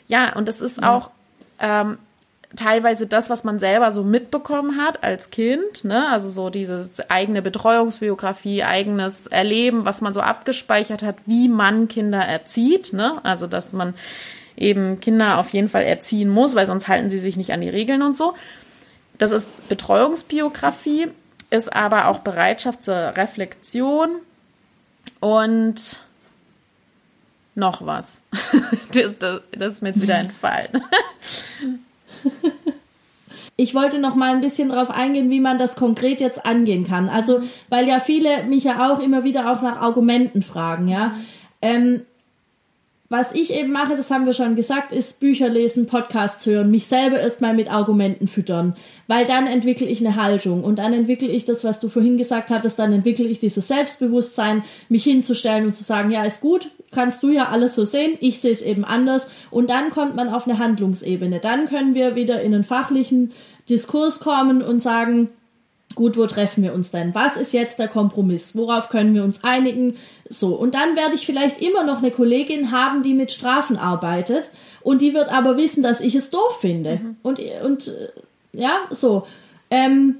ja, 0.07 0.35
und 0.35 0.47
es 0.47 0.61
ist 0.61 0.81
ja. 0.81 0.93
auch 0.93 1.09
ähm, 1.59 1.97
teilweise 2.55 3.07
das, 3.07 3.29
was 3.29 3.43
man 3.43 3.59
selber 3.59 3.91
so 3.91 4.03
mitbekommen 4.03 4.81
hat 4.81 5.03
als 5.03 5.29
Kind, 5.29 5.83
ne? 5.83 6.07
also 6.09 6.29
so 6.29 6.49
diese 6.49 6.89
eigene 7.09 7.41
Betreuungsbiografie, 7.41 8.63
eigenes 8.63 9.27
Erleben, 9.27 9.85
was 9.85 10.01
man 10.01 10.13
so 10.13 10.21
abgespeichert 10.21 11.03
hat, 11.03 11.17
wie 11.25 11.49
man 11.49 11.87
Kinder 11.87 12.21
erzieht, 12.21 12.93
ne? 12.93 13.19
also 13.23 13.47
dass 13.47 13.73
man 13.73 13.93
eben 14.55 14.99
Kinder 15.01 15.39
auf 15.39 15.49
jeden 15.49 15.69
Fall 15.69 15.83
erziehen 15.83 16.29
muss, 16.29 16.55
weil 16.55 16.65
sonst 16.65 16.87
halten 16.87 17.09
sie 17.09 17.19
sich 17.19 17.35
nicht 17.35 17.51
an 17.51 17.61
die 17.61 17.69
Regeln 17.69 18.01
und 18.01 18.17
so. 18.17 18.33
Das 19.17 19.31
ist 19.31 19.67
Betreuungsbiografie, 19.67 21.07
ist 21.49 21.73
aber 21.73 22.07
auch 22.07 22.19
Bereitschaft 22.19 22.83
zur 22.83 22.95
Reflexion 22.95 24.11
und 25.19 25.97
noch 27.55 27.85
was. 27.85 28.21
das, 28.93 29.17
das, 29.19 29.41
das 29.51 29.73
ist 29.73 29.81
mir 29.81 29.89
jetzt 29.89 30.01
wieder 30.01 30.17
entfallen. 30.17 30.81
ich 33.57 33.73
wollte 33.75 33.99
noch 33.99 34.15
mal 34.15 34.33
ein 34.33 34.41
bisschen 34.41 34.69
darauf 34.69 34.91
eingehen, 34.91 35.29
wie 35.29 35.39
man 35.39 35.57
das 35.57 35.75
konkret 35.75 36.21
jetzt 36.21 36.45
angehen 36.45 36.85
kann. 36.85 37.09
Also, 37.09 37.41
weil 37.69 37.87
ja 37.87 37.99
viele 37.99 38.43
mich 38.47 38.63
ja 38.63 38.91
auch 38.91 38.99
immer 38.99 39.23
wieder 39.23 39.51
auch 39.51 39.61
nach 39.61 39.81
Argumenten 39.81 40.41
fragen, 40.41 40.87
ja. 40.87 41.15
Ähm, 41.61 42.05
was 43.09 43.31
ich 43.31 43.53
eben 43.53 43.71
mache, 43.71 43.95
das 43.95 44.11
haben 44.11 44.25
wir 44.25 44.33
schon 44.33 44.55
gesagt, 44.55 44.91
ist 44.91 45.21
Bücher 45.21 45.47
lesen, 45.47 45.85
Podcasts 45.85 46.45
hören, 46.45 46.69
mich 46.69 46.87
selber 46.87 47.19
erstmal 47.19 47.53
mit 47.53 47.71
Argumenten 47.71 48.27
füttern, 48.27 48.73
weil 49.07 49.25
dann 49.25 49.47
entwickle 49.47 49.87
ich 49.87 50.05
eine 50.05 50.17
Haltung 50.17 50.63
und 50.63 50.79
dann 50.79 50.91
entwickle 50.91 51.29
ich 51.29 51.45
das, 51.45 51.63
was 51.63 51.79
du 51.79 51.87
vorhin 51.87 52.17
gesagt 52.17 52.51
hattest, 52.51 52.79
dann 52.79 52.91
entwickle 52.91 53.25
ich 53.25 53.39
dieses 53.39 53.69
Selbstbewusstsein, 53.69 54.63
mich 54.89 55.05
hinzustellen 55.05 55.65
und 55.65 55.73
zu 55.73 55.85
sagen, 55.85 56.11
ja, 56.11 56.23
ist 56.23 56.41
gut, 56.41 56.69
kannst 56.91 57.23
du 57.23 57.29
ja 57.29 57.47
alles 57.47 57.75
so 57.75 57.85
sehen, 57.85 58.17
ich 58.19 58.41
sehe 58.41 58.51
es 58.51 58.61
eben 58.61 58.83
anders 58.83 59.27
und 59.51 59.69
dann 59.69 59.89
kommt 59.89 60.15
man 60.15 60.27
auf 60.27 60.45
eine 60.45 60.59
Handlungsebene. 60.59 61.39
Dann 61.39 61.65
können 61.67 61.95
wir 61.95 62.15
wieder 62.15 62.41
in 62.41 62.53
einen 62.53 62.65
fachlichen 62.65 63.31
Diskurs 63.69 64.19
kommen 64.19 64.61
und 64.61 64.81
sagen, 64.81 65.29
gut, 65.97 66.15
wo 66.15 66.27
treffen 66.27 66.63
wir 66.63 66.73
uns 66.73 66.91
denn? 66.91 67.13
Was 67.13 67.35
ist 67.35 67.51
jetzt 67.51 67.79
der 67.79 67.89
Kompromiss? 67.89 68.55
Worauf 68.55 68.87
können 68.87 69.13
wir 69.13 69.23
uns 69.23 69.43
einigen? 69.43 69.97
So, 70.29 70.55
und 70.55 70.75
dann 70.75 70.95
werde 70.95 71.15
ich 71.15 71.25
vielleicht 71.25 71.61
immer 71.61 71.83
noch 71.83 71.97
eine 71.97 72.11
Kollegin 72.11 72.71
haben, 72.71 73.03
die 73.03 73.13
mit 73.13 73.33
Strafen 73.33 73.77
arbeitet 73.77 74.51
und 74.81 75.01
die 75.01 75.13
wird 75.13 75.29
aber 75.29 75.57
wissen, 75.57 75.83
dass 75.83 75.99
ich 75.99 76.15
es 76.15 76.29
doof 76.29 76.59
finde. 76.61 77.01
Mhm. 77.03 77.15
Und, 77.23 77.39
und 77.65 77.87
äh, 77.87 78.09
ja, 78.53 78.77
so. 78.91 79.25
Ähm, 79.71 80.19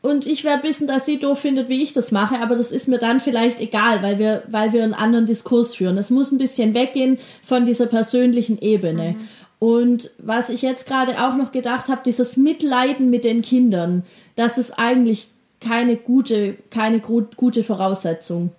und 0.00 0.26
ich 0.26 0.44
werde 0.44 0.64
wissen, 0.64 0.86
dass 0.86 1.06
sie 1.06 1.18
doof 1.18 1.40
findet, 1.40 1.68
wie 1.68 1.82
ich 1.82 1.92
das 1.92 2.10
mache, 2.10 2.40
aber 2.40 2.56
das 2.56 2.72
ist 2.72 2.88
mir 2.88 2.98
dann 2.98 3.20
vielleicht 3.20 3.60
egal, 3.60 4.02
weil 4.02 4.18
wir, 4.18 4.42
weil 4.48 4.72
wir 4.72 4.82
einen 4.82 4.94
anderen 4.94 5.26
Diskurs 5.26 5.74
führen. 5.74 5.98
Es 5.98 6.10
muss 6.10 6.32
ein 6.32 6.38
bisschen 6.38 6.74
weggehen 6.74 7.18
von 7.42 7.64
dieser 7.64 7.86
persönlichen 7.86 8.60
Ebene. 8.60 9.12
Mhm. 9.12 9.28
Und 9.62 10.10
was 10.18 10.48
ich 10.48 10.60
jetzt 10.60 10.88
gerade 10.88 11.24
auch 11.24 11.36
noch 11.36 11.52
gedacht 11.52 11.86
habe, 11.86 12.00
dieses 12.04 12.36
Mitleiden 12.36 13.10
mit 13.10 13.24
den 13.24 13.42
Kindern, 13.42 14.02
das 14.34 14.58
ist 14.58 14.72
eigentlich 14.72 15.28
keine 15.60 15.94
gute, 15.94 16.56
keine 16.70 16.98
gute 16.98 17.62
Voraussetzung. 17.62 18.50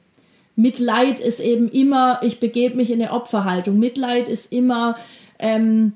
Mitleid 0.55 1.19
ist 1.19 1.41
eben 1.41 1.67
immer, 1.67 2.21
ich 2.23 2.39
begebe 2.39 2.77
mich 2.77 2.89
in 2.89 3.01
eine 3.01 3.11
Opferhaltung. 3.11 3.79
Mitleid 3.79 4.29
ist 4.29 4.53
immer, 4.53 4.95
ähm, 5.39 5.91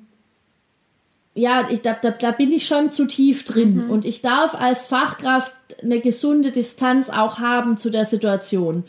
ja, 1.35 1.69
ich, 1.71 1.79
da, 1.79 1.93
da, 1.93 2.11
da 2.11 2.31
bin 2.31 2.51
ich 2.51 2.67
schon 2.67 2.91
zu 2.91 3.05
tief 3.05 3.45
drin. 3.45 3.85
Mhm. 3.85 3.89
Und 3.89 4.03
ich 4.03 4.21
darf 4.21 4.55
als 4.55 4.87
Fachkraft 4.87 5.53
eine 5.81 6.01
gesunde 6.01 6.51
Distanz 6.51 7.09
auch 7.09 7.39
haben 7.39 7.77
zu 7.77 7.91
der 7.91 8.03
Situation. 8.03 8.83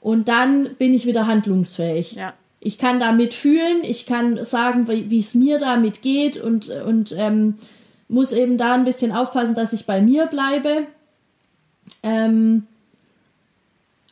Und 0.00 0.28
dann 0.28 0.76
bin 0.78 0.94
ich 0.94 1.04
wieder 1.04 1.26
handlungsfähig. 1.26 2.12
Ja. 2.12 2.32
Ich 2.64 2.78
kann 2.78 2.98
damit 2.98 3.34
fühlen, 3.34 3.82
ich 3.82 4.06
kann 4.06 4.44
sagen, 4.44 4.88
wie 4.88 5.18
es 5.18 5.34
mir 5.34 5.58
damit 5.58 6.02
geht 6.02 6.36
und, 6.36 6.70
und 6.70 7.14
ähm, 7.16 7.54
muss 8.08 8.32
eben 8.32 8.56
da 8.56 8.74
ein 8.74 8.84
bisschen 8.84 9.12
aufpassen, 9.12 9.54
dass 9.54 9.72
ich 9.72 9.86
bei 9.86 10.00
mir 10.00 10.26
bleibe. 10.26 10.86
Ähm, 12.02 12.66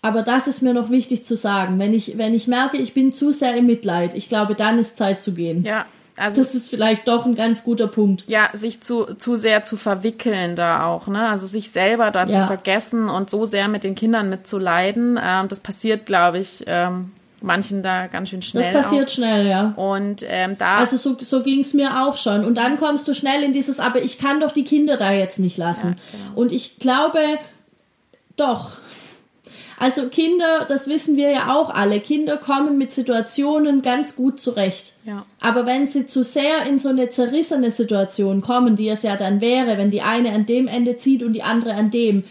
aber 0.02 0.22
das 0.22 0.46
ist 0.48 0.62
mir 0.62 0.74
noch 0.74 0.90
wichtig 0.90 1.24
zu 1.24 1.36
sagen. 1.36 1.78
Wenn 1.78 1.94
ich, 1.94 2.18
wenn 2.18 2.34
ich 2.34 2.46
merke, 2.46 2.76
ich 2.76 2.92
bin 2.92 3.12
zu 3.12 3.30
sehr 3.30 3.56
im 3.56 3.66
Mitleid, 3.66 4.14
ich 4.14 4.28
glaube, 4.28 4.54
dann 4.54 4.78
ist 4.78 4.96
Zeit 4.96 5.22
zu 5.22 5.32
gehen. 5.32 5.64
Ja, 5.64 5.86
also, 6.16 6.42
das 6.42 6.54
ist 6.54 6.68
vielleicht 6.68 7.08
doch 7.08 7.24
ein 7.24 7.34
ganz 7.34 7.64
guter 7.64 7.86
Punkt. 7.86 8.24
Ja, 8.26 8.50
sich 8.52 8.80
zu, 8.82 9.04
zu 9.14 9.36
sehr 9.36 9.64
zu 9.64 9.76
verwickeln 9.76 10.56
da 10.56 10.86
auch, 10.86 11.06
ne? 11.06 11.28
Also 11.28 11.46
sich 11.46 11.70
selber 11.70 12.10
da 12.10 12.26
ja. 12.26 12.40
zu 12.42 12.46
vergessen 12.46 13.08
und 13.08 13.30
so 13.30 13.46
sehr 13.46 13.68
mit 13.68 13.84
den 13.84 13.94
Kindern 13.94 14.28
mitzuleiden. 14.28 15.18
Ähm, 15.22 15.48
das 15.48 15.60
passiert, 15.60 16.04
glaube 16.04 16.38
ich, 16.38 16.64
ähm, 16.66 17.12
manchen 17.42 17.82
da 17.82 18.06
ganz 18.06 18.28
schön 18.28 18.42
schnell. 18.42 18.62
Das 18.62 18.72
passiert 18.72 19.08
auch. 19.08 19.12
schnell, 19.12 19.46
ja. 19.46 19.72
Und 19.76 20.24
ähm, 20.26 20.56
da. 20.58 20.76
Also 20.76 20.96
so, 20.96 21.16
so 21.18 21.42
ging 21.42 21.60
es 21.60 21.74
mir 21.74 22.02
auch 22.02 22.16
schon. 22.16 22.44
Und 22.44 22.56
dann 22.56 22.78
kommst 22.78 23.06
du 23.08 23.14
schnell 23.14 23.42
in 23.42 23.52
dieses, 23.52 23.80
aber 23.80 24.02
ich 24.02 24.18
kann 24.18 24.40
doch 24.40 24.52
die 24.52 24.64
Kinder 24.64 24.96
da 24.96 25.12
jetzt 25.12 25.38
nicht 25.38 25.56
lassen. 25.58 25.96
Ja, 26.12 26.18
genau. 26.18 26.40
Und 26.40 26.52
ich 26.52 26.78
glaube, 26.78 27.18
doch, 28.36 28.72
also 29.82 30.06
Kinder, 30.10 30.64
das 30.68 30.86
wissen 30.86 31.16
wir 31.16 31.32
ja 31.32 31.52
auch 31.56 31.68
alle, 31.68 31.98
Kinder 31.98 32.36
kommen 32.36 32.78
mit 32.78 32.92
Situationen 32.92 33.82
ganz 33.82 34.14
gut 34.14 34.38
zurecht. 34.38 34.92
Ja. 35.04 35.26
Aber 35.40 35.66
wenn 35.66 35.88
sie 35.88 36.06
zu 36.06 36.22
sehr 36.22 36.66
in 36.68 36.78
so 36.78 36.88
eine 36.88 37.08
zerrissene 37.08 37.72
Situation 37.72 38.42
kommen, 38.42 38.76
die 38.76 38.88
es 38.88 39.02
ja 39.02 39.16
dann 39.16 39.40
wäre, 39.40 39.78
wenn 39.78 39.90
die 39.90 40.02
eine 40.02 40.34
an 40.34 40.46
dem 40.46 40.68
Ende 40.68 40.96
zieht 40.98 41.24
und 41.24 41.32
die 41.32 41.42
andere 41.42 41.74
an 41.74 41.90
dem, 41.90 42.22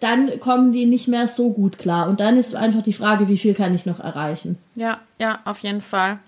dann 0.00 0.40
kommen 0.40 0.72
die 0.72 0.86
nicht 0.86 1.06
mehr 1.06 1.26
so 1.26 1.52
gut 1.52 1.78
klar. 1.78 2.08
Und 2.08 2.20
dann 2.20 2.38
ist 2.38 2.54
einfach 2.54 2.82
die 2.82 2.94
Frage, 2.94 3.28
wie 3.28 3.36
viel 3.36 3.54
kann 3.54 3.74
ich 3.74 3.84
noch 3.84 4.00
erreichen? 4.00 4.58
Ja, 4.74 5.00
ja, 5.18 5.40
auf 5.44 5.58
jeden 5.58 5.82
Fall. 5.82 6.18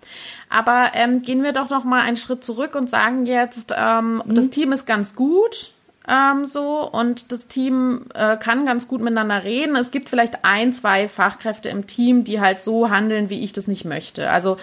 Aber 0.50 0.90
ähm, 0.94 1.22
gehen 1.22 1.42
wir 1.42 1.52
doch 1.52 1.70
noch 1.70 1.84
mal 1.84 2.02
einen 2.02 2.18
Schritt 2.18 2.44
zurück 2.44 2.74
und 2.74 2.90
sagen 2.90 3.24
jetzt, 3.24 3.74
ähm, 3.76 4.22
mhm. 4.24 4.34
das 4.34 4.50
Team 4.50 4.72
ist 4.72 4.86
ganz 4.86 5.14
gut. 5.14 5.72
Ähm, 6.06 6.44
so 6.44 6.90
und 6.90 7.32
das 7.32 7.48
Team 7.48 8.06
äh, 8.14 8.36
kann 8.36 8.66
ganz 8.66 8.86
gut 8.86 9.00
miteinander 9.00 9.44
reden. 9.44 9.76
Es 9.76 9.90
gibt 9.90 10.08
vielleicht 10.10 10.44
ein, 10.44 10.72
zwei 10.74 11.08
Fachkräfte 11.08 11.70
im 11.70 11.86
Team, 11.86 12.24
die 12.24 12.40
halt 12.40 12.62
so 12.62 12.90
handeln, 12.90 13.30
wie 13.30 13.42
ich 13.42 13.52
das 13.54 13.66
nicht 13.66 13.84
möchte. 13.84 14.30
Also 14.30 14.58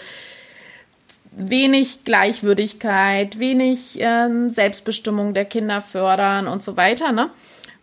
wenig 1.32 2.04
Gleichwürdigkeit, 2.06 3.40
wenig 3.40 4.00
äh, 4.00 4.50
Selbstbestimmung 4.50 5.34
der 5.34 5.46
Kinder 5.46 5.82
fördern 5.82 6.48
und 6.48 6.64
so 6.64 6.78
weiter. 6.78 7.12
Ne? 7.12 7.30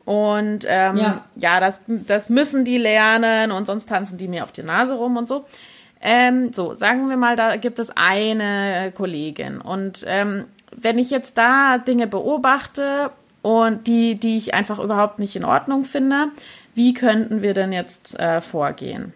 Und 0.04 0.66
ähm, 0.68 0.96
ja, 0.96 1.24
ja 1.36 1.60
das, 1.60 1.80
das 1.86 2.28
müssen 2.28 2.64
die 2.64 2.78
lernen 2.78 3.52
und 3.52 3.66
sonst 3.66 3.88
tanzen 3.88 4.18
die 4.18 4.28
mir 4.28 4.44
auf 4.44 4.52
die 4.52 4.62
Nase 4.62 4.94
rum 4.94 5.16
und 5.16 5.28
so. 5.28 5.44
Ähm, 6.00 6.52
so, 6.52 6.74
sagen 6.74 7.08
wir 7.08 7.16
mal, 7.16 7.36
da 7.36 7.56
gibt 7.56 7.78
es 7.78 7.92
eine 7.94 8.92
Kollegin. 8.96 9.60
Und 9.60 10.04
ähm, 10.06 10.46
wenn 10.74 10.98
ich 10.98 11.10
jetzt 11.10 11.38
da 11.38 11.78
Dinge 11.78 12.08
beobachte 12.08 13.10
und 13.42 13.86
die, 13.86 14.16
die 14.16 14.36
ich 14.36 14.54
einfach 14.54 14.80
überhaupt 14.80 15.20
nicht 15.20 15.36
in 15.36 15.44
Ordnung 15.44 15.84
finde, 15.84 16.28
wie 16.74 16.94
könnten 16.94 17.42
wir 17.42 17.54
denn 17.54 17.72
jetzt 17.72 18.18
äh, 18.18 18.40
vorgehen? 18.40 19.12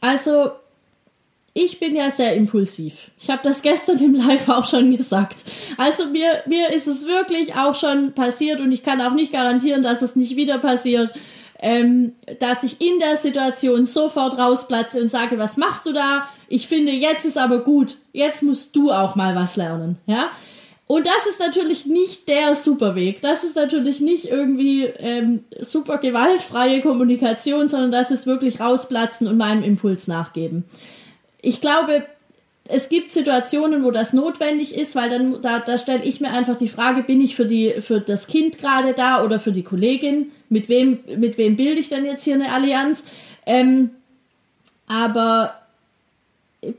Also 0.00 0.50
ich 1.56 1.80
bin 1.80 1.96
ja 1.96 2.10
sehr 2.10 2.34
impulsiv. 2.36 3.10
Ich 3.18 3.30
habe 3.30 3.40
das 3.42 3.62
gestern 3.62 3.98
im 3.98 4.12
Live 4.12 4.50
auch 4.50 4.66
schon 4.66 4.94
gesagt. 4.94 5.42
Also 5.78 6.04
mir, 6.04 6.42
mir 6.44 6.70
ist 6.70 6.86
es 6.86 7.06
wirklich 7.06 7.54
auch 7.54 7.74
schon 7.74 8.12
passiert 8.12 8.60
und 8.60 8.72
ich 8.72 8.82
kann 8.82 9.00
auch 9.00 9.14
nicht 9.14 9.32
garantieren, 9.32 9.82
dass 9.82 10.02
es 10.02 10.16
nicht 10.16 10.36
wieder 10.36 10.58
passiert, 10.58 11.14
ähm, 11.58 12.12
dass 12.40 12.62
ich 12.62 12.82
in 12.82 12.98
der 12.98 13.16
Situation 13.16 13.86
sofort 13.86 14.36
rausplatze 14.36 15.00
und 15.00 15.08
sage, 15.08 15.38
was 15.38 15.56
machst 15.56 15.86
du 15.86 15.94
da? 15.94 16.28
Ich 16.48 16.68
finde, 16.68 16.92
jetzt 16.92 17.24
ist 17.24 17.38
aber 17.38 17.60
gut. 17.60 17.96
Jetzt 18.12 18.42
musst 18.42 18.76
du 18.76 18.92
auch 18.92 19.16
mal 19.16 19.34
was 19.34 19.56
lernen. 19.56 19.96
Ja. 20.04 20.28
Und 20.86 21.06
das 21.06 21.26
ist 21.26 21.40
natürlich 21.40 21.86
nicht 21.86 22.28
der 22.28 22.54
Superweg. 22.54 23.22
Das 23.22 23.44
ist 23.44 23.56
natürlich 23.56 24.00
nicht 24.00 24.26
irgendwie 24.26 24.84
ähm, 24.84 25.44
super 25.58 25.96
gewaltfreie 25.96 26.82
Kommunikation, 26.82 27.68
sondern 27.68 27.90
das 27.92 28.10
ist 28.10 28.26
wirklich 28.26 28.60
rausplatzen 28.60 29.26
und 29.26 29.38
meinem 29.38 29.62
Impuls 29.62 30.06
nachgeben 30.06 30.64
ich 31.46 31.60
glaube, 31.60 32.04
es 32.68 32.88
gibt 32.88 33.12
Situationen, 33.12 33.84
wo 33.84 33.92
das 33.92 34.12
notwendig 34.12 34.74
ist, 34.74 34.96
weil 34.96 35.10
dann 35.10 35.40
da, 35.40 35.60
da 35.60 35.78
stelle 35.78 36.02
ich 36.02 36.20
mir 36.20 36.30
einfach 36.30 36.56
die 36.56 36.68
Frage, 36.68 37.04
bin 37.04 37.20
ich 37.20 37.36
für 37.36 37.46
die 37.46 37.74
für 37.78 38.00
das 38.00 38.26
Kind 38.26 38.58
gerade 38.58 38.94
da 38.94 39.22
oder 39.22 39.38
für 39.38 39.52
die 39.52 39.62
Kollegin? 39.62 40.32
Mit 40.48 40.68
wem 40.68 40.98
mit 41.16 41.38
wem 41.38 41.54
bilde 41.54 41.80
ich 41.80 41.88
denn 41.88 42.04
jetzt 42.04 42.24
hier 42.24 42.34
eine 42.34 42.52
Allianz? 42.52 43.04
Ähm, 43.46 43.90
aber 44.88 45.54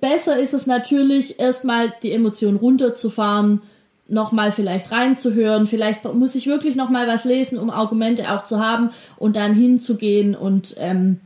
besser 0.01 0.37
ist 0.37 0.53
es 0.53 0.67
natürlich 0.67 1.39
erstmal 1.39 1.93
die 2.03 2.11
Emotion 2.11 2.57
runterzufahren, 2.57 3.61
nochmal 4.09 4.51
vielleicht 4.51 4.91
reinzuhören, 4.91 5.65
vielleicht 5.65 6.03
muss 6.13 6.35
ich 6.35 6.47
wirklich 6.47 6.75
nochmal 6.75 7.07
was 7.07 7.23
lesen, 7.23 7.57
um 7.57 7.69
Argumente 7.69 8.33
auch 8.33 8.43
zu 8.43 8.59
haben 8.59 8.89
und 9.15 9.37
dann 9.37 9.53
hinzugehen 9.53 10.35
und 10.35 10.75
ähm, 10.77 11.21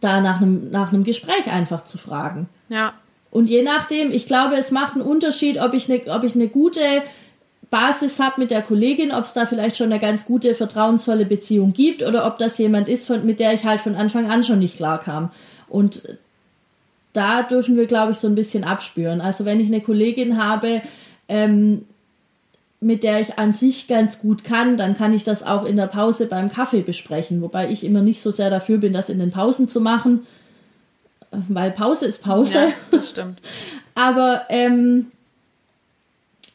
da 0.00 0.20
nach 0.20 0.40
einem, 0.40 0.70
nach 0.70 0.92
einem 0.92 1.04
Gespräch 1.04 1.50
einfach 1.50 1.84
zu 1.84 1.98
fragen. 1.98 2.48
Ja. 2.68 2.94
Und 3.30 3.46
je 3.46 3.62
nachdem, 3.62 4.12
ich 4.12 4.26
glaube, 4.26 4.56
es 4.56 4.70
macht 4.70 4.94
einen 4.94 5.02
Unterschied, 5.02 5.58
ob 5.60 5.74
ich 5.74 5.90
eine, 5.90 6.00
ob 6.14 6.22
ich 6.22 6.34
eine 6.34 6.48
gute 6.48 6.80
Basis 7.70 8.20
habe 8.20 8.42
mit 8.42 8.50
der 8.50 8.60
Kollegin, 8.60 9.12
ob 9.12 9.24
es 9.24 9.32
da 9.32 9.46
vielleicht 9.46 9.78
schon 9.78 9.90
eine 9.90 9.98
ganz 9.98 10.26
gute, 10.26 10.52
vertrauensvolle 10.52 11.24
Beziehung 11.24 11.72
gibt 11.72 12.02
oder 12.02 12.26
ob 12.26 12.36
das 12.38 12.58
jemand 12.58 12.88
ist, 12.88 13.06
von, 13.06 13.24
mit 13.24 13.40
der 13.40 13.54
ich 13.54 13.64
halt 13.64 13.80
von 13.80 13.94
Anfang 13.94 14.30
an 14.30 14.44
schon 14.44 14.58
nicht 14.58 14.76
klar 14.76 15.00
kam. 15.00 15.30
Und 15.68 16.18
da 17.14 17.42
dürfen 17.42 17.76
wir, 17.76 17.86
glaube 17.86 18.12
ich, 18.12 18.18
so 18.18 18.28
ein 18.28 18.34
bisschen 18.34 18.64
abspüren. 18.64 19.22
Also 19.22 19.46
wenn 19.46 19.60
ich 19.60 19.68
eine 19.68 19.80
Kollegin 19.80 20.42
habe, 20.42 20.82
ähm, 21.28 21.86
mit 22.82 23.04
der 23.04 23.20
ich 23.20 23.38
an 23.38 23.52
sich 23.52 23.86
ganz 23.86 24.18
gut 24.18 24.44
kann, 24.44 24.76
dann 24.76 24.96
kann 24.96 25.14
ich 25.14 25.24
das 25.24 25.42
auch 25.44 25.64
in 25.64 25.76
der 25.76 25.86
Pause 25.86 26.26
beim 26.26 26.50
Kaffee 26.50 26.82
besprechen, 26.82 27.40
wobei 27.40 27.70
ich 27.70 27.84
immer 27.84 28.02
nicht 28.02 28.20
so 28.20 28.30
sehr 28.30 28.50
dafür 28.50 28.78
bin, 28.78 28.92
das 28.92 29.08
in 29.08 29.20
den 29.20 29.30
Pausen 29.30 29.68
zu 29.68 29.80
machen, 29.80 30.26
weil 31.30 31.70
Pause 31.70 32.06
ist 32.06 32.22
Pause. 32.22 32.58
Ja, 32.58 32.72
das 32.90 33.08
stimmt. 33.10 33.40
Aber 33.94 34.42
ähm, 34.48 35.12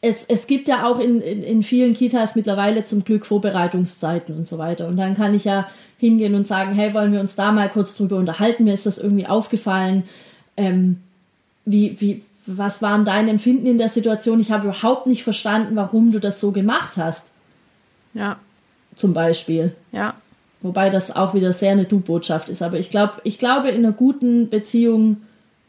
es, 0.00 0.24
es 0.28 0.46
gibt 0.46 0.68
ja 0.68 0.86
auch 0.86 1.00
in, 1.00 1.20
in, 1.20 1.42
in 1.42 1.62
vielen 1.62 1.94
Kitas 1.94 2.36
mittlerweile 2.36 2.84
zum 2.84 3.04
Glück 3.04 3.26
Vorbereitungszeiten 3.26 4.36
und 4.36 4.46
so 4.46 4.58
weiter. 4.58 4.86
Und 4.86 4.96
dann 4.96 5.16
kann 5.16 5.34
ich 5.34 5.44
ja 5.44 5.68
hingehen 5.96 6.34
und 6.34 6.46
sagen, 6.46 6.74
hey, 6.74 6.94
wollen 6.94 7.12
wir 7.12 7.20
uns 7.20 7.34
da 7.34 7.52
mal 7.52 7.68
kurz 7.68 7.96
drüber 7.96 8.16
unterhalten? 8.16 8.64
Mir 8.64 8.74
ist 8.74 8.86
das 8.86 8.98
irgendwie 8.98 9.26
aufgefallen. 9.26 10.04
Ähm, 10.56 11.00
wie, 11.64 12.00
wie, 12.00 12.22
was 12.48 12.80
waren 12.80 13.04
deine 13.04 13.30
Empfinden 13.30 13.66
in 13.66 13.78
der 13.78 13.90
Situation? 13.90 14.40
Ich 14.40 14.50
habe 14.50 14.68
überhaupt 14.68 15.06
nicht 15.06 15.22
verstanden, 15.22 15.76
warum 15.76 16.12
du 16.12 16.18
das 16.18 16.40
so 16.40 16.50
gemacht 16.50 16.96
hast. 16.96 17.30
Ja. 18.14 18.38
Zum 18.94 19.12
Beispiel. 19.12 19.76
Ja. 19.92 20.14
Wobei 20.60 20.90
das 20.90 21.14
auch 21.14 21.34
wieder 21.34 21.52
sehr 21.52 21.72
eine 21.72 21.84
Du-Botschaft 21.84 22.48
ist. 22.48 22.62
Aber 22.62 22.78
ich 22.78 22.90
glaube, 22.90 23.14
ich 23.24 23.38
glaube, 23.38 23.68
in 23.68 23.84
einer 23.84 23.92
guten 23.92 24.48
Beziehung 24.48 25.18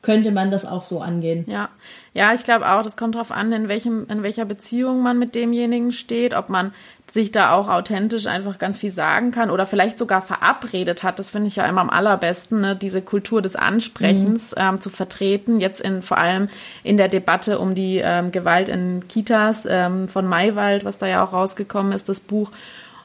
könnte 0.01 0.31
man 0.31 0.49
das 0.49 0.65
auch 0.65 0.81
so 0.81 1.01
angehen. 1.01 1.43
Ja, 1.47 1.69
ja, 2.13 2.33
ich 2.33 2.43
glaube 2.43 2.69
auch, 2.71 2.81
das 2.81 2.95
kommt 2.95 3.15
darauf 3.15 3.31
an, 3.31 3.51
in 3.51 3.67
welchem, 3.67 4.07
in 4.09 4.23
welcher 4.23 4.45
Beziehung 4.45 5.01
man 5.03 5.19
mit 5.19 5.35
demjenigen 5.35 5.91
steht, 5.91 6.33
ob 6.33 6.49
man 6.49 6.73
sich 7.11 7.31
da 7.31 7.53
auch 7.53 7.69
authentisch 7.69 8.27
einfach 8.27 8.59
ganz 8.59 8.77
viel 8.77 8.91
sagen 8.91 9.31
kann 9.31 9.49
oder 9.49 9.65
vielleicht 9.65 9.97
sogar 9.97 10.21
verabredet 10.21 11.03
hat. 11.03 11.17
Das 11.17 11.29
finde 11.29 11.47
ich 11.47 11.55
ja 11.55 11.65
immer 11.65 11.81
am 11.81 11.89
allerbesten, 11.89 12.61
ne? 12.61 12.75
diese 12.75 13.01
Kultur 13.01 13.41
des 13.41 13.55
Ansprechens 13.55 14.51
mhm. 14.51 14.61
ähm, 14.61 14.81
zu 14.81 14.89
vertreten. 14.89 15.59
Jetzt 15.59 15.81
in 15.81 16.01
vor 16.01 16.17
allem 16.17 16.49
in 16.83 16.97
der 16.97 17.07
Debatte 17.07 17.59
um 17.59 17.73
die 17.73 17.97
ähm, 17.97 18.31
Gewalt 18.31 18.69
in 18.69 19.07
Kitas 19.07 19.67
ähm, 19.69 20.07
von 20.07 20.27
Maywald, 20.27 20.85
was 20.85 20.97
da 20.97 21.07
ja 21.07 21.23
auch 21.23 21.33
rausgekommen 21.33 21.93
ist, 21.93 22.09
das 22.09 22.19
Buch. 22.19 22.51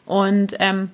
Und 0.04 0.54
ähm, 0.58 0.90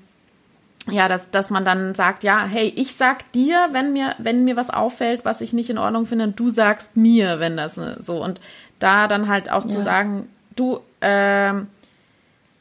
ja, 0.88 1.08
dass, 1.08 1.30
dass 1.30 1.50
man 1.50 1.64
dann 1.64 1.94
sagt, 1.94 2.24
ja, 2.24 2.44
hey, 2.44 2.72
ich 2.76 2.94
sag 2.94 3.30
dir, 3.32 3.68
wenn 3.72 3.92
mir, 3.92 4.14
wenn 4.18 4.44
mir 4.44 4.56
was 4.56 4.70
auffällt, 4.70 5.24
was 5.24 5.40
ich 5.40 5.52
nicht 5.52 5.70
in 5.70 5.78
Ordnung 5.78 6.06
finde, 6.06 6.24
und 6.24 6.38
du 6.38 6.50
sagst 6.50 6.96
mir, 6.96 7.40
wenn 7.40 7.56
das 7.56 7.76
ne, 7.76 7.98
so. 8.00 8.22
Und 8.22 8.40
da 8.78 9.08
dann 9.08 9.28
halt 9.28 9.50
auch 9.50 9.64
ja. 9.64 9.70
zu 9.70 9.80
sagen, 9.80 10.28
du, 10.56 10.80
ähm, 11.00 11.68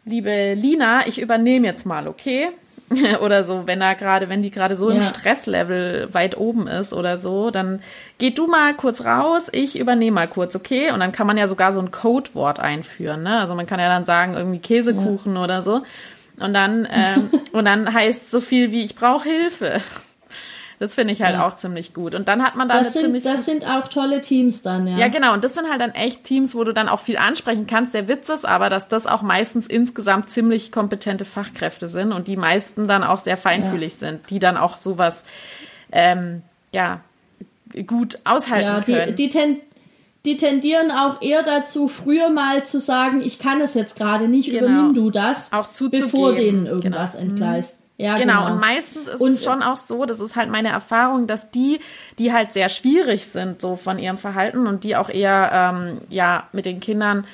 liebe 0.09 0.53
Lina, 0.55 1.07
ich 1.07 1.21
übernehme 1.21 1.67
jetzt 1.67 1.85
mal, 1.85 2.07
okay? 2.07 2.49
oder 3.21 3.43
so, 3.43 3.63
wenn 3.65 3.81
er 3.81 3.95
gerade, 3.95 4.29
wenn 4.29 4.41
die 4.41 4.51
gerade 4.51 4.75
so 4.75 4.89
ja. 4.89 4.97
im 4.97 5.03
Stresslevel 5.03 6.13
weit 6.13 6.37
oben 6.37 6.67
ist 6.67 6.93
oder 6.93 7.17
so, 7.17 7.51
dann 7.51 7.81
geh 8.17 8.31
du 8.31 8.47
mal 8.47 8.73
kurz 8.73 9.05
raus, 9.05 9.47
ich 9.51 9.79
übernehme 9.79 10.15
mal 10.15 10.27
kurz, 10.27 10.55
okay? 10.55 10.91
Und 10.91 10.99
dann 10.99 11.11
kann 11.11 11.27
man 11.27 11.37
ja 11.37 11.47
sogar 11.47 11.71
so 11.71 11.79
ein 11.79 11.91
Codewort 11.91 12.59
einführen, 12.59 13.23
ne? 13.23 13.39
Also 13.39 13.55
man 13.55 13.67
kann 13.67 13.79
ja 13.79 13.89
dann 13.89 14.05
sagen, 14.05 14.33
irgendwie 14.33 14.59
Käsekuchen 14.59 15.35
ja. 15.35 15.43
oder 15.43 15.61
so. 15.61 15.83
Und 16.39 16.53
dann, 16.53 16.87
ähm, 16.91 17.29
und 17.51 17.65
dann 17.65 17.93
heißt 17.93 18.31
so 18.31 18.41
viel 18.41 18.71
wie, 18.71 18.83
ich 18.83 18.95
brauche 18.95 19.29
Hilfe. 19.29 19.81
Das 20.79 20.93
finde 20.93 21.13
ich 21.13 21.21
halt 21.21 21.35
ja. 21.35 21.45
auch 21.45 21.57
ziemlich 21.57 21.93
gut. 21.93 22.15
Und 22.15 22.29
dann 22.29 22.41
hat 22.41 22.55
man 22.55 22.69
da 22.69 22.79
das 22.79 22.93
sind, 22.93 23.01
ziemlich. 23.01 23.23
Das 23.23 23.43
sind 23.43 23.69
auch 23.69 23.89
tolle 23.89 24.21
Teams 24.21 24.61
dann, 24.61 24.87
ja. 24.87 24.97
Ja, 24.97 25.07
genau. 25.09 25.33
Und 25.33 25.43
das 25.43 25.53
sind 25.53 25.69
halt 25.69 25.81
dann 25.81 25.91
echt 25.91 26.23
Teams, 26.23 26.55
wo 26.55 26.63
du 26.63 26.73
dann 26.73 26.87
auch 26.87 27.01
viel 27.01 27.17
ansprechen 27.17 27.67
kannst. 27.67 27.93
Der 27.93 28.07
Witz 28.07 28.29
ist 28.29 28.45
aber, 28.45 28.69
dass 28.69 28.87
das 28.87 29.05
auch 29.05 29.21
meistens 29.21 29.67
insgesamt 29.67 30.29
ziemlich 30.29 30.71
kompetente 30.71 31.25
Fachkräfte 31.25 31.89
sind 31.89 32.13
und 32.13 32.29
die 32.29 32.37
meisten 32.37 32.87
dann 32.87 33.03
auch 33.03 33.19
sehr 33.19 33.35
feinfühlig 33.35 33.93
ja. 33.93 34.07
sind, 34.07 34.29
die 34.29 34.39
dann 34.39 34.55
auch 34.55 34.77
sowas, 34.77 35.25
ähm, 35.91 36.43
ja, 36.71 37.01
gut 37.85 38.19
aushalten 38.23 38.65
ja, 38.65 38.79
die, 38.79 38.93
können. 38.93 39.15
Die, 39.17 39.29
ten, 39.29 39.57
die 40.25 40.37
tendieren 40.37 40.91
auch 40.91 41.21
eher 41.21 41.43
dazu, 41.43 41.89
früher 41.89 42.29
mal 42.29 42.63
zu 42.63 42.79
sagen, 42.79 43.21
ich 43.21 43.39
kann 43.39 43.59
es 43.59 43.73
jetzt 43.73 43.97
gerade 43.97 44.29
nicht, 44.29 44.49
genau. 44.49 44.65
übernimm 44.65 44.93
du 44.93 45.11
das, 45.11 45.51
auch 45.51 45.67
bevor 45.91 46.35
denen 46.35 46.67
irgendwas 46.67 47.13
genau. 47.13 47.25
entgleist. 47.25 47.75
Ja, 47.99 48.15
genau. 48.15 48.45
genau. 48.45 48.53
Und 48.53 48.61
meistens 48.61 49.09
ist 49.09 49.19
und, 49.19 49.31
es 49.31 49.43
schon 49.43 49.61
auch 49.61 49.75
so, 49.75 50.05
das 50.05 50.21
ist 50.21 50.37
halt 50.37 50.49
meine 50.49 50.69
Erfahrung, 50.69 51.27
dass 51.27 51.51
die, 51.51 51.81
die 52.17 52.31
halt 52.31 52.53
sehr 52.53 52.69
schwierig 52.69 53.27
sind, 53.27 53.59
so 53.59 53.75
von 53.75 53.99
ihrem 53.99 54.17
Verhalten 54.17 54.67
und 54.67 54.85
die 54.85 54.95
auch 54.95 55.09
eher, 55.09 55.49
ähm, 55.53 55.97
ja, 56.09 56.47
mit 56.53 56.65
den 56.65 56.79
Kindern, 56.79 57.27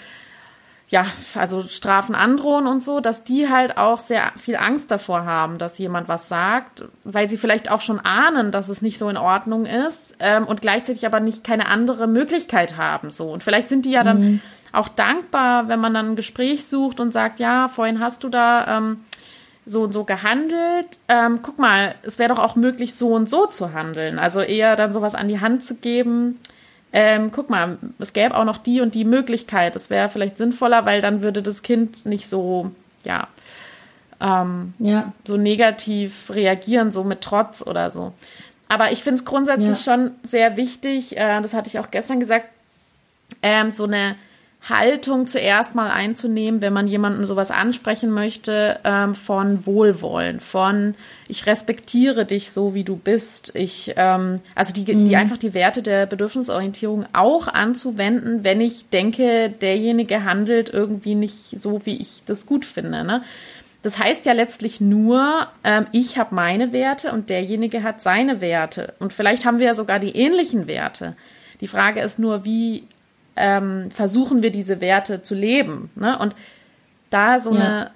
ja, 0.90 1.06
also 1.36 1.64
Strafen 1.68 2.16
androhen 2.16 2.66
und 2.66 2.84
so, 2.84 3.00
dass 3.00 3.24
die 3.24 3.48
halt 3.48 3.78
auch 3.78 4.00
sehr 4.00 4.32
viel 4.38 4.56
Angst 4.56 4.90
davor 4.90 5.26
haben, 5.26 5.60
dass 5.60 5.78
jemand 5.78 6.08
was 6.08 6.30
sagt, 6.30 6.86
weil 7.04 7.30
sie 7.30 7.38
vielleicht 7.38 7.70
auch 7.70 7.82
schon 7.82 8.00
ahnen, 8.00 8.52
dass 8.52 8.68
es 8.68 8.82
nicht 8.82 8.98
so 8.98 9.08
in 9.08 9.18
Ordnung 9.18 9.68
ist 9.68 10.16
ähm, 10.20 10.48
und 10.48 10.62
gleichzeitig 10.62 11.06
aber 11.06 11.20
nicht 11.20 11.44
keine 11.44 11.68
andere 11.68 12.08
Möglichkeit 12.08 12.76
haben, 12.76 13.12
so. 13.12 13.32
Und 13.32 13.44
vielleicht 13.44 13.70
sind 13.70 13.86
die 13.86 13.92
ja 13.92 14.04
dann 14.04 14.20
mhm. 14.20 14.42
auch 14.72 14.88
dankbar, 14.88 15.68
wenn 15.68 15.80
man 15.80 15.94
dann 15.94 16.12
ein 16.12 16.16
Gespräch 16.16 16.66
sucht 16.66 17.00
und 17.00 17.12
sagt, 17.12 17.40
ja, 17.40 17.68
vorhin 17.68 18.00
hast 18.00 18.24
du 18.24 18.30
da, 18.30 18.78
ähm, 18.78 19.05
so 19.66 19.84
und 19.84 19.94
so 19.94 20.04
gehandelt. 20.04 20.88
Ähm, 21.08 21.40
guck 21.42 21.58
mal, 21.60 21.96
es 22.04 22.20
wäre 22.20 22.34
doch 22.34 22.40
auch 22.40 22.56
möglich, 22.56 22.96
so 22.96 23.10
und 23.10 23.30
so 23.30 23.48
zu 23.48 23.74
handeln. 23.74 24.20
Also 24.20 24.42
eher 24.42 24.76
dann 24.76 24.94
sowas 24.94 25.16
an 25.16 25.28
die 25.28 25.40
Hand 25.40 25.64
zu 25.64 25.76
geben. 25.76 26.40
Ähm, 26.94 27.32
guck 27.32 27.50
mal, 27.50 27.78
es 28.00 28.14
gäbe 28.14 28.36
auch 28.36 28.46
noch 28.46 28.58
die 28.58 28.82
und 28.82 28.96
die 28.96 29.06
Möglichkeit. 29.06 29.76
Es 29.76 29.90
wäre 29.90 30.10
vielleicht 30.10 30.38
sinnvoller, 30.38 30.86
weil 30.86 31.02
dann 31.02 31.22
würde 31.22 31.42
das 31.42 31.62
Kind 31.62 32.06
nicht 32.06 32.30
so, 32.30 32.72
ja, 33.04 33.28
ähm, 34.22 34.74
ja. 34.80 35.12
so 35.26 35.38
negativ 35.38 36.30
reagieren, 36.30 36.92
so 36.92 37.04
mit 37.04 37.22
Trotz 37.22 37.66
oder 37.66 37.92
so. 37.92 38.14
Aber 38.68 38.92
ich 38.92 39.04
finde 39.04 39.20
es 39.20 39.26
grundsätzlich 39.26 39.68
ja. 39.68 39.76
schon 39.76 40.12
sehr 40.24 40.58
wichtig, 40.58 41.18
äh, 41.18 41.42
das 41.42 41.54
hatte 41.54 41.68
ich 41.68 41.80
auch 41.80 41.92
gestern 41.92 42.20
gesagt, 42.20 42.48
ähm, 43.42 43.72
so 43.72 43.84
eine 43.84 44.16
Haltung 44.68 45.28
zuerst 45.28 45.76
mal 45.76 45.92
einzunehmen, 45.92 46.60
wenn 46.60 46.74
man 46.74 46.88
jemandem 46.88 47.26
sowas 47.26 47.52
ansprechen 47.52 48.10
möchte, 48.10 48.80
ähm, 48.84 49.14
von 49.14 49.66
Wohlwollen, 49.68 50.40
von 50.40 50.96
ich 51.28 51.46
respektiere 51.46 52.26
dich 52.26 52.52
so, 52.52 52.74
wie 52.74 52.84
du 52.84 52.96
bist. 52.96 53.56
Ich, 53.56 53.94
ähm, 53.96 54.42
also 54.56 54.74
die, 54.74 54.92
mhm. 54.92 55.06
die 55.06 55.16
einfach 55.16 55.38
die 55.38 55.54
Werte 55.54 55.84
der 55.84 56.08
Bedürfnisorientierung 56.08 57.06
auch 57.14 57.48
anzuwenden, 57.48 58.44
wenn 58.44 58.60
ich 58.60 58.90
denke, 58.90 59.50
derjenige 59.50 60.24
handelt 60.24 60.70
irgendwie 60.70 61.16
nicht 61.16 61.60
so, 61.60 61.86
wie 61.86 61.98
ich 61.98 62.24
das 62.26 62.48
gut 62.48 62.66
finde. 62.66 63.04
Ne? 63.04 63.22
Das 63.84 64.00
heißt 64.00 64.26
ja 64.26 64.34
letztlich 64.34 64.82
nur, 64.82 65.48
ähm, 65.64 65.86
ich 65.92 66.18
habe 66.18 66.34
meine 66.34 66.74
Werte 66.74 67.12
und 67.12 67.30
derjenige 67.30 67.84
hat 67.84 68.02
seine 68.02 68.42
Werte. 68.42 68.96
Und 68.98 69.14
vielleicht 69.14 69.46
haben 69.46 69.60
wir 69.60 69.68
ja 69.68 69.74
sogar 69.76 70.00
die 70.00 70.16
ähnlichen 70.16 70.66
Werte. 70.66 71.16
Die 71.62 71.68
Frage 71.68 72.02
ist 72.02 72.18
nur, 72.18 72.46
wie 72.46 72.84
ähm, 73.36 73.92
versuchen 73.92 74.44
wir 74.44 74.52
diese 74.52 74.82
Werte 74.82 75.22
zu 75.22 75.36
leben. 75.36 75.90
Ne? 75.96 76.18
Und 76.18 76.36
da 77.10 77.40
so 77.40 77.54
ja. 77.54 77.60
eine 77.60 77.92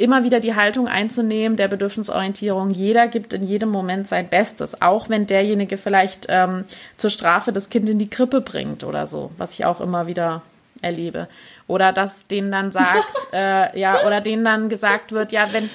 immer 0.00 0.24
wieder 0.24 0.40
die 0.40 0.54
Haltung 0.54 0.88
einzunehmen 0.88 1.56
der 1.56 1.68
Bedürfnisorientierung. 1.68 2.70
Jeder 2.70 3.06
gibt 3.06 3.34
in 3.34 3.42
jedem 3.42 3.68
Moment 3.68 4.08
sein 4.08 4.28
Bestes, 4.28 4.80
auch 4.80 5.10
wenn 5.10 5.26
derjenige 5.26 5.76
vielleicht 5.76 6.26
ähm, 6.30 6.64
zur 6.96 7.10
Strafe 7.10 7.52
das 7.52 7.68
Kind 7.68 7.88
in 7.90 7.98
die 7.98 8.08
Krippe 8.08 8.40
bringt 8.40 8.82
oder 8.82 9.06
so, 9.06 9.30
was 9.36 9.52
ich 9.52 9.66
auch 9.66 9.80
immer 9.80 10.06
wieder 10.06 10.40
erlebe. 10.80 11.28
Oder 11.66 11.92
dass 11.92 12.26
denen 12.26 12.50
dann 12.50 12.72
sagt, 12.72 13.28
äh, 13.34 13.78
ja, 13.78 14.06
oder 14.06 14.22
denen 14.22 14.44
dann 14.44 14.70
gesagt 14.70 15.12
wird, 15.12 15.32
ja, 15.32 15.52
wenn, 15.52 15.68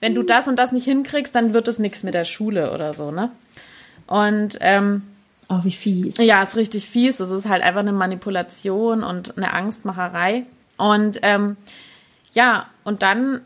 wenn 0.00 0.14
du 0.14 0.22
das 0.22 0.46
und 0.46 0.56
das 0.56 0.70
nicht 0.70 0.84
hinkriegst, 0.84 1.34
dann 1.34 1.52
wird 1.52 1.66
es 1.66 1.80
nichts 1.80 2.04
mit 2.04 2.14
der 2.14 2.24
Schule 2.24 2.72
oder 2.72 2.94
so, 2.94 3.10
ne? 3.10 3.30
Und 4.06 4.58
ähm, 4.60 5.02
Oh, 5.52 5.64
wie 5.64 5.72
fies. 5.72 6.16
Ja, 6.18 6.42
ist 6.42 6.56
richtig 6.56 6.88
fies. 6.88 7.20
Es 7.20 7.30
ist 7.30 7.48
halt 7.48 7.62
einfach 7.62 7.80
eine 7.80 7.92
Manipulation 7.92 9.02
und 9.02 9.36
eine 9.36 9.52
Angstmacherei. 9.52 10.44
Und 10.78 11.18
ähm, 11.22 11.56
ja, 12.32 12.66
und 12.84 13.02
dann 13.02 13.42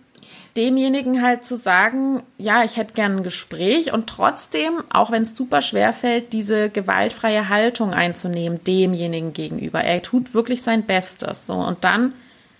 demjenigen 0.56 1.22
halt 1.22 1.44
zu 1.44 1.56
sagen, 1.56 2.22
ja, 2.38 2.64
ich 2.64 2.76
hätte 2.76 2.94
gern 2.94 3.16
ein 3.16 3.22
Gespräch 3.22 3.92
und 3.92 4.08
trotzdem, 4.08 4.82
auch 4.90 5.10
wenn 5.10 5.22
es 5.22 5.36
super 5.36 5.62
schwer 5.62 5.92
fällt, 5.92 6.32
diese 6.32 6.70
gewaltfreie 6.70 7.48
Haltung 7.48 7.92
einzunehmen 7.92 8.62
demjenigen 8.64 9.32
gegenüber. 9.32 9.82
Er 9.82 10.02
tut 10.02 10.32
wirklich 10.32 10.62
sein 10.62 10.84
Bestes. 10.84 11.46
So 11.46 11.54
und 11.54 11.82
dann 11.84 12.12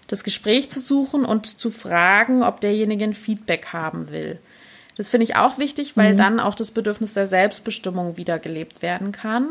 das 0.09 0.25
Gespräch 0.25 0.71
zu 0.71 0.81
suchen 0.81 1.25
und 1.25 1.47
zu 1.47 1.71
fragen, 1.71 2.43
ob 2.43 2.61
derjenige 2.61 3.05
ein 3.05 3.15
Feedback 3.15 3.69
haben 3.73 4.11
will. 4.11 4.39
Das 4.97 5.09
finde 5.09 5.25
ich 5.25 5.37
auch 5.37 5.59
wichtig, 5.59 5.97
weil 5.97 6.15
mhm. 6.15 6.19
dann 6.19 6.41
auch 6.41 6.55
das 6.55 6.71
Bedürfnis 6.71 7.13
der 7.13 7.27
Selbstbestimmung 7.27 8.17
wiedergelebt 8.17 8.83
werden 8.83 9.13
kann. 9.13 9.51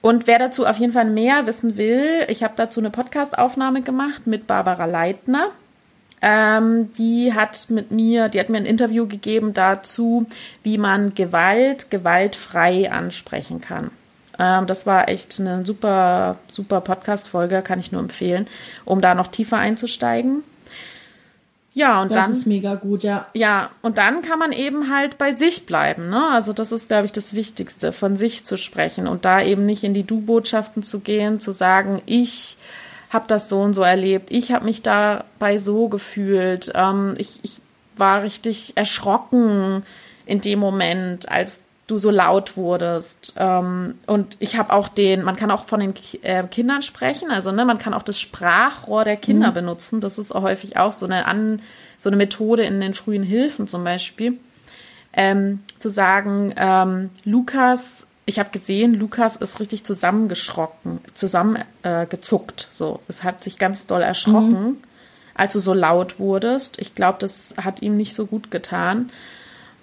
Und 0.00 0.26
wer 0.26 0.38
dazu 0.38 0.66
auf 0.66 0.78
jeden 0.78 0.92
Fall 0.92 1.04
mehr 1.04 1.46
wissen 1.46 1.76
will, 1.76 2.24
ich 2.28 2.42
habe 2.42 2.54
dazu 2.56 2.80
eine 2.80 2.90
Podcastaufnahme 2.90 3.82
gemacht 3.82 4.26
mit 4.26 4.46
Barbara 4.46 4.86
Leitner. 4.86 5.50
Ähm, 6.20 6.90
die 6.98 7.34
hat 7.34 7.66
mit 7.68 7.90
mir, 7.90 8.28
die 8.28 8.40
hat 8.40 8.48
mir 8.48 8.58
ein 8.58 8.66
Interview 8.66 9.06
gegeben 9.06 9.54
dazu, 9.54 10.26
wie 10.62 10.78
man 10.78 11.14
Gewalt 11.14 11.90
gewaltfrei 11.90 12.90
ansprechen 12.90 13.60
kann. 13.60 13.90
Ähm, 14.38 14.66
das 14.66 14.86
war 14.86 15.08
echt 15.08 15.38
eine 15.40 15.64
super, 15.64 16.36
super 16.48 16.80
Podcast-Folge, 16.80 17.62
kann 17.62 17.80
ich 17.80 17.92
nur 17.92 18.00
empfehlen, 18.00 18.46
um 18.84 19.00
da 19.00 19.14
noch 19.14 19.28
tiefer 19.28 19.58
einzusteigen. 19.58 20.42
Ja, 21.74 22.02
und 22.02 22.10
das 22.10 22.18
dann. 22.18 22.30
Das 22.30 22.38
ist 22.38 22.46
mega 22.46 22.74
gut, 22.74 23.02
ja. 23.02 23.26
Ja, 23.32 23.70
und 23.80 23.98
dann 23.98 24.22
kann 24.22 24.38
man 24.38 24.52
eben 24.52 24.94
halt 24.94 25.16
bei 25.16 25.32
sich 25.32 25.64
bleiben, 25.64 26.10
ne? 26.10 26.28
Also 26.28 26.52
das 26.52 26.70
ist, 26.70 26.88
glaube 26.88 27.06
ich, 27.06 27.12
das 27.12 27.32
Wichtigste, 27.32 27.92
von 27.92 28.16
sich 28.16 28.44
zu 28.44 28.58
sprechen 28.58 29.06
und 29.06 29.24
da 29.24 29.42
eben 29.42 29.64
nicht 29.64 29.82
in 29.82 29.94
die 29.94 30.06
Du-Botschaften 30.06 30.82
zu 30.82 31.00
gehen, 31.00 31.40
zu 31.40 31.52
sagen, 31.52 32.02
ich 32.04 32.56
habe 33.10 33.24
das 33.28 33.48
so 33.48 33.60
und 33.60 33.74
so 33.74 33.82
erlebt, 33.82 34.30
ich 34.30 34.52
habe 34.52 34.64
mich 34.64 34.82
dabei 34.82 35.58
so 35.58 35.88
gefühlt, 35.88 36.72
ähm, 36.74 37.14
ich, 37.18 37.40
ich 37.42 37.60
war 37.96 38.22
richtig 38.22 38.76
erschrocken 38.76 39.84
in 40.26 40.40
dem 40.40 40.58
Moment, 40.58 41.30
als 41.30 41.60
du 41.92 41.98
so 41.98 42.10
laut 42.10 42.56
wurdest. 42.56 43.34
Ähm, 43.36 43.98
und 44.06 44.36
ich 44.40 44.56
habe 44.56 44.72
auch 44.72 44.88
den, 44.88 45.22
man 45.22 45.36
kann 45.36 45.50
auch 45.50 45.66
von 45.66 45.80
den 45.80 45.94
äh, 46.22 46.42
Kindern 46.44 46.82
sprechen, 46.82 47.30
also 47.30 47.52
ne, 47.52 47.64
man 47.64 47.78
kann 47.78 47.94
auch 47.94 48.02
das 48.02 48.18
Sprachrohr 48.18 49.04
der 49.04 49.16
Kinder 49.16 49.50
mhm. 49.50 49.54
benutzen. 49.54 50.00
Das 50.00 50.18
ist 50.18 50.32
auch 50.32 50.42
häufig 50.42 50.76
auch 50.76 50.92
so 50.92 51.06
eine, 51.06 51.26
An, 51.26 51.60
so 51.98 52.08
eine 52.08 52.16
Methode 52.16 52.64
in 52.64 52.80
den 52.80 52.94
frühen 52.94 53.22
Hilfen 53.22 53.68
zum 53.68 53.84
Beispiel. 53.84 54.38
Ähm, 55.12 55.60
zu 55.78 55.90
sagen, 55.90 56.54
ähm, 56.56 57.10
Lukas, 57.24 58.06
ich 58.24 58.38
habe 58.38 58.48
gesehen, 58.50 58.94
Lukas 58.94 59.36
ist 59.36 59.60
richtig 59.60 59.84
zusammengeschrocken, 59.84 61.00
zusammengezuckt. 61.14 62.68
Äh, 62.72 62.76
so, 62.76 63.00
es 63.08 63.22
hat 63.22 63.44
sich 63.44 63.58
ganz 63.58 63.86
doll 63.86 64.00
erschrocken, 64.00 64.64
mhm. 64.64 64.76
als 65.34 65.52
du 65.52 65.60
so 65.60 65.74
laut 65.74 66.18
wurdest. 66.18 66.80
Ich 66.80 66.94
glaube, 66.94 67.18
das 67.20 67.54
hat 67.58 67.82
ihm 67.82 67.96
nicht 67.96 68.14
so 68.14 68.26
gut 68.26 68.50
getan. 68.50 69.10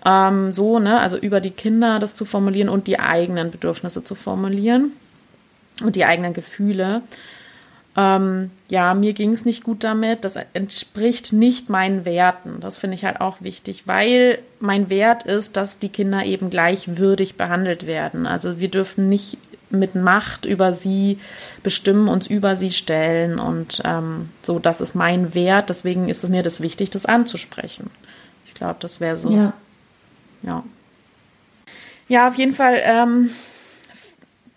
Ähm, 0.06 0.54
so, 0.54 0.80
ne, 0.80 1.00
also 1.00 1.18
über 1.18 1.42
die 1.42 1.52
Kinder 1.52 2.00
das 2.00 2.16
zu 2.16 2.26
formulieren 2.26 2.70
und 2.70 2.88
die 2.88 3.00
eigenen 3.00 3.52
Bedürfnisse 3.52 4.04
zu 4.04 4.16
formulieren 4.16 4.94
und 5.84 5.96
die 5.96 6.06
eigenen 6.06 6.34
Gefühle. 6.34 7.02
Ähm, 7.98 8.52
ja, 8.70 8.94
mir 8.94 9.14
ging 9.14 9.32
es 9.32 9.44
nicht 9.44 9.64
gut 9.64 9.84
damit. 9.84 10.24
Das 10.24 10.38
entspricht 10.54 11.34
nicht 11.34 11.70
meinen 11.70 12.06
Werten. 12.06 12.60
Das 12.62 12.78
finde 12.78 12.96
ich 12.96 13.04
halt 13.04 13.20
auch 13.20 13.42
wichtig, 13.42 13.88
weil 13.88 14.40
mein 14.60 14.90
Wert 14.90 15.24
ist, 15.24 15.58
dass 15.58 15.80
die 15.80 15.90
Kinder 15.90 16.24
eben 16.24 16.50
gleichwürdig 16.50 17.36
behandelt 17.36 17.86
werden. 17.86 18.26
Also 18.26 18.60
wir 18.60 18.70
dürfen 18.70 19.10
nicht 19.10 19.38
mit 19.70 19.96
Macht 19.96 20.46
über 20.46 20.72
sie 20.72 21.20
bestimmen, 21.62 22.08
uns 22.08 22.26
über 22.26 22.56
sie 22.56 22.72
stellen 22.72 23.38
und 23.38 23.82
ähm, 23.86 24.30
so, 24.42 24.58
das 24.58 24.82
ist 24.82 24.96
mein 24.96 25.36
Wert. 25.36 25.70
Deswegen 25.70 26.10
ist 26.10 26.24
es 26.24 26.30
mir 26.30 26.42
das 26.42 26.62
wichtig, 26.62 26.90
das 26.90 27.06
anzusprechen. 27.06 27.90
Ich 28.48 28.54
glaube, 28.54 28.78
das 28.80 29.00
wäre 29.00 29.18
so 29.18 29.30
ja 29.30 29.54
ja. 30.42 30.64
Ja, 32.08 32.28
auf 32.28 32.36
jeden 32.36 32.54
Fall 32.54 32.82
ähm, 32.84 33.30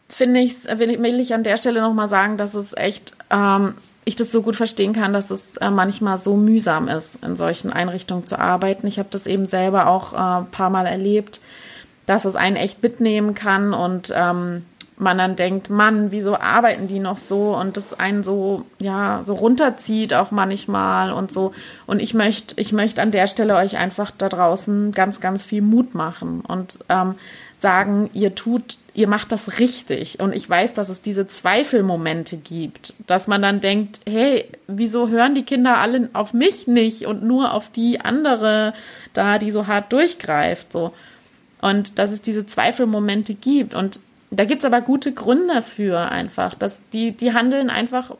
finde 0.09 0.41
ich, 0.41 0.64
will, 0.64 1.20
ich 1.20 1.35
an 1.35 1.45
der 1.45 1.57
Stelle 1.57 1.80
nochmal 1.80 2.09
sagen, 2.09 2.37
dass 2.37 2.55
es 2.55 2.74
echt, 2.74 3.14
ähm, 3.30 3.74
ich 4.05 4.16
das 4.16 4.33
so 4.33 4.43
gut 4.43 4.57
verstehen 4.57 4.93
kann, 4.93 5.12
dass 5.12 5.30
es 5.30 5.57
äh, 5.57 5.70
manchmal 5.70 6.18
so 6.18 6.37
mühsam 6.37 6.89
ist, 6.89 7.22
in 7.24 7.37
solchen 7.37 7.72
Einrichtungen 7.72 8.26
zu 8.26 8.39
arbeiten. 8.39 8.87
Ich 8.87 8.99
habe 8.99 9.09
das 9.11 9.26
eben 9.26 9.47
selber 9.47 9.87
auch 9.87 10.12
äh, 10.12 10.41
ein 10.43 10.51
paar 10.51 10.70
Mal 10.70 10.87
erlebt, 10.87 11.41
dass 12.07 12.24
es 12.24 12.37
einen 12.37 12.57
echt 12.57 12.83
mitnehmen 12.83 13.35
kann 13.35 13.72
und 13.72 14.12
ähm, 14.14 14.64
man 15.03 15.18
dann 15.18 15.36
denkt, 15.36 15.70
Mann, 15.70 16.11
wieso 16.11 16.38
arbeiten 16.38 16.88
die 16.88 16.98
noch 16.98 17.18
so 17.18 17.57
und 17.57 17.76
das 17.76 17.98
einen 17.98 18.24
so, 18.24 18.64
ja, 18.78 19.22
so 19.24 19.34
runterzieht 19.34 20.14
auch 20.14 20.30
manchmal 20.30 21.12
und 21.12 21.30
so. 21.30 21.53
Und 21.86 22.00
ich 22.00 22.14
möchte, 22.14 22.55
ich 22.61 22.72
möchte 22.72 23.03
an 23.03 23.11
der 23.11 23.26
Stelle 23.26 23.57
euch 23.57 23.76
einfach 23.76 24.11
da 24.16 24.28
draußen 24.28 24.92
ganz, 24.92 25.20
ganz 25.20 25.42
viel 25.42 25.62
Mut 25.62 25.94
machen 25.94 26.40
und 26.40 26.78
ähm, 26.88 27.16
sagen, 27.62 28.11
ihr 28.12 28.34
tut, 28.34 28.76
ihr 28.92 29.09
macht 29.09 29.32
das 29.32 29.59
richtig. 29.59 30.20
Und 30.20 30.34
ich 30.34 30.50
weiß, 30.50 30.74
dass 30.74 30.88
es 30.88 31.00
diese 31.00 31.26
Zweifelmomente 31.26 32.36
gibt, 32.36 32.94
dass 33.07 33.28
man 33.28 33.40
dann 33.40 33.61
denkt, 33.61 34.00
hey, 34.07 34.44
wieso 34.66 35.09
hören 35.09 35.34
die 35.34 35.44
Kinder 35.44 35.78
alle 35.78 36.11
auf 36.12 36.34
mich 36.34 36.66
nicht 36.66 37.07
und 37.07 37.22
nur 37.22 37.55
auf 37.55 37.70
die 37.70 38.00
andere 38.00 38.74
da, 39.14 39.38
die 39.38 39.50
so 39.53 39.66
hart 39.66 39.92
durchgreift, 39.92 40.72
so. 40.72 40.92
Und 41.62 42.00
dass 42.00 42.11
es 42.11 42.20
diese 42.20 42.44
Zweifelmomente 42.44 43.34
gibt 43.34 43.72
und 43.72 44.00
da 44.33 44.45
gibt 44.47 44.62
es 44.62 44.64
aber 44.64 44.80
gute 44.80 45.12
Gründe 45.12 45.62
für 45.62 46.11
einfach. 46.11 46.55
Dass 46.55 46.80
die, 46.93 47.12
die 47.12 47.33
handeln 47.33 47.70
einfach 47.70 48.12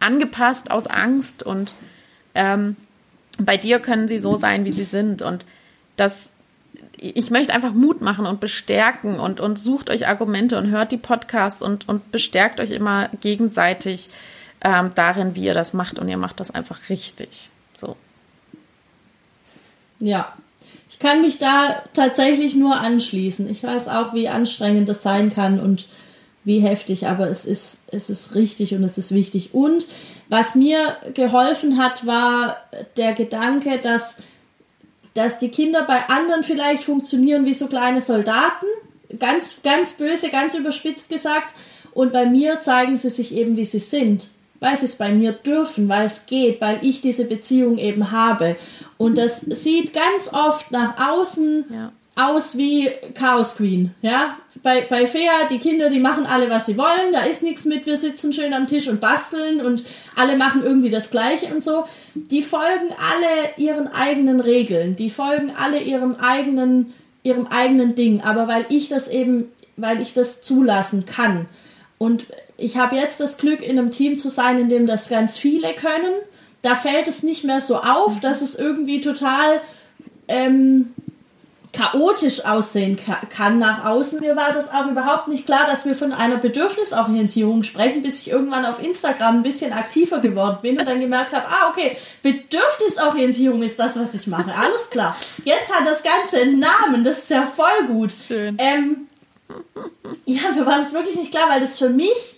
angepasst 0.00 0.70
aus 0.70 0.86
Angst 0.86 1.42
und 1.42 1.74
ähm, 2.34 2.76
bei 3.38 3.56
dir 3.56 3.80
können 3.80 4.08
sie 4.08 4.18
so 4.18 4.36
sein, 4.36 4.64
wie 4.64 4.72
sie 4.72 4.84
sind. 4.84 5.22
Und 5.22 5.44
das, 5.96 6.26
ich 6.96 7.30
möchte 7.30 7.52
einfach 7.52 7.72
Mut 7.72 8.00
machen 8.00 8.26
und 8.26 8.40
bestärken 8.40 9.18
und, 9.18 9.40
und 9.40 9.58
sucht 9.58 9.90
euch 9.90 10.06
Argumente 10.06 10.56
und 10.58 10.70
hört 10.70 10.92
die 10.92 10.96
Podcasts 10.96 11.60
und, 11.60 11.88
und 11.88 12.12
bestärkt 12.12 12.60
euch 12.60 12.70
immer 12.70 13.08
gegenseitig 13.20 14.10
ähm, 14.60 14.90
darin, 14.94 15.34
wie 15.34 15.44
ihr 15.44 15.54
das 15.54 15.72
macht. 15.72 15.98
Und 15.98 16.08
ihr 16.08 16.16
macht 16.16 16.38
das 16.40 16.52
einfach 16.52 16.88
richtig. 16.88 17.50
So. 17.74 17.96
Ja, 19.98 20.36
ich 20.98 21.06
kann 21.06 21.22
mich 21.22 21.38
da 21.38 21.84
tatsächlich 21.94 22.56
nur 22.56 22.74
anschließen. 22.74 23.48
Ich 23.48 23.62
weiß 23.62 23.86
auch, 23.86 24.14
wie 24.14 24.28
anstrengend 24.28 24.88
das 24.88 25.00
sein 25.00 25.32
kann 25.32 25.60
und 25.60 25.86
wie 26.42 26.58
heftig, 26.58 27.06
aber 27.06 27.30
es 27.30 27.44
ist, 27.44 27.82
es 27.92 28.10
ist 28.10 28.34
richtig 28.34 28.74
und 28.74 28.82
es 28.82 28.98
ist 28.98 29.14
wichtig. 29.14 29.50
Und 29.54 29.86
was 30.28 30.56
mir 30.56 30.96
geholfen 31.14 31.78
hat, 31.78 32.04
war 32.04 32.56
der 32.96 33.12
Gedanke, 33.12 33.78
dass, 33.78 34.16
dass 35.14 35.38
die 35.38 35.50
Kinder 35.50 35.84
bei 35.84 36.08
anderen 36.08 36.42
vielleicht 36.42 36.82
funktionieren 36.82 37.44
wie 37.44 37.54
so 37.54 37.68
kleine 37.68 38.00
Soldaten. 38.00 38.66
Ganz, 39.20 39.62
ganz 39.62 39.92
böse, 39.92 40.30
ganz 40.30 40.56
überspitzt 40.56 41.08
gesagt. 41.08 41.54
Und 41.92 42.12
bei 42.12 42.26
mir 42.26 42.60
zeigen 42.60 42.96
sie 42.96 43.10
sich 43.10 43.36
eben, 43.36 43.56
wie 43.56 43.64
sie 43.64 43.78
sind. 43.78 44.26
Weil 44.60 44.76
sie 44.76 44.86
es 44.86 44.96
bei 44.96 45.12
mir 45.12 45.32
dürfen, 45.32 45.88
weil 45.88 46.06
es 46.06 46.26
geht, 46.26 46.60
weil 46.60 46.78
ich 46.82 47.00
diese 47.00 47.24
Beziehung 47.24 47.78
eben 47.78 48.10
habe. 48.10 48.56
Und 48.96 49.18
das 49.18 49.40
sieht 49.40 49.92
ganz 49.92 50.32
oft 50.32 50.70
nach 50.72 51.12
außen 51.12 51.64
ja. 51.72 51.92
aus 52.16 52.56
wie 52.56 52.90
Chaos 53.14 53.56
Queen. 53.56 53.94
Ja, 54.02 54.36
bei, 54.62 54.80
bei 54.82 55.06
Fea, 55.06 55.46
die 55.50 55.58
Kinder, 55.58 55.88
die 55.88 56.00
machen 56.00 56.26
alle, 56.26 56.50
was 56.50 56.66
sie 56.66 56.76
wollen, 56.76 57.12
da 57.12 57.20
ist 57.20 57.42
nichts 57.42 57.64
mit, 57.64 57.86
wir 57.86 57.96
sitzen 57.96 58.32
schön 58.32 58.52
am 58.52 58.66
Tisch 58.66 58.88
und 58.88 59.00
basteln 59.00 59.60
und 59.60 59.84
alle 60.16 60.36
machen 60.36 60.64
irgendwie 60.64 60.90
das 60.90 61.10
Gleiche 61.10 61.54
und 61.54 61.62
so. 61.62 61.84
Die 62.14 62.42
folgen 62.42 62.88
alle 62.98 63.64
ihren 63.64 63.86
eigenen 63.88 64.40
Regeln, 64.40 64.96
die 64.96 65.10
folgen 65.10 65.52
alle 65.56 65.80
ihrem 65.80 66.16
eigenen, 66.16 66.92
ihrem 67.22 67.46
eigenen 67.46 67.94
Ding, 67.94 68.22
aber 68.22 68.48
weil 68.48 68.66
ich 68.70 68.88
das 68.88 69.06
eben, 69.06 69.52
weil 69.76 70.00
ich 70.00 70.14
das 70.14 70.40
zulassen 70.42 71.06
kann. 71.06 71.46
Und 71.98 72.26
ich 72.58 72.76
habe 72.76 72.96
jetzt 72.96 73.20
das 73.20 73.38
Glück, 73.38 73.62
in 73.62 73.78
einem 73.78 73.90
Team 73.92 74.18
zu 74.18 74.28
sein, 74.28 74.58
in 74.58 74.68
dem 74.68 74.86
das 74.86 75.08
ganz 75.08 75.38
viele 75.38 75.74
können. 75.74 76.12
Da 76.60 76.74
fällt 76.74 77.06
es 77.06 77.22
nicht 77.22 77.44
mehr 77.44 77.60
so 77.60 77.76
auf, 77.76 78.16
mhm. 78.16 78.20
dass 78.20 78.42
es 78.42 78.56
irgendwie 78.56 79.00
total 79.00 79.60
ähm, 80.26 80.92
chaotisch 81.72 82.44
aussehen 82.44 82.98
kann 83.30 83.60
nach 83.60 83.84
außen. 83.84 84.18
Mir 84.18 84.34
war 84.34 84.52
das 84.52 84.72
auch 84.72 84.90
überhaupt 84.90 85.28
nicht 85.28 85.46
klar, 85.46 85.66
dass 85.66 85.84
wir 85.84 85.94
von 85.94 86.12
einer 86.12 86.38
Bedürfnisorientierung 86.38 87.62
sprechen, 87.62 88.02
bis 88.02 88.22
ich 88.22 88.30
irgendwann 88.30 88.66
auf 88.66 88.82
Instagram 88.82 89.36
ein 89.36 89.42
bisschen 89.44 89.72
aktiver 89.72 90.18
geworden 90.18 90.58
bin 90.60 90.80
und 90.80 90.88
dann 90.88 90.98
gemerkt 90.98 91.32
habe, 91.32 91.46
ah, 91.46 91.68
okay, 91.70 91.96
Bedürfnisorientierung 92.22 93.62
ist 93.62 93.78
das, 93.78 93.96
was 93.96 94.14
ich 94.14 94.26
mache. 94.26 94.52
Alles 94.52 94.90
klar. 94.90 95.16
Jetzt 95.44 95.72
hat 95.72 95.86
das 95.86 96.02
Ganze 96.02 96.42
einen 96.42 96.58
Namen, 96.58 97.04
das 97.04 97.18
ist 97.18 97.30
ja 97.30 97.46
voll 97.46 97.86
gut. 97.86 98.12
Schön. 98.26 98.56
Ähm, 98.58 99.06
ja, 100.24 100.50
mir 100.56 100.66
war 100.66 100.78
das 100.78 100.92
wirklich 100.92 101.16
nicht 101.16 101.30
klar, 101.30 101.48
weil 101.48 101.60
das 101.60 101.78
für 101.78 101.90
mich 101.90 102.37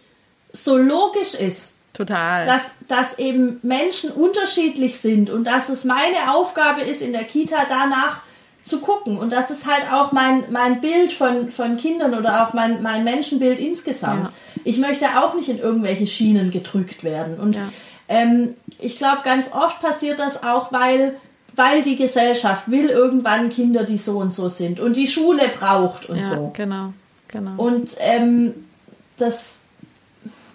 so 0.52 0.76
logisch 0.76 1.34
ist. 1.34 1.76
Total. 1.92 2.46
Dass, 2.46 2.72
dass 2.88 3.18
eben 3.18 3.58
Menschen 3.62 4.10
unterschiedlich 4.10 4.98
sind 4.98 5.28
und 5.28 5.44
dass 5.44 5.68
es 5.68 5.84
meine 5.84 6.32
Aufgabe 6.32 6.82
ist, 6.82 7.02
in 7.02 7.12
der 7.12 7.24
Kita 7.24 7.56
danach 7.68 8.22
zu 8.62 8.80
gucken 8.80 9.18
und 9.18 9.32
das 9.32 9.50
ist 9.50 9.66
halt 9.66 9.90
auch 9.92 10.12
mein, 10.12 10.44
mein 10.50 10.80
Bild 10.80 11.12
von, 11.12 11.50
von 11.50 11.76
Kindern 11.76 12.14
oder 12.14 12.46
auch 12.46 12.52
mein, 12.52 12.82
mein 12.82 13.04
Menschenbild 13.04 13.58
insgesamt. 13.58 14.24
Ja. 14.24 14.32
Ich 14.64 14.78
möchte 14.78 15.06
auch 15.18 15.34
nicht 15.34 15.48
in 15.48 15.58
irgendwelche 15.58 16.06
Schienen 16.06 16.50
gedrückt 16.50 17.02
werden. 17.02 17.40
Und 17.40 17.56
ja. 17.56 17.68
ähm, 18.08 18.54
ich 18.78 18.96
glaube, 18.96 19.22
ganz 19.24 19.50
oft 19.52 19.80
passiert 19.80 20.18
das 20.18 20.42
auch, 20.42 20.72
weil, 20.72 21.16
weil 21.56 21.82
die 21.82 21.96
Gesellschaft 21.96 22.70
will 22.70 22.90
irgendwann 22.90 23.48
Kinder, 23.48 23.84
die 23.84 23.98
so 23.98 24.18
und 24.18 24.34
so 24.34 24.48
sind 24.48 24.78
und 24.78 24.96
die 24.96 25.06
Schule 25.06 25.44
braucht 25.58 26.06
und 26.06 26.18
ja, 26.18 26.22
so. 26.22 26.52
Genau, 26.54 26.92
genau. 27.28 27.62
Und 27.62 27.96
ähm, 27.98 28.54
das 29.16 29.59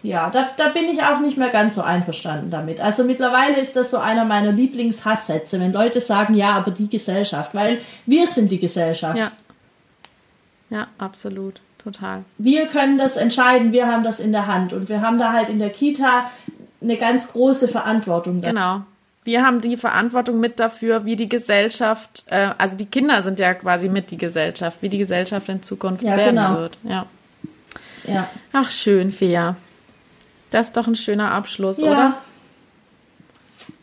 ja, 0.05 0.29
da, 0.29 0.49
da 0.57 0.69
bin 0.69 0.85
ich 0.85 1.01
auch 1.01 1.19
nicht 1.19 1.37
mehr 1.37 1.49
ganz 1.49 1.75
so 1.75 1.81
einverstanden 1.81 2.49
damit. 2.49 2.79
Also 2.79 3.03
mittlerweile 3.03 3.59
ist 3.59 3.75
das 3.75 3.91
so 3.91 3.97
einer 3.97 4.25
meiner 4.25 4.51
Lieblingshasssätze, 4.51 5.59
wenn 5.59 5.73
Leute 5.73 5.99
sagen, 5.99 6.33
ja, 6.35 6.51
aber 6.51 6.71
die 6.71 6.89
Gesellschaft, 6.89 7.53
weil 7.53 7.79
wir 8.05 8.27
sind 8.27 8.51
die 8.51 8.59
Gesellschaft. 8.59 9.17
Ja. 9.17 9.31
Ja, 10.69 10.87
absolut, 10.97 11.61
total. 11.83 12.23
Wir 12.37 12.65
können 12.67 12.97
das 12.97 13.17
entscheiden, 13.17 13.71
wir 13.71 13.87
haben 13.87 14.03
das 14.03 14.19
in 14.19 14.31
der 14.31 14.47
Hand 14.47 14.73
und 14.73 14.89
wir 14.89 15.01
haben 15.01 15.19
da 15.19 15.31
halt 15.31 15.49
in 15.49 15.59
der 15.59 15.69
Kita 15.69 16.29
eine 16.81 16.97
ganz 16.97 17.33
große 17.33 17.67
Verantwortung. 17.67 18.41
Da. 18.41 18.49
Genau. 18.49 18.81
Wir 19.23 19.43
haben 19.43 19.61
die 19.61 19.77
Verantwortung 19.77 20.39
mit 20.39 20.59
dafür, 20.59 21.05
wie 21.05 21.15
die 21.15 21.29
Gesellschaft, 21.29 22.25
äh, 22.27 22.49
also 22.57 22.77
die 22.77 22.85
Kinder 22.85 23.23
sind 23.23 23.39
ja 23.39 23.53
quasi 23.55 23.89
mit 23.89 24.11
die 24.11 24.17
Gesellschaft, 24.17 24.77
wie 24.81 24.89
die 24.89 24.99
Gesellschaft 24.99 25.49
in 25.49 25.63
Zukunft 25.63 26.03
ja, 26.03 26.15
werden 26.15 26.35
genau. 26.35 26.57
wird. 26.57 26.77
Ja. 26.83 27.05
Ja. 28.07 28.29
Ach, 28.53 28.69
schön, 28.69 29.11
Fia. 29.11 29.55
Das 30.51 30.67
ist 30.67 30.77
doch 30.77 30.87
ein 30.87 30.95
schöner 30.95 31.31
Abschluss, 31.31 31.79
ja. 31.79 31.91
oder? 31.91 32.17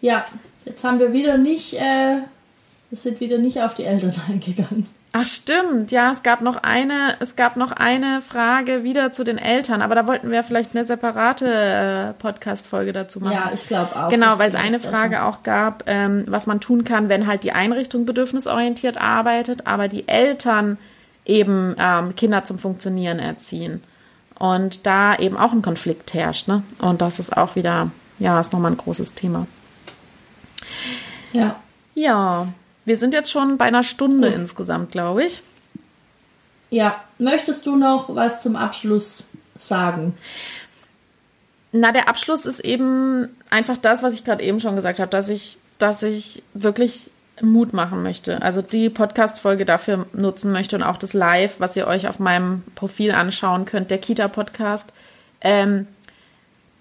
Ja, 0.00 0.24
jetzt 0.64 0.84
haben 0.84 0.98
wir 0.98 1.12
wieder 1.12 1.38
nicht, 1.38 1.74
äh, 1.74 2.18
wir 2.90 2.98
sind 2.98 3.20
wieder 3.20 3.38
nicht 3.38 3.60
auf 3.60 3.74
die 3.74 3.84
Eltern 3.84 4.14
eingegangen. 4.28 4.86
Ach 5.14 5.26
stimmt, 5.26 5.90
ja, 5.90 6.10
es 6.10 6.22
gab 6.22 6.40
noch 6.40 6.62
eine, 6.62 7.16
es 7.20 7.36
gab 7.36 7.56
noch 7.56 7.72
eine 7.72 8.22
Frage 8.22 8.82
wieder 8.82 9.12
zu 9.12 9.24
den 9.24 9.36
Eltern, 9.36 9.82
aber 9.82 9.94
da 9.94 10.06
wollten 10.06 10.30
wir 10.30 10.42
vielleicht 10.42 10.74
eine 10.74 10.86
separate 10.86 11.52
äh, 11.52 12.12
Podcast-Folge 12.14 12.94
dazu 12.94 13.20
machen. 13.20 13.34
Ja, 13.34 13.50
ich 13.52 13.66
glaube 13.66 13.94
auch. 13.94 14.08
Genau, 14.08 14.38
weil 14.38 14.48
es 14.48 14.54
eine 14.54 14.80
Frage 14.80 15.16
besser. 15.16 15.26
auch 15.26 15.42
gab, 15.42 15.84
ähm, 15.86 16.24
was 16.28 16.46
man 16.46 16.60
tun 16.60 16.84
kann, 16.84 17.10
wenn 17.10 17.26
halt 17.26 17.44
die 17.44 17.52
Einrichtung 17.52 18.06
bedürfnisorientiert 18.06 18.96
arbeitet, 18.96 19.66
aber 19.66 19.88
die 19.88 20.08
Eltern 20.08 20.78
eben 21.26 21.76
ähm, 21.78 22.16
Kinder 22.16 22.44
zum 22.44 22.58
Funktionieren 22.58 23.18
erziehen 23.18 23.82
und 24.42 24.88
da 24.88 25.14
eben 25.14 25.36
auch 25.36 25.52
ein 25.52 25.62
Konflikt 25.62 26.14
herrscht. 26.14 26.48
Ne? 26.48 26.64
Und 26.80 27.00
das 27.00 27.20
ist 27.20 27.36
auch 27.36 27.54
wieder, 27.54 27.92
ja, 28.18 28.40
ist 28.40 28.52
nochmal 28.52 28.72
ein 28.72 28.76
großes 28.76 29.14
Thema. 29.14 29.46
Ja. 31.32 31.60
Ja, 31.94 32.48
wir 32.84 32.96
sind 32.96 33.14
jetzt 33.14 33.30
schon 33.30 33.56
bei 33.56 33.66
einer 33.66 33.84
Stunde 33.84 34.32
Gut. 34.32 34.40
insgesamt, 34.40 34.90
glaube 34.90 35.24
ich. 35.26 35.44
Ja, 36.70 37.04
möchtest 37.18 37.66
du 37.66 37.76
noch 37.76 38.16
was 38.16 38.42
zum 38.42 38.56
Abschluss 38.56 39.28
sagen? 39.54 40.18
Na, 41.70 41.92
der 41.92 42.08
Abschluss 42.08 42.44
ist 42.44 42.64
eben 42.64 43.28
einfach 43.48 43.76
das, 43.76 44.02
was 44.02 44.12
ich 44.14 44.24
gerade 44.24 44.42
eben 44.42 44.58
schon 44.58 44.74
gesagt 44.74 44.98
habe, 44.98 45.10
dass 45.10 45.28
ich, 45.28 45.58
dass 45.78 46.02
ich 46.02 46.42
wirklich 46.52 47.11
Mut 47.40 47.72
machen 47.72 48.02
möchte. 48.02 48.42
Also 48.42 48.62
die 48.62 48.90
Podcast-Folge 48.90 49.64
dafür 49.64 50.06
nutzen 50.12 50.52
möchte 50.52 50.76
und 50.76 50.82
auch 50.82 50.98
das 50.98 51.14
Live, 51.14 51.56
was 51.58 51.76
ihr 51.76 51.86
euch 51.86 52.06
auf 52.06 52.18
meinem 52.18 52.62
Profil 52.74 53.12
anschauen 53.12 53.64
könnt, 53.64 53.90
der 53.90 53.98
Kita-Podcast. 53.98 54.92
Ähm, 55.40 55.86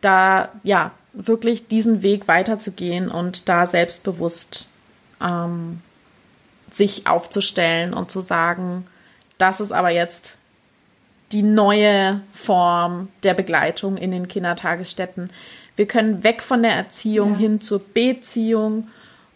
da, 0.01 0.49
ja, 0.63 0.91
wirklich 1.13 1.67
diesen 1.67 2.03
Weg 2.03 2.27
weiterzugehen 2.27 3.09
und 3.09 3.49
da 3.49 3.65
selbstbewusst 3.65 4.69
ähm, 5.21 5.81
sich 6.71 7.07
aufzustellen 7.07 7.93
und 7.93 8.11
zu 8.11 8.21
sagen, 8.21 8.85
das 9.37 9.59
ist 9.59 9.71
aber 9.71 9.89
jetzt 9.89 10.35
die 11.31 11.43
neue 11.43 12.21
Form 12.33 13.09
der 13.23 13.33
Begleitung 13.33 13.97
in 13.97 14.11
den 14.11 14.27
Kindertagesstätten. 14.27 15.29
Wir 15.75 15.87
können 15.87 16.23
weg 16.23 16.41
von 16.41 16.61
der 16.61 16.73
Erziehung 16.73 17.33
ja. 17.33 17.39
hin 17.39 17.61
zur 17.61 17.79
Beziehung 17.79 18.87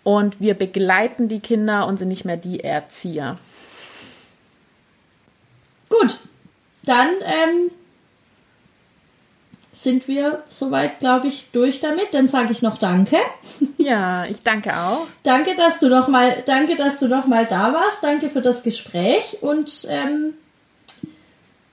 und 0.06 0.40
wir 0.40 0.54
begleiten 0.54 1.28
die 1.28 1.40
Kinder 1.40 1.88
und 1.88 1.98
sind 1.98 2.10
nicht 2.10 2.26
mehr 2.26 2.38
die 2.38 2.64
Erzieher. 2.64 3.38
Gut, 5.90 6.20
dann 6.86 7.10
ähm, 7.24 7.72
sind 9.74 10.08
wir 10.08 10.44
soweit, 10.48 11.00
glaube 11.00 11.28
ich, 11.28 11.50
durch 11.52 11.80
damit. 11.80 12.14
Dann 12.14 12.28
sage 12.28 12.52
ich 12.52 12.62
noch 12.62 12.78
Danke. 12.78 13.18
Ja, 13.78 14.26
ich 14.26 14.42
danke 14.42 14.76
auch. 14.76 15.06
danke, 15.22 15.54
dass 15.56 15.78
du 15.78 15.90
noch 15.90 16.08
mal, 16.08 16.42
danke, 16.48 16.76
dass 16.76 16.98
du 16.98 17.08
noch 17.08 17.28
mal 17.28 17.46
da 17.46 17.72
warst. 17.72 18.04
Danke 18.04 18.32
für 18.32 18.42
das 18.42 18.64
Gespräch 18.64 19.38
und 19.42 19.86
ähm, 19.90 20.34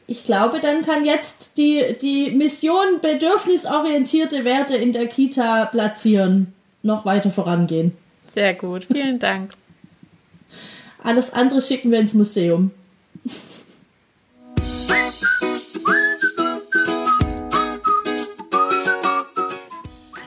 ich 0.07 0.24
glaube, 0.24 0.61
dann 0.61 0.85
kann 0.85 1.07
jetzt 1.07 1.57
die, 1.57 1.97
die 2.01 2.30
Mission 2.33 3.01
bedürfnisorientierte 3.01 4.45
Werte 4.45 4.76
in 4.76 4.93
der 4.93 5.07
Kita 5.07 5.64
platzieren 5.64 6.53
noch 6.83 7.07
weiter 7.07 7.30
vorangehen. 7.30 7.97
Sehr 8.35 8.55
gut, 8.55 8.87
vielen 8.91 9.18
Dank. 9.18 9.53
Alles 11.03 11.33
andere 11.33 11.61
schicken 11.61 11.91
wir 11.91 12.01
ins 12.01 12.14
Museum. 12.14 12.70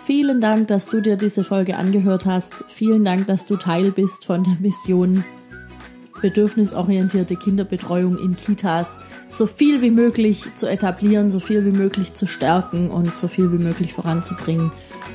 Vielen 0.06 0.40
Dank, 0.40 0.68
dass 0.68 0.88
du 0.88 1.02
dir 1.02 1.18
diese 1.18 1.44
Folge 1.44 1.78
angehört 1.78 2.26
hast. 2.26 2.54
Vielen 2.68 3.04
Dank, 3.04 3.28
dass 3.28 3.46
du 3.46 3.56
Teil 3.56 3.92
bist 3.92 4.26
von 4.26 4.44
der 4.44 4.58
Mission 4.60 5.24
bedürfnisorientierte 6.22 7.36
Kinderbetreuung 7.36 8.18
in 8.18 8.36
Kitas 8.36 9.00
so 9.30 9.46
viel 9.46 9.84
wie 9.84 9.92
möglich 9.92 10.56
zu 10.56 10.68
etablieren, 10.68 11.30
so 11.30 11.40
viel 11.40 11.64
wie 11.66 11.78
möglich 11.78 12.14
zu 12.14 12.26
stärken 12.26 12.90
und 12.90 13.16
so 13.16 13.28
viel 13.28 13.52
wie 13.52 13.64
möglich 13.64 13.94
voranzubringen 13.94 14.72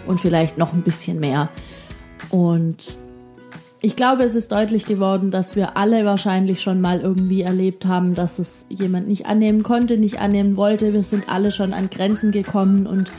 und 0.06 0.20
vielleicht 0.20 0.56
noch 0.56 0.72
ein 0.72 0.82
bisschen 0.82 1.18
mehr. 1.18 1.48
Und 2.28 2.98
ich 3.82 3.96
glaube, 3.96 4.24
es 4.24 4.36
ist 4.36 4.52
deutlich 4.52 4.84
geworden, 4.84 5.30
dass 5.30 5.56
wir 5.56 5.76
alle 5.78 6.04
wahrscheinlich 6.04 6.60
schon 6.60 6.82
mal 6.82 7.00
irgendwie 7.00 7.40
erlebt 7.40 7.86
haben, 7.86 8.14
dass 8.14 8.38
es 8.38 8.66
jemand 8.68 9.08
nicht 9.08 9.24
annehmen 9.24 9.62
konnte, 9.62 9.96
nicht 9.96 10.20
annehmen 10.20 10.56
wollte. 10.56 10.92
Wir 10.92 11.02
sind 11.02 11.30
alle 11.30 11.50
schon 11.50 11.72
an 11.72 11.88
Grenzen 11.88 12.30
gekommen 12.30 12.86
und 12.86 13.10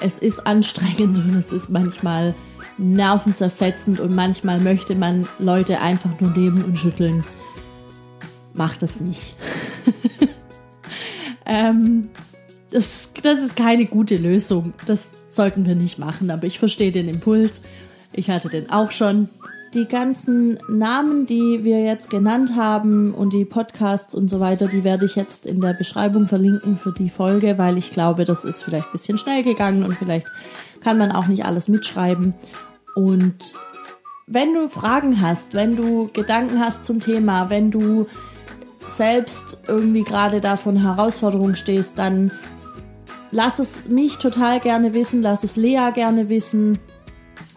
es 0.00 0.18
ist 0.18 0.44
anstrengend 0.46 1.18
und 1.24 1.36
es 1.36 1.52
ist 1.52 1.68
manchmal 1.68 2.34
nervenzerfetzend 2.78 4.00
und 4.00 4.12
manchmal 4.12 4.58
möchte 4.58 4.96
man 4.96 5.28
Leute 5.38 5.80
einfach 5.80 6.10
nur 6.20 6.30
nehmen 6.30 6.64
und 6.64 6.78
schütteln. 6.78 7.22
Macht 8.54 8.82
das 8.82 9.00
nicht. 9.00 9.36
ähm, 11.46 12.10
das, 12.70 13.10
das 13.22 13.40
ist 13.40 13.54
keine 13.54 13.86
gute 13.86 14.16
Lösung. 14.16 14.72
Das 14.86 15.12
sollten 15.28 15.64
wir 15.64 15.76
nicht 15.76 15.98
machen, 15.98 16.30
aber 16.30 16.44
ich 16.44 16.58
verstehe 16.58 16.90
den 16.90 17.08
Impuls. 17.08 17.62
Ich 18.12 18.30
hatte 18.30 18.48
den 18.48 18.70
auch 18.70 18.90
schon. 18.90 19.28
die 19.74 19.88
ganzen 19.88 20.58
Namen, 20.68 21.24
die 21.24 21.64
wir 21.64 21.82
jetzt 21.82 22.10
genannt 22.10 22.54
haben 22.56 23.14
und 23.14 23.32
die 23.32 23.46
Podcasts 23.46 24.14
und 24.14 24.28
so 24.28 24.38
weiter, 24.38 24.68
die 24.68 24.84
werde 24.84 25.06
ich 25.06 25.16
jetzt 25.16 25.46
in 25.46 25.60
der 25.60 25.72
Beschreibung 25.72 26.26
verlinken 26.26 26.76
für 26.76 26.92
die 26.92 27.08
Folge, 27.08 27.56
weil 27.56 27.78
ich 27.78 27.90
glaube, 27.90 28.24
das 28.24 28.44
ist 28.44 28.62
vielleicht 28.62 28.86
ein 28.86 28.92
bisschen 28.92 29.16
schnell 29.16 29.42
gegangen 29.42 29.84
und 29.84 29.94
vielleicht 29.94 30.26
kann 30.82 30.98
man 30.98 31.10
auch 31.10 31.26
nicht 31.26 31.46
alles 31.46 31.68
mitschreiben. 31.68 32.34
Und 32.94 33.36
wenn 34.26 34.52
du 34.52 34.68
Fragen 34.68 35.22
hast, 35.22 35.54
wenn 35.54 35.74
du 35.74 36.10
Gedanken 36.12 36.60
hast 36.60 36.84
zum 36.84 37.00
Thema, 37.00 37.48
wenn 37.48 37.70
du 37.70 38.06
selbst 38.84 39.58
irgendwie 39.68 40.02
gerade 40.02 40.40
da 40.40 40.56
von 40.56 40.76
Herausforderungen 40.76 41.56
stehst, 41.56 41.98
dann 41.98 42.30
lass 43.30 43.58
es 43.58 43.86
mich 43.88 44.18
total 44.18 44.60
gerne 44.60 44.92
wissen, 44.92 45.22
lass 45.22 45.44
es 45.44 45.56
Lea 45.56 45.90
gerne 45.94 46.28
wissen. 46.28 46.78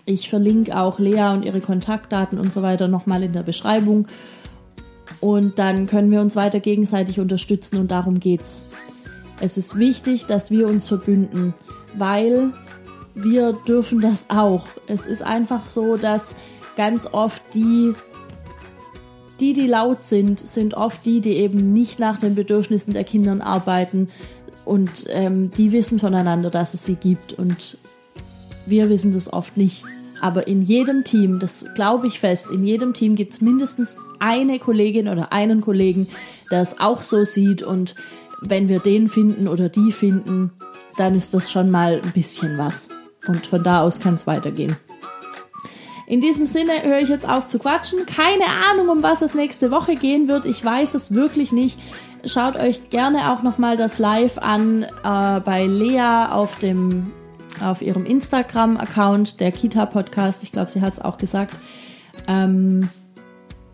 Ich 0.06 0.30
verlinke 0.30 0.78
auch 0.78 1.00
Lea 1.00 1.32
und 1.34 1.44
ihre 1.44 1.62
Kontaktdaten 1.62 2.40
und 2.40 2.54
so 2.54 2.62
weiter 2.62 2.88
nochmal 2.88 3.24
in 3.24 3.34
der 3.34 3.42
Beschreibung. 3.42 4.08
Und 5.20 5.58
dann 5.58 5.88
können 5.88 6.12
wir 6.12 6.22
uns 6.22 6.36
weiter 6.36 6.60
gegenseitig 6.60 7.20
unterstützen 7.20 7.78
und 7.80 7.90
darum 7.90 8.20
geht's. 8.20 8.64
Es 9.40 9.58
ist 9.58 9.78
wichtig, 9.78 10.28
dass 10.28 10.52
wir 10.52 10.68
uns 10.68 10.88
verbünden, 10.88 11.54
weil 11.98 12.52
wir 13.16 13.54
dürfen 13.68 14.00
das 14.00 14.30
auch. 14.30 14.66
Es 14.88 15.08
ist 15.08 15.24
einfach 15.24 15.68
so, 15.68 15.98
dass 15.98 16.36
ganz 16.76 17.08
oft 17.12 17.42
die, 17.54 17.94
die, 19.40 19.54
die 19.54 19.68
laut 19.68 20.04
sind, 20.04 20.40
sind 20.40 20.76
oft 20.76 21.06
die, 21.06 21.20
die 21.20 21.34
eben 21.34 21.74
nicht 21.74 22.00
nach 22.00 22.20
den 22.20 22.36
Bedürfnissen 22.36 22.94
der 22.94 23.04
Kinder 23.04 23.44
arbeiten 23.44 24.10
und 24.66 25.06
ähm, 25.10 25.52
die 25.52 25.72
wissen 25.72 25.98
voneinander, 25.98 26.50
dass 26.50 26.74
es 26.74 26.86
sie 26.86 26.96
gibt 26.96 27.34
und 27.34 27.78
wir 28.66 28.90
wissen 28.90 29.14
das 29.14 29.32
oft 29.32 29.58
nicht. 29.58 29.86
Aber 30.22 30.48
in 30.48 30.62
jedem 30.62 31.04
Team, 31.04 31.40
das 31.40 31.66
glaube 31.76 32.08
ich 32.08 32.20
fest, 32.20 32.50
in 32.52 32.66
jedem 32.66 32.94
Team 32.94 33.16
gibt 33.16 33.34
es 33.34 33.42
mindestens 33.42 33.98
eine 34.20 34.60
Kollegin 34.60 35.08
oder 35.08 35.32
einen 35.32 35.62
Kollegen, 35.62 36.08
der 36.52 36.62
es 36.62 36.80
auch 36.80 37.02
so 37.02 37.24
sieht 37.24 37.64
und 37.64 37.96
wenn 38.42 38.70
wir 38.70 38.80
den 38.80 39.08
finden 39.10 39.48
oder 39.48 39.70
die 39.70 39.92
finden, 39.92 40.52
dann 40.98 41.16
ist 41.16 41.34
das 41.34 41.52
schon 41.52 41.72
mal 41.72 42.02
ein 42.04 42.12
bisschen 42.12 42.58
was. 42.58 42.90
Und 43.28 43.48
von 43.48 43.64
da 43.64 43.82
aus 43.82 44.00
kann 44.00 44.16
es 44.16 44.28
weitergehen. 44.28 44.78
In 46.08 46.22
diesem 46.22 46.46
Sinne 46.46 46.84
höre 46.84 47.00
ich 47.00 47.10
jetzt 47.10 47.28
auf 47.28 47.48
zu 47.48 47.58
quatschen. 47.58 48.06
Keine 48.06 48.46
Ahnung, 48.72 48.90
um 48.90 49.04
was 49.04 49.24
es 49.24 49.34
nächste 49.34 49.72
Woche 49.72 49.96
gehen 49.96 50.28
wird. 50.28 50.46
Ich 50.46 50.64
weiß 50.64 50.94
es 50.94 51.14
wirklich 51.14 51.52
nicht. 51.52 51.80
Schaut 52.24 52.56
euch 52.58 52.90
gerne 52.92 53.32
auch 53.32 53.42
nochmal 53.42 53.76
das 53.76 53.98
Live 53.98 54.38
an 54.38 54.84
äh, 54.84 55.40
bei 55.40 55.66
Lea 55.66 56.28
auf 56.30 56.60
dem 56.60 57.12
auf 57.62 57.82
ihrem 57.82 58.06
Instagram-Account, 58.06 59.40
der 59.40 59.52
Kita-Podcast. 59.52 60.44
Ich 60.44 60.52
glaube, 60.52 60.72
sie 60.72 60.82
hat 60.82 60.94
es 60.94 61.02
auch 61.02 61.18
gesagt. 61.18 61.56
Ähm, 62.28 62.90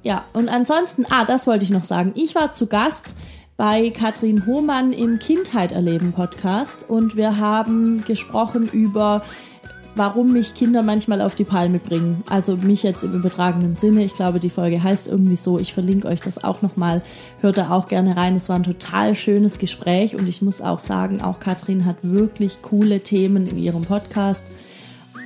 ja, 0.04 0.26
und 0.34 0.50
ansonsten, 0.50 1.06
ah, 1.10 1.26
das 1.26 1.48
wollte 1.48 1.64
ich 1.64 1.70
noch 1.70 1.84
sagen. 1.84 2.14
Ich 2.16 2.36
war 2.36 2.54
zu 2.54 2.68
Gast 2.68 3.14
bei 3.58 3.92
Katrin 3.92 4.46
Hohmann 4.48 4.92
im 4.94 5.20
Kindheit 5.20 5.72
erleben 5.72 6.14
Podcast 6.14 6.90
und 6.90 7.16
wir 7.16 7.38
haben 7.38 8.04
gesprochen 8.06 8.68
über 8.72 9.22
warum 9.96 10.34
mich 10.34 10.54
Kinder 10.54 10.82
manchmal 10.82 11.22
auf 11.22 11.36
die 11.36 11.44
Palme 11.44 11.80
bringen. 11.80 12.24
Also 12.30 12.56
mich 12.58 12.84
jetzt 12.84 13.04
im 13.04 13.14
übertragenen 13.14 13.76
Sinne. 13.76 14.04
Ich 14.04 14.14
glaube, 14.14 14.40
die 14.40 14.50
Folge 14.50 14.82
heißt 14.82 15.08
irgendwie 15.08 15.36
so. 15.36 15.60
Ich 15.60 15.74
verlinke 15.74 16.08
euch 16.08 16.22
das 16.22 16.44
auch 16.44 16.62
nochmal. 16.62 17.02
Hört 17.40 17.58
da 17.58 17.72
auch 17.72 17.88
gerne 17.88 18.16
rein. 18.16 18.36
Es 18.36 18.50
war 18.50 18.56
ein 18.56 18.64
total 18.64 19.16
schönes 19.16 19.58
Gespräch 19.58 20.16
und 20.16 20.28
ich 20.28 20.42
muss 20.42 20.62
auch 20.62 20.80
sagen, 20.80 21.22
auch 21.22 21.40
Katrin 21.40 21.86
hat 21.86 21.98
wirklich 22.02 22.62
coole 22.62 23.02
Themen 23.02 23.48
in 23.48 23.58
ihrem 23.58 23.84
Podcast. 23.84 24.46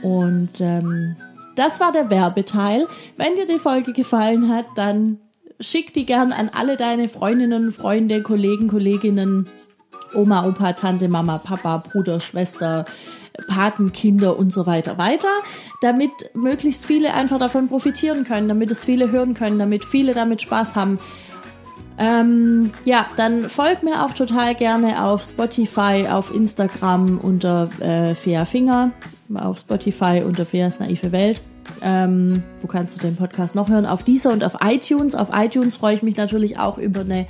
Und 0.01 0.59
ähm, 0.59 1.15
das 1.55 1.79
war 1.79 1.91
der 1.91 2.09
Werbeteil. 2.09 2.87
Wenn 3.17 3.35
dir 3.35 3.45
die 3.45 3.59
Folge 3.59 3.93
gefallen 3.93 4.49
hat, 4.49 4.65
dann 4.75 5.19
schick 5.59 5.93
die 5.93 6.05
gern 6.05 6.31
an 6.31 6.49
alle 6.53 6.75
deine 6.75 7.07
Freundinnen, 7.07 7.71
Freunde, 7.71 8.21
Kollegen, 8.21 8.67
Kolleginnen, 8.67 9.47
Oma, 10.13 10.47
Opa, 10.47 10.73
Tante, 10.73 11.07
Mama, 11.07 11.37
Papa, 11.37 11.77
Bruder, 11.77 12.19
Schwester, 12.19 12.85
Patenkinder 13.47 14.37
und 14.37 14.51
so 14.51 14.65
weiter 14.65 14.97
weiter, 14.97 15.29
damit 15.81 16.11
möglichst 16.33 16.85
viele 16.85 17.13
einfach 17.13 17.39
davon 17.39 17.67
profitieren 17.67 18.23
können, 18.23 18.47
damit 18.47 18.71
es 18.71 18.85
viele 18.85 19.11
hören 19.11 19.33
können, 19.33 19.59
damit 19.59 19.85
viele 19.85 20.13
damit 20.13 20.41
Spaß 20.41 20.75
haben. 20.75 20.99
Ähm, 21.97 22.71
ja, 22.83 23.05
dann 23.15 23.47
folgt 23.49 23.83
mir 23.83 24.03
auch 24.03 24.13
total 24.13 24.53
gerne 24.55 25.03
auf 25.03 25.23
Spotify, 25.23 26.07
auf 26.09 26.33
Instagram 26.33 27.19
unter 27.19 27.69
äh, 27.79 28.15
Fea 28.15 28.43
Finger, 28.45 28.91
auf 29.33 29.59
Spotify 29.59 30.21
unter 30.25 30.45
Feas 30.45 30.79
naive 30.79 31.11
Welt. 31.11 31.41
Ähm, 31.81 32.43
wo 32.61 32.67
kannst 32.67 32.95
du 32.95 33.01
den 33.01 33.15
Podcast 33.15 33.55
noch 33.55 33.69
hören? 33.69 33.85
Auf 33.85 34.03
dieser 34.03 34.31
und 34.31 34.43
auf 34.43 34.57
iTunes. 34.63 35.15
Auf 35.15 35.29
iTunes 35.33 35.77
freue 35.77 35.95
ich 35.95 36.03
mich 36.03 36.15
natürlich 36.15 36.59
auch 36.59 36.77
über 36.77 37.01
eine 37.01 37.27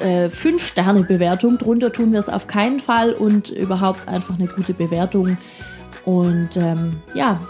äh, 0.00 0.26
5-Sterne-Bewertung. 0.26 1.58
Drunter 1.58 1.92
tun 1.92 2.12
wir 2.12 2.18
es 2.18 2.28
auf 2.28 2.46
keinen 2.46 2.80
Fall 2.80 3.12
und 3.12 3.50
überhaupt 3.50 4.08
einfach 4.08 4.38
eine 4.38 4.48
gute 4.48 4.74
Bewertung. 4.74 5.38
Und 6.04 6.56
ähm, 6.56 6.96
ja, 7.14 7.40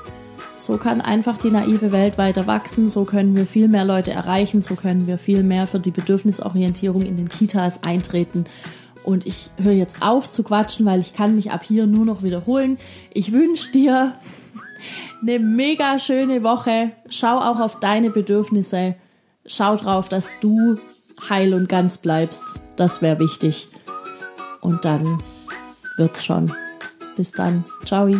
so 0.57 0.77
kann 0.77 1.01
einfach 1.01 1.39
die 1.39 1.51
naive 1.51 1.93
Welt 1.93 2.19
weiter 2.19 2.47
wachsen, 2.47 2.89
so 2.89 3.05
können 3.05 3.35
wir 3.35 3.47
viel 3.47 3.69
mehr 3.69 3.85
Leute 3.85 4.11
erreichen, 4.11 4.61
so 4.61 4.75
können 4.75 5.07
wir 5.07 5.19
viel 5.19 5.43
mehr 5.43 5.67
für 5.67 5.81
die 5.81 5.91
Bedürfnisorientierung 5.91 7.03
in 7.03 7.17
den 7.17 7.29
Kitas 7.29 7.83
eintreten. 7.83 8.45
Und 9.03 9.27
ich 9.27 9.51
höre 9.57 9.73
jetzt 9.73 10.03
auf 10.03 10.29
zu 10.29 10.43
quatschen, 10.43 10.85
weil 10.85 11.01
ich 11.01 11.15
kann 11.15 11.37
mich 11.37 11.51
ab 11.51 11.63
hier 11.65 11.87
nur 11.87 12.05
noch 12.05 12.23
wiederholen. 12.23 12.77
Ich 13.15 13.33
wünsche 13.33 13.73
dir 13.73 14.15
eine 15.23 15.39
mega 15.39 15.99
schöne 15.99 16.43
Woche. 16.43 16.93
Schau 17.09 17.39
auch 17.39 17.61
auf 17.61 17.81
deine 17.81 18.11
Bedürfnisse. 18.11 18.97
Schau 19.47 19.77
drauf, 19.77 20.11
dass 20.11 20.31
du 20.43 20.79
heil 21.29 21.55
und 21.55 21.69
ganz 21.69 21.99
bleibst. 21.99 22.55
Das 22.77 23.03
wäre 23.03 23.19
wichtig. 23.19 23.69
Und 24.61 24.85
dann 24.85 25.23
wird's 25.97 26.25
schon. 26.25 26.53
Bis 27.17 27.33
dann. 27.33 27.65
Ciao. 27.85 28.11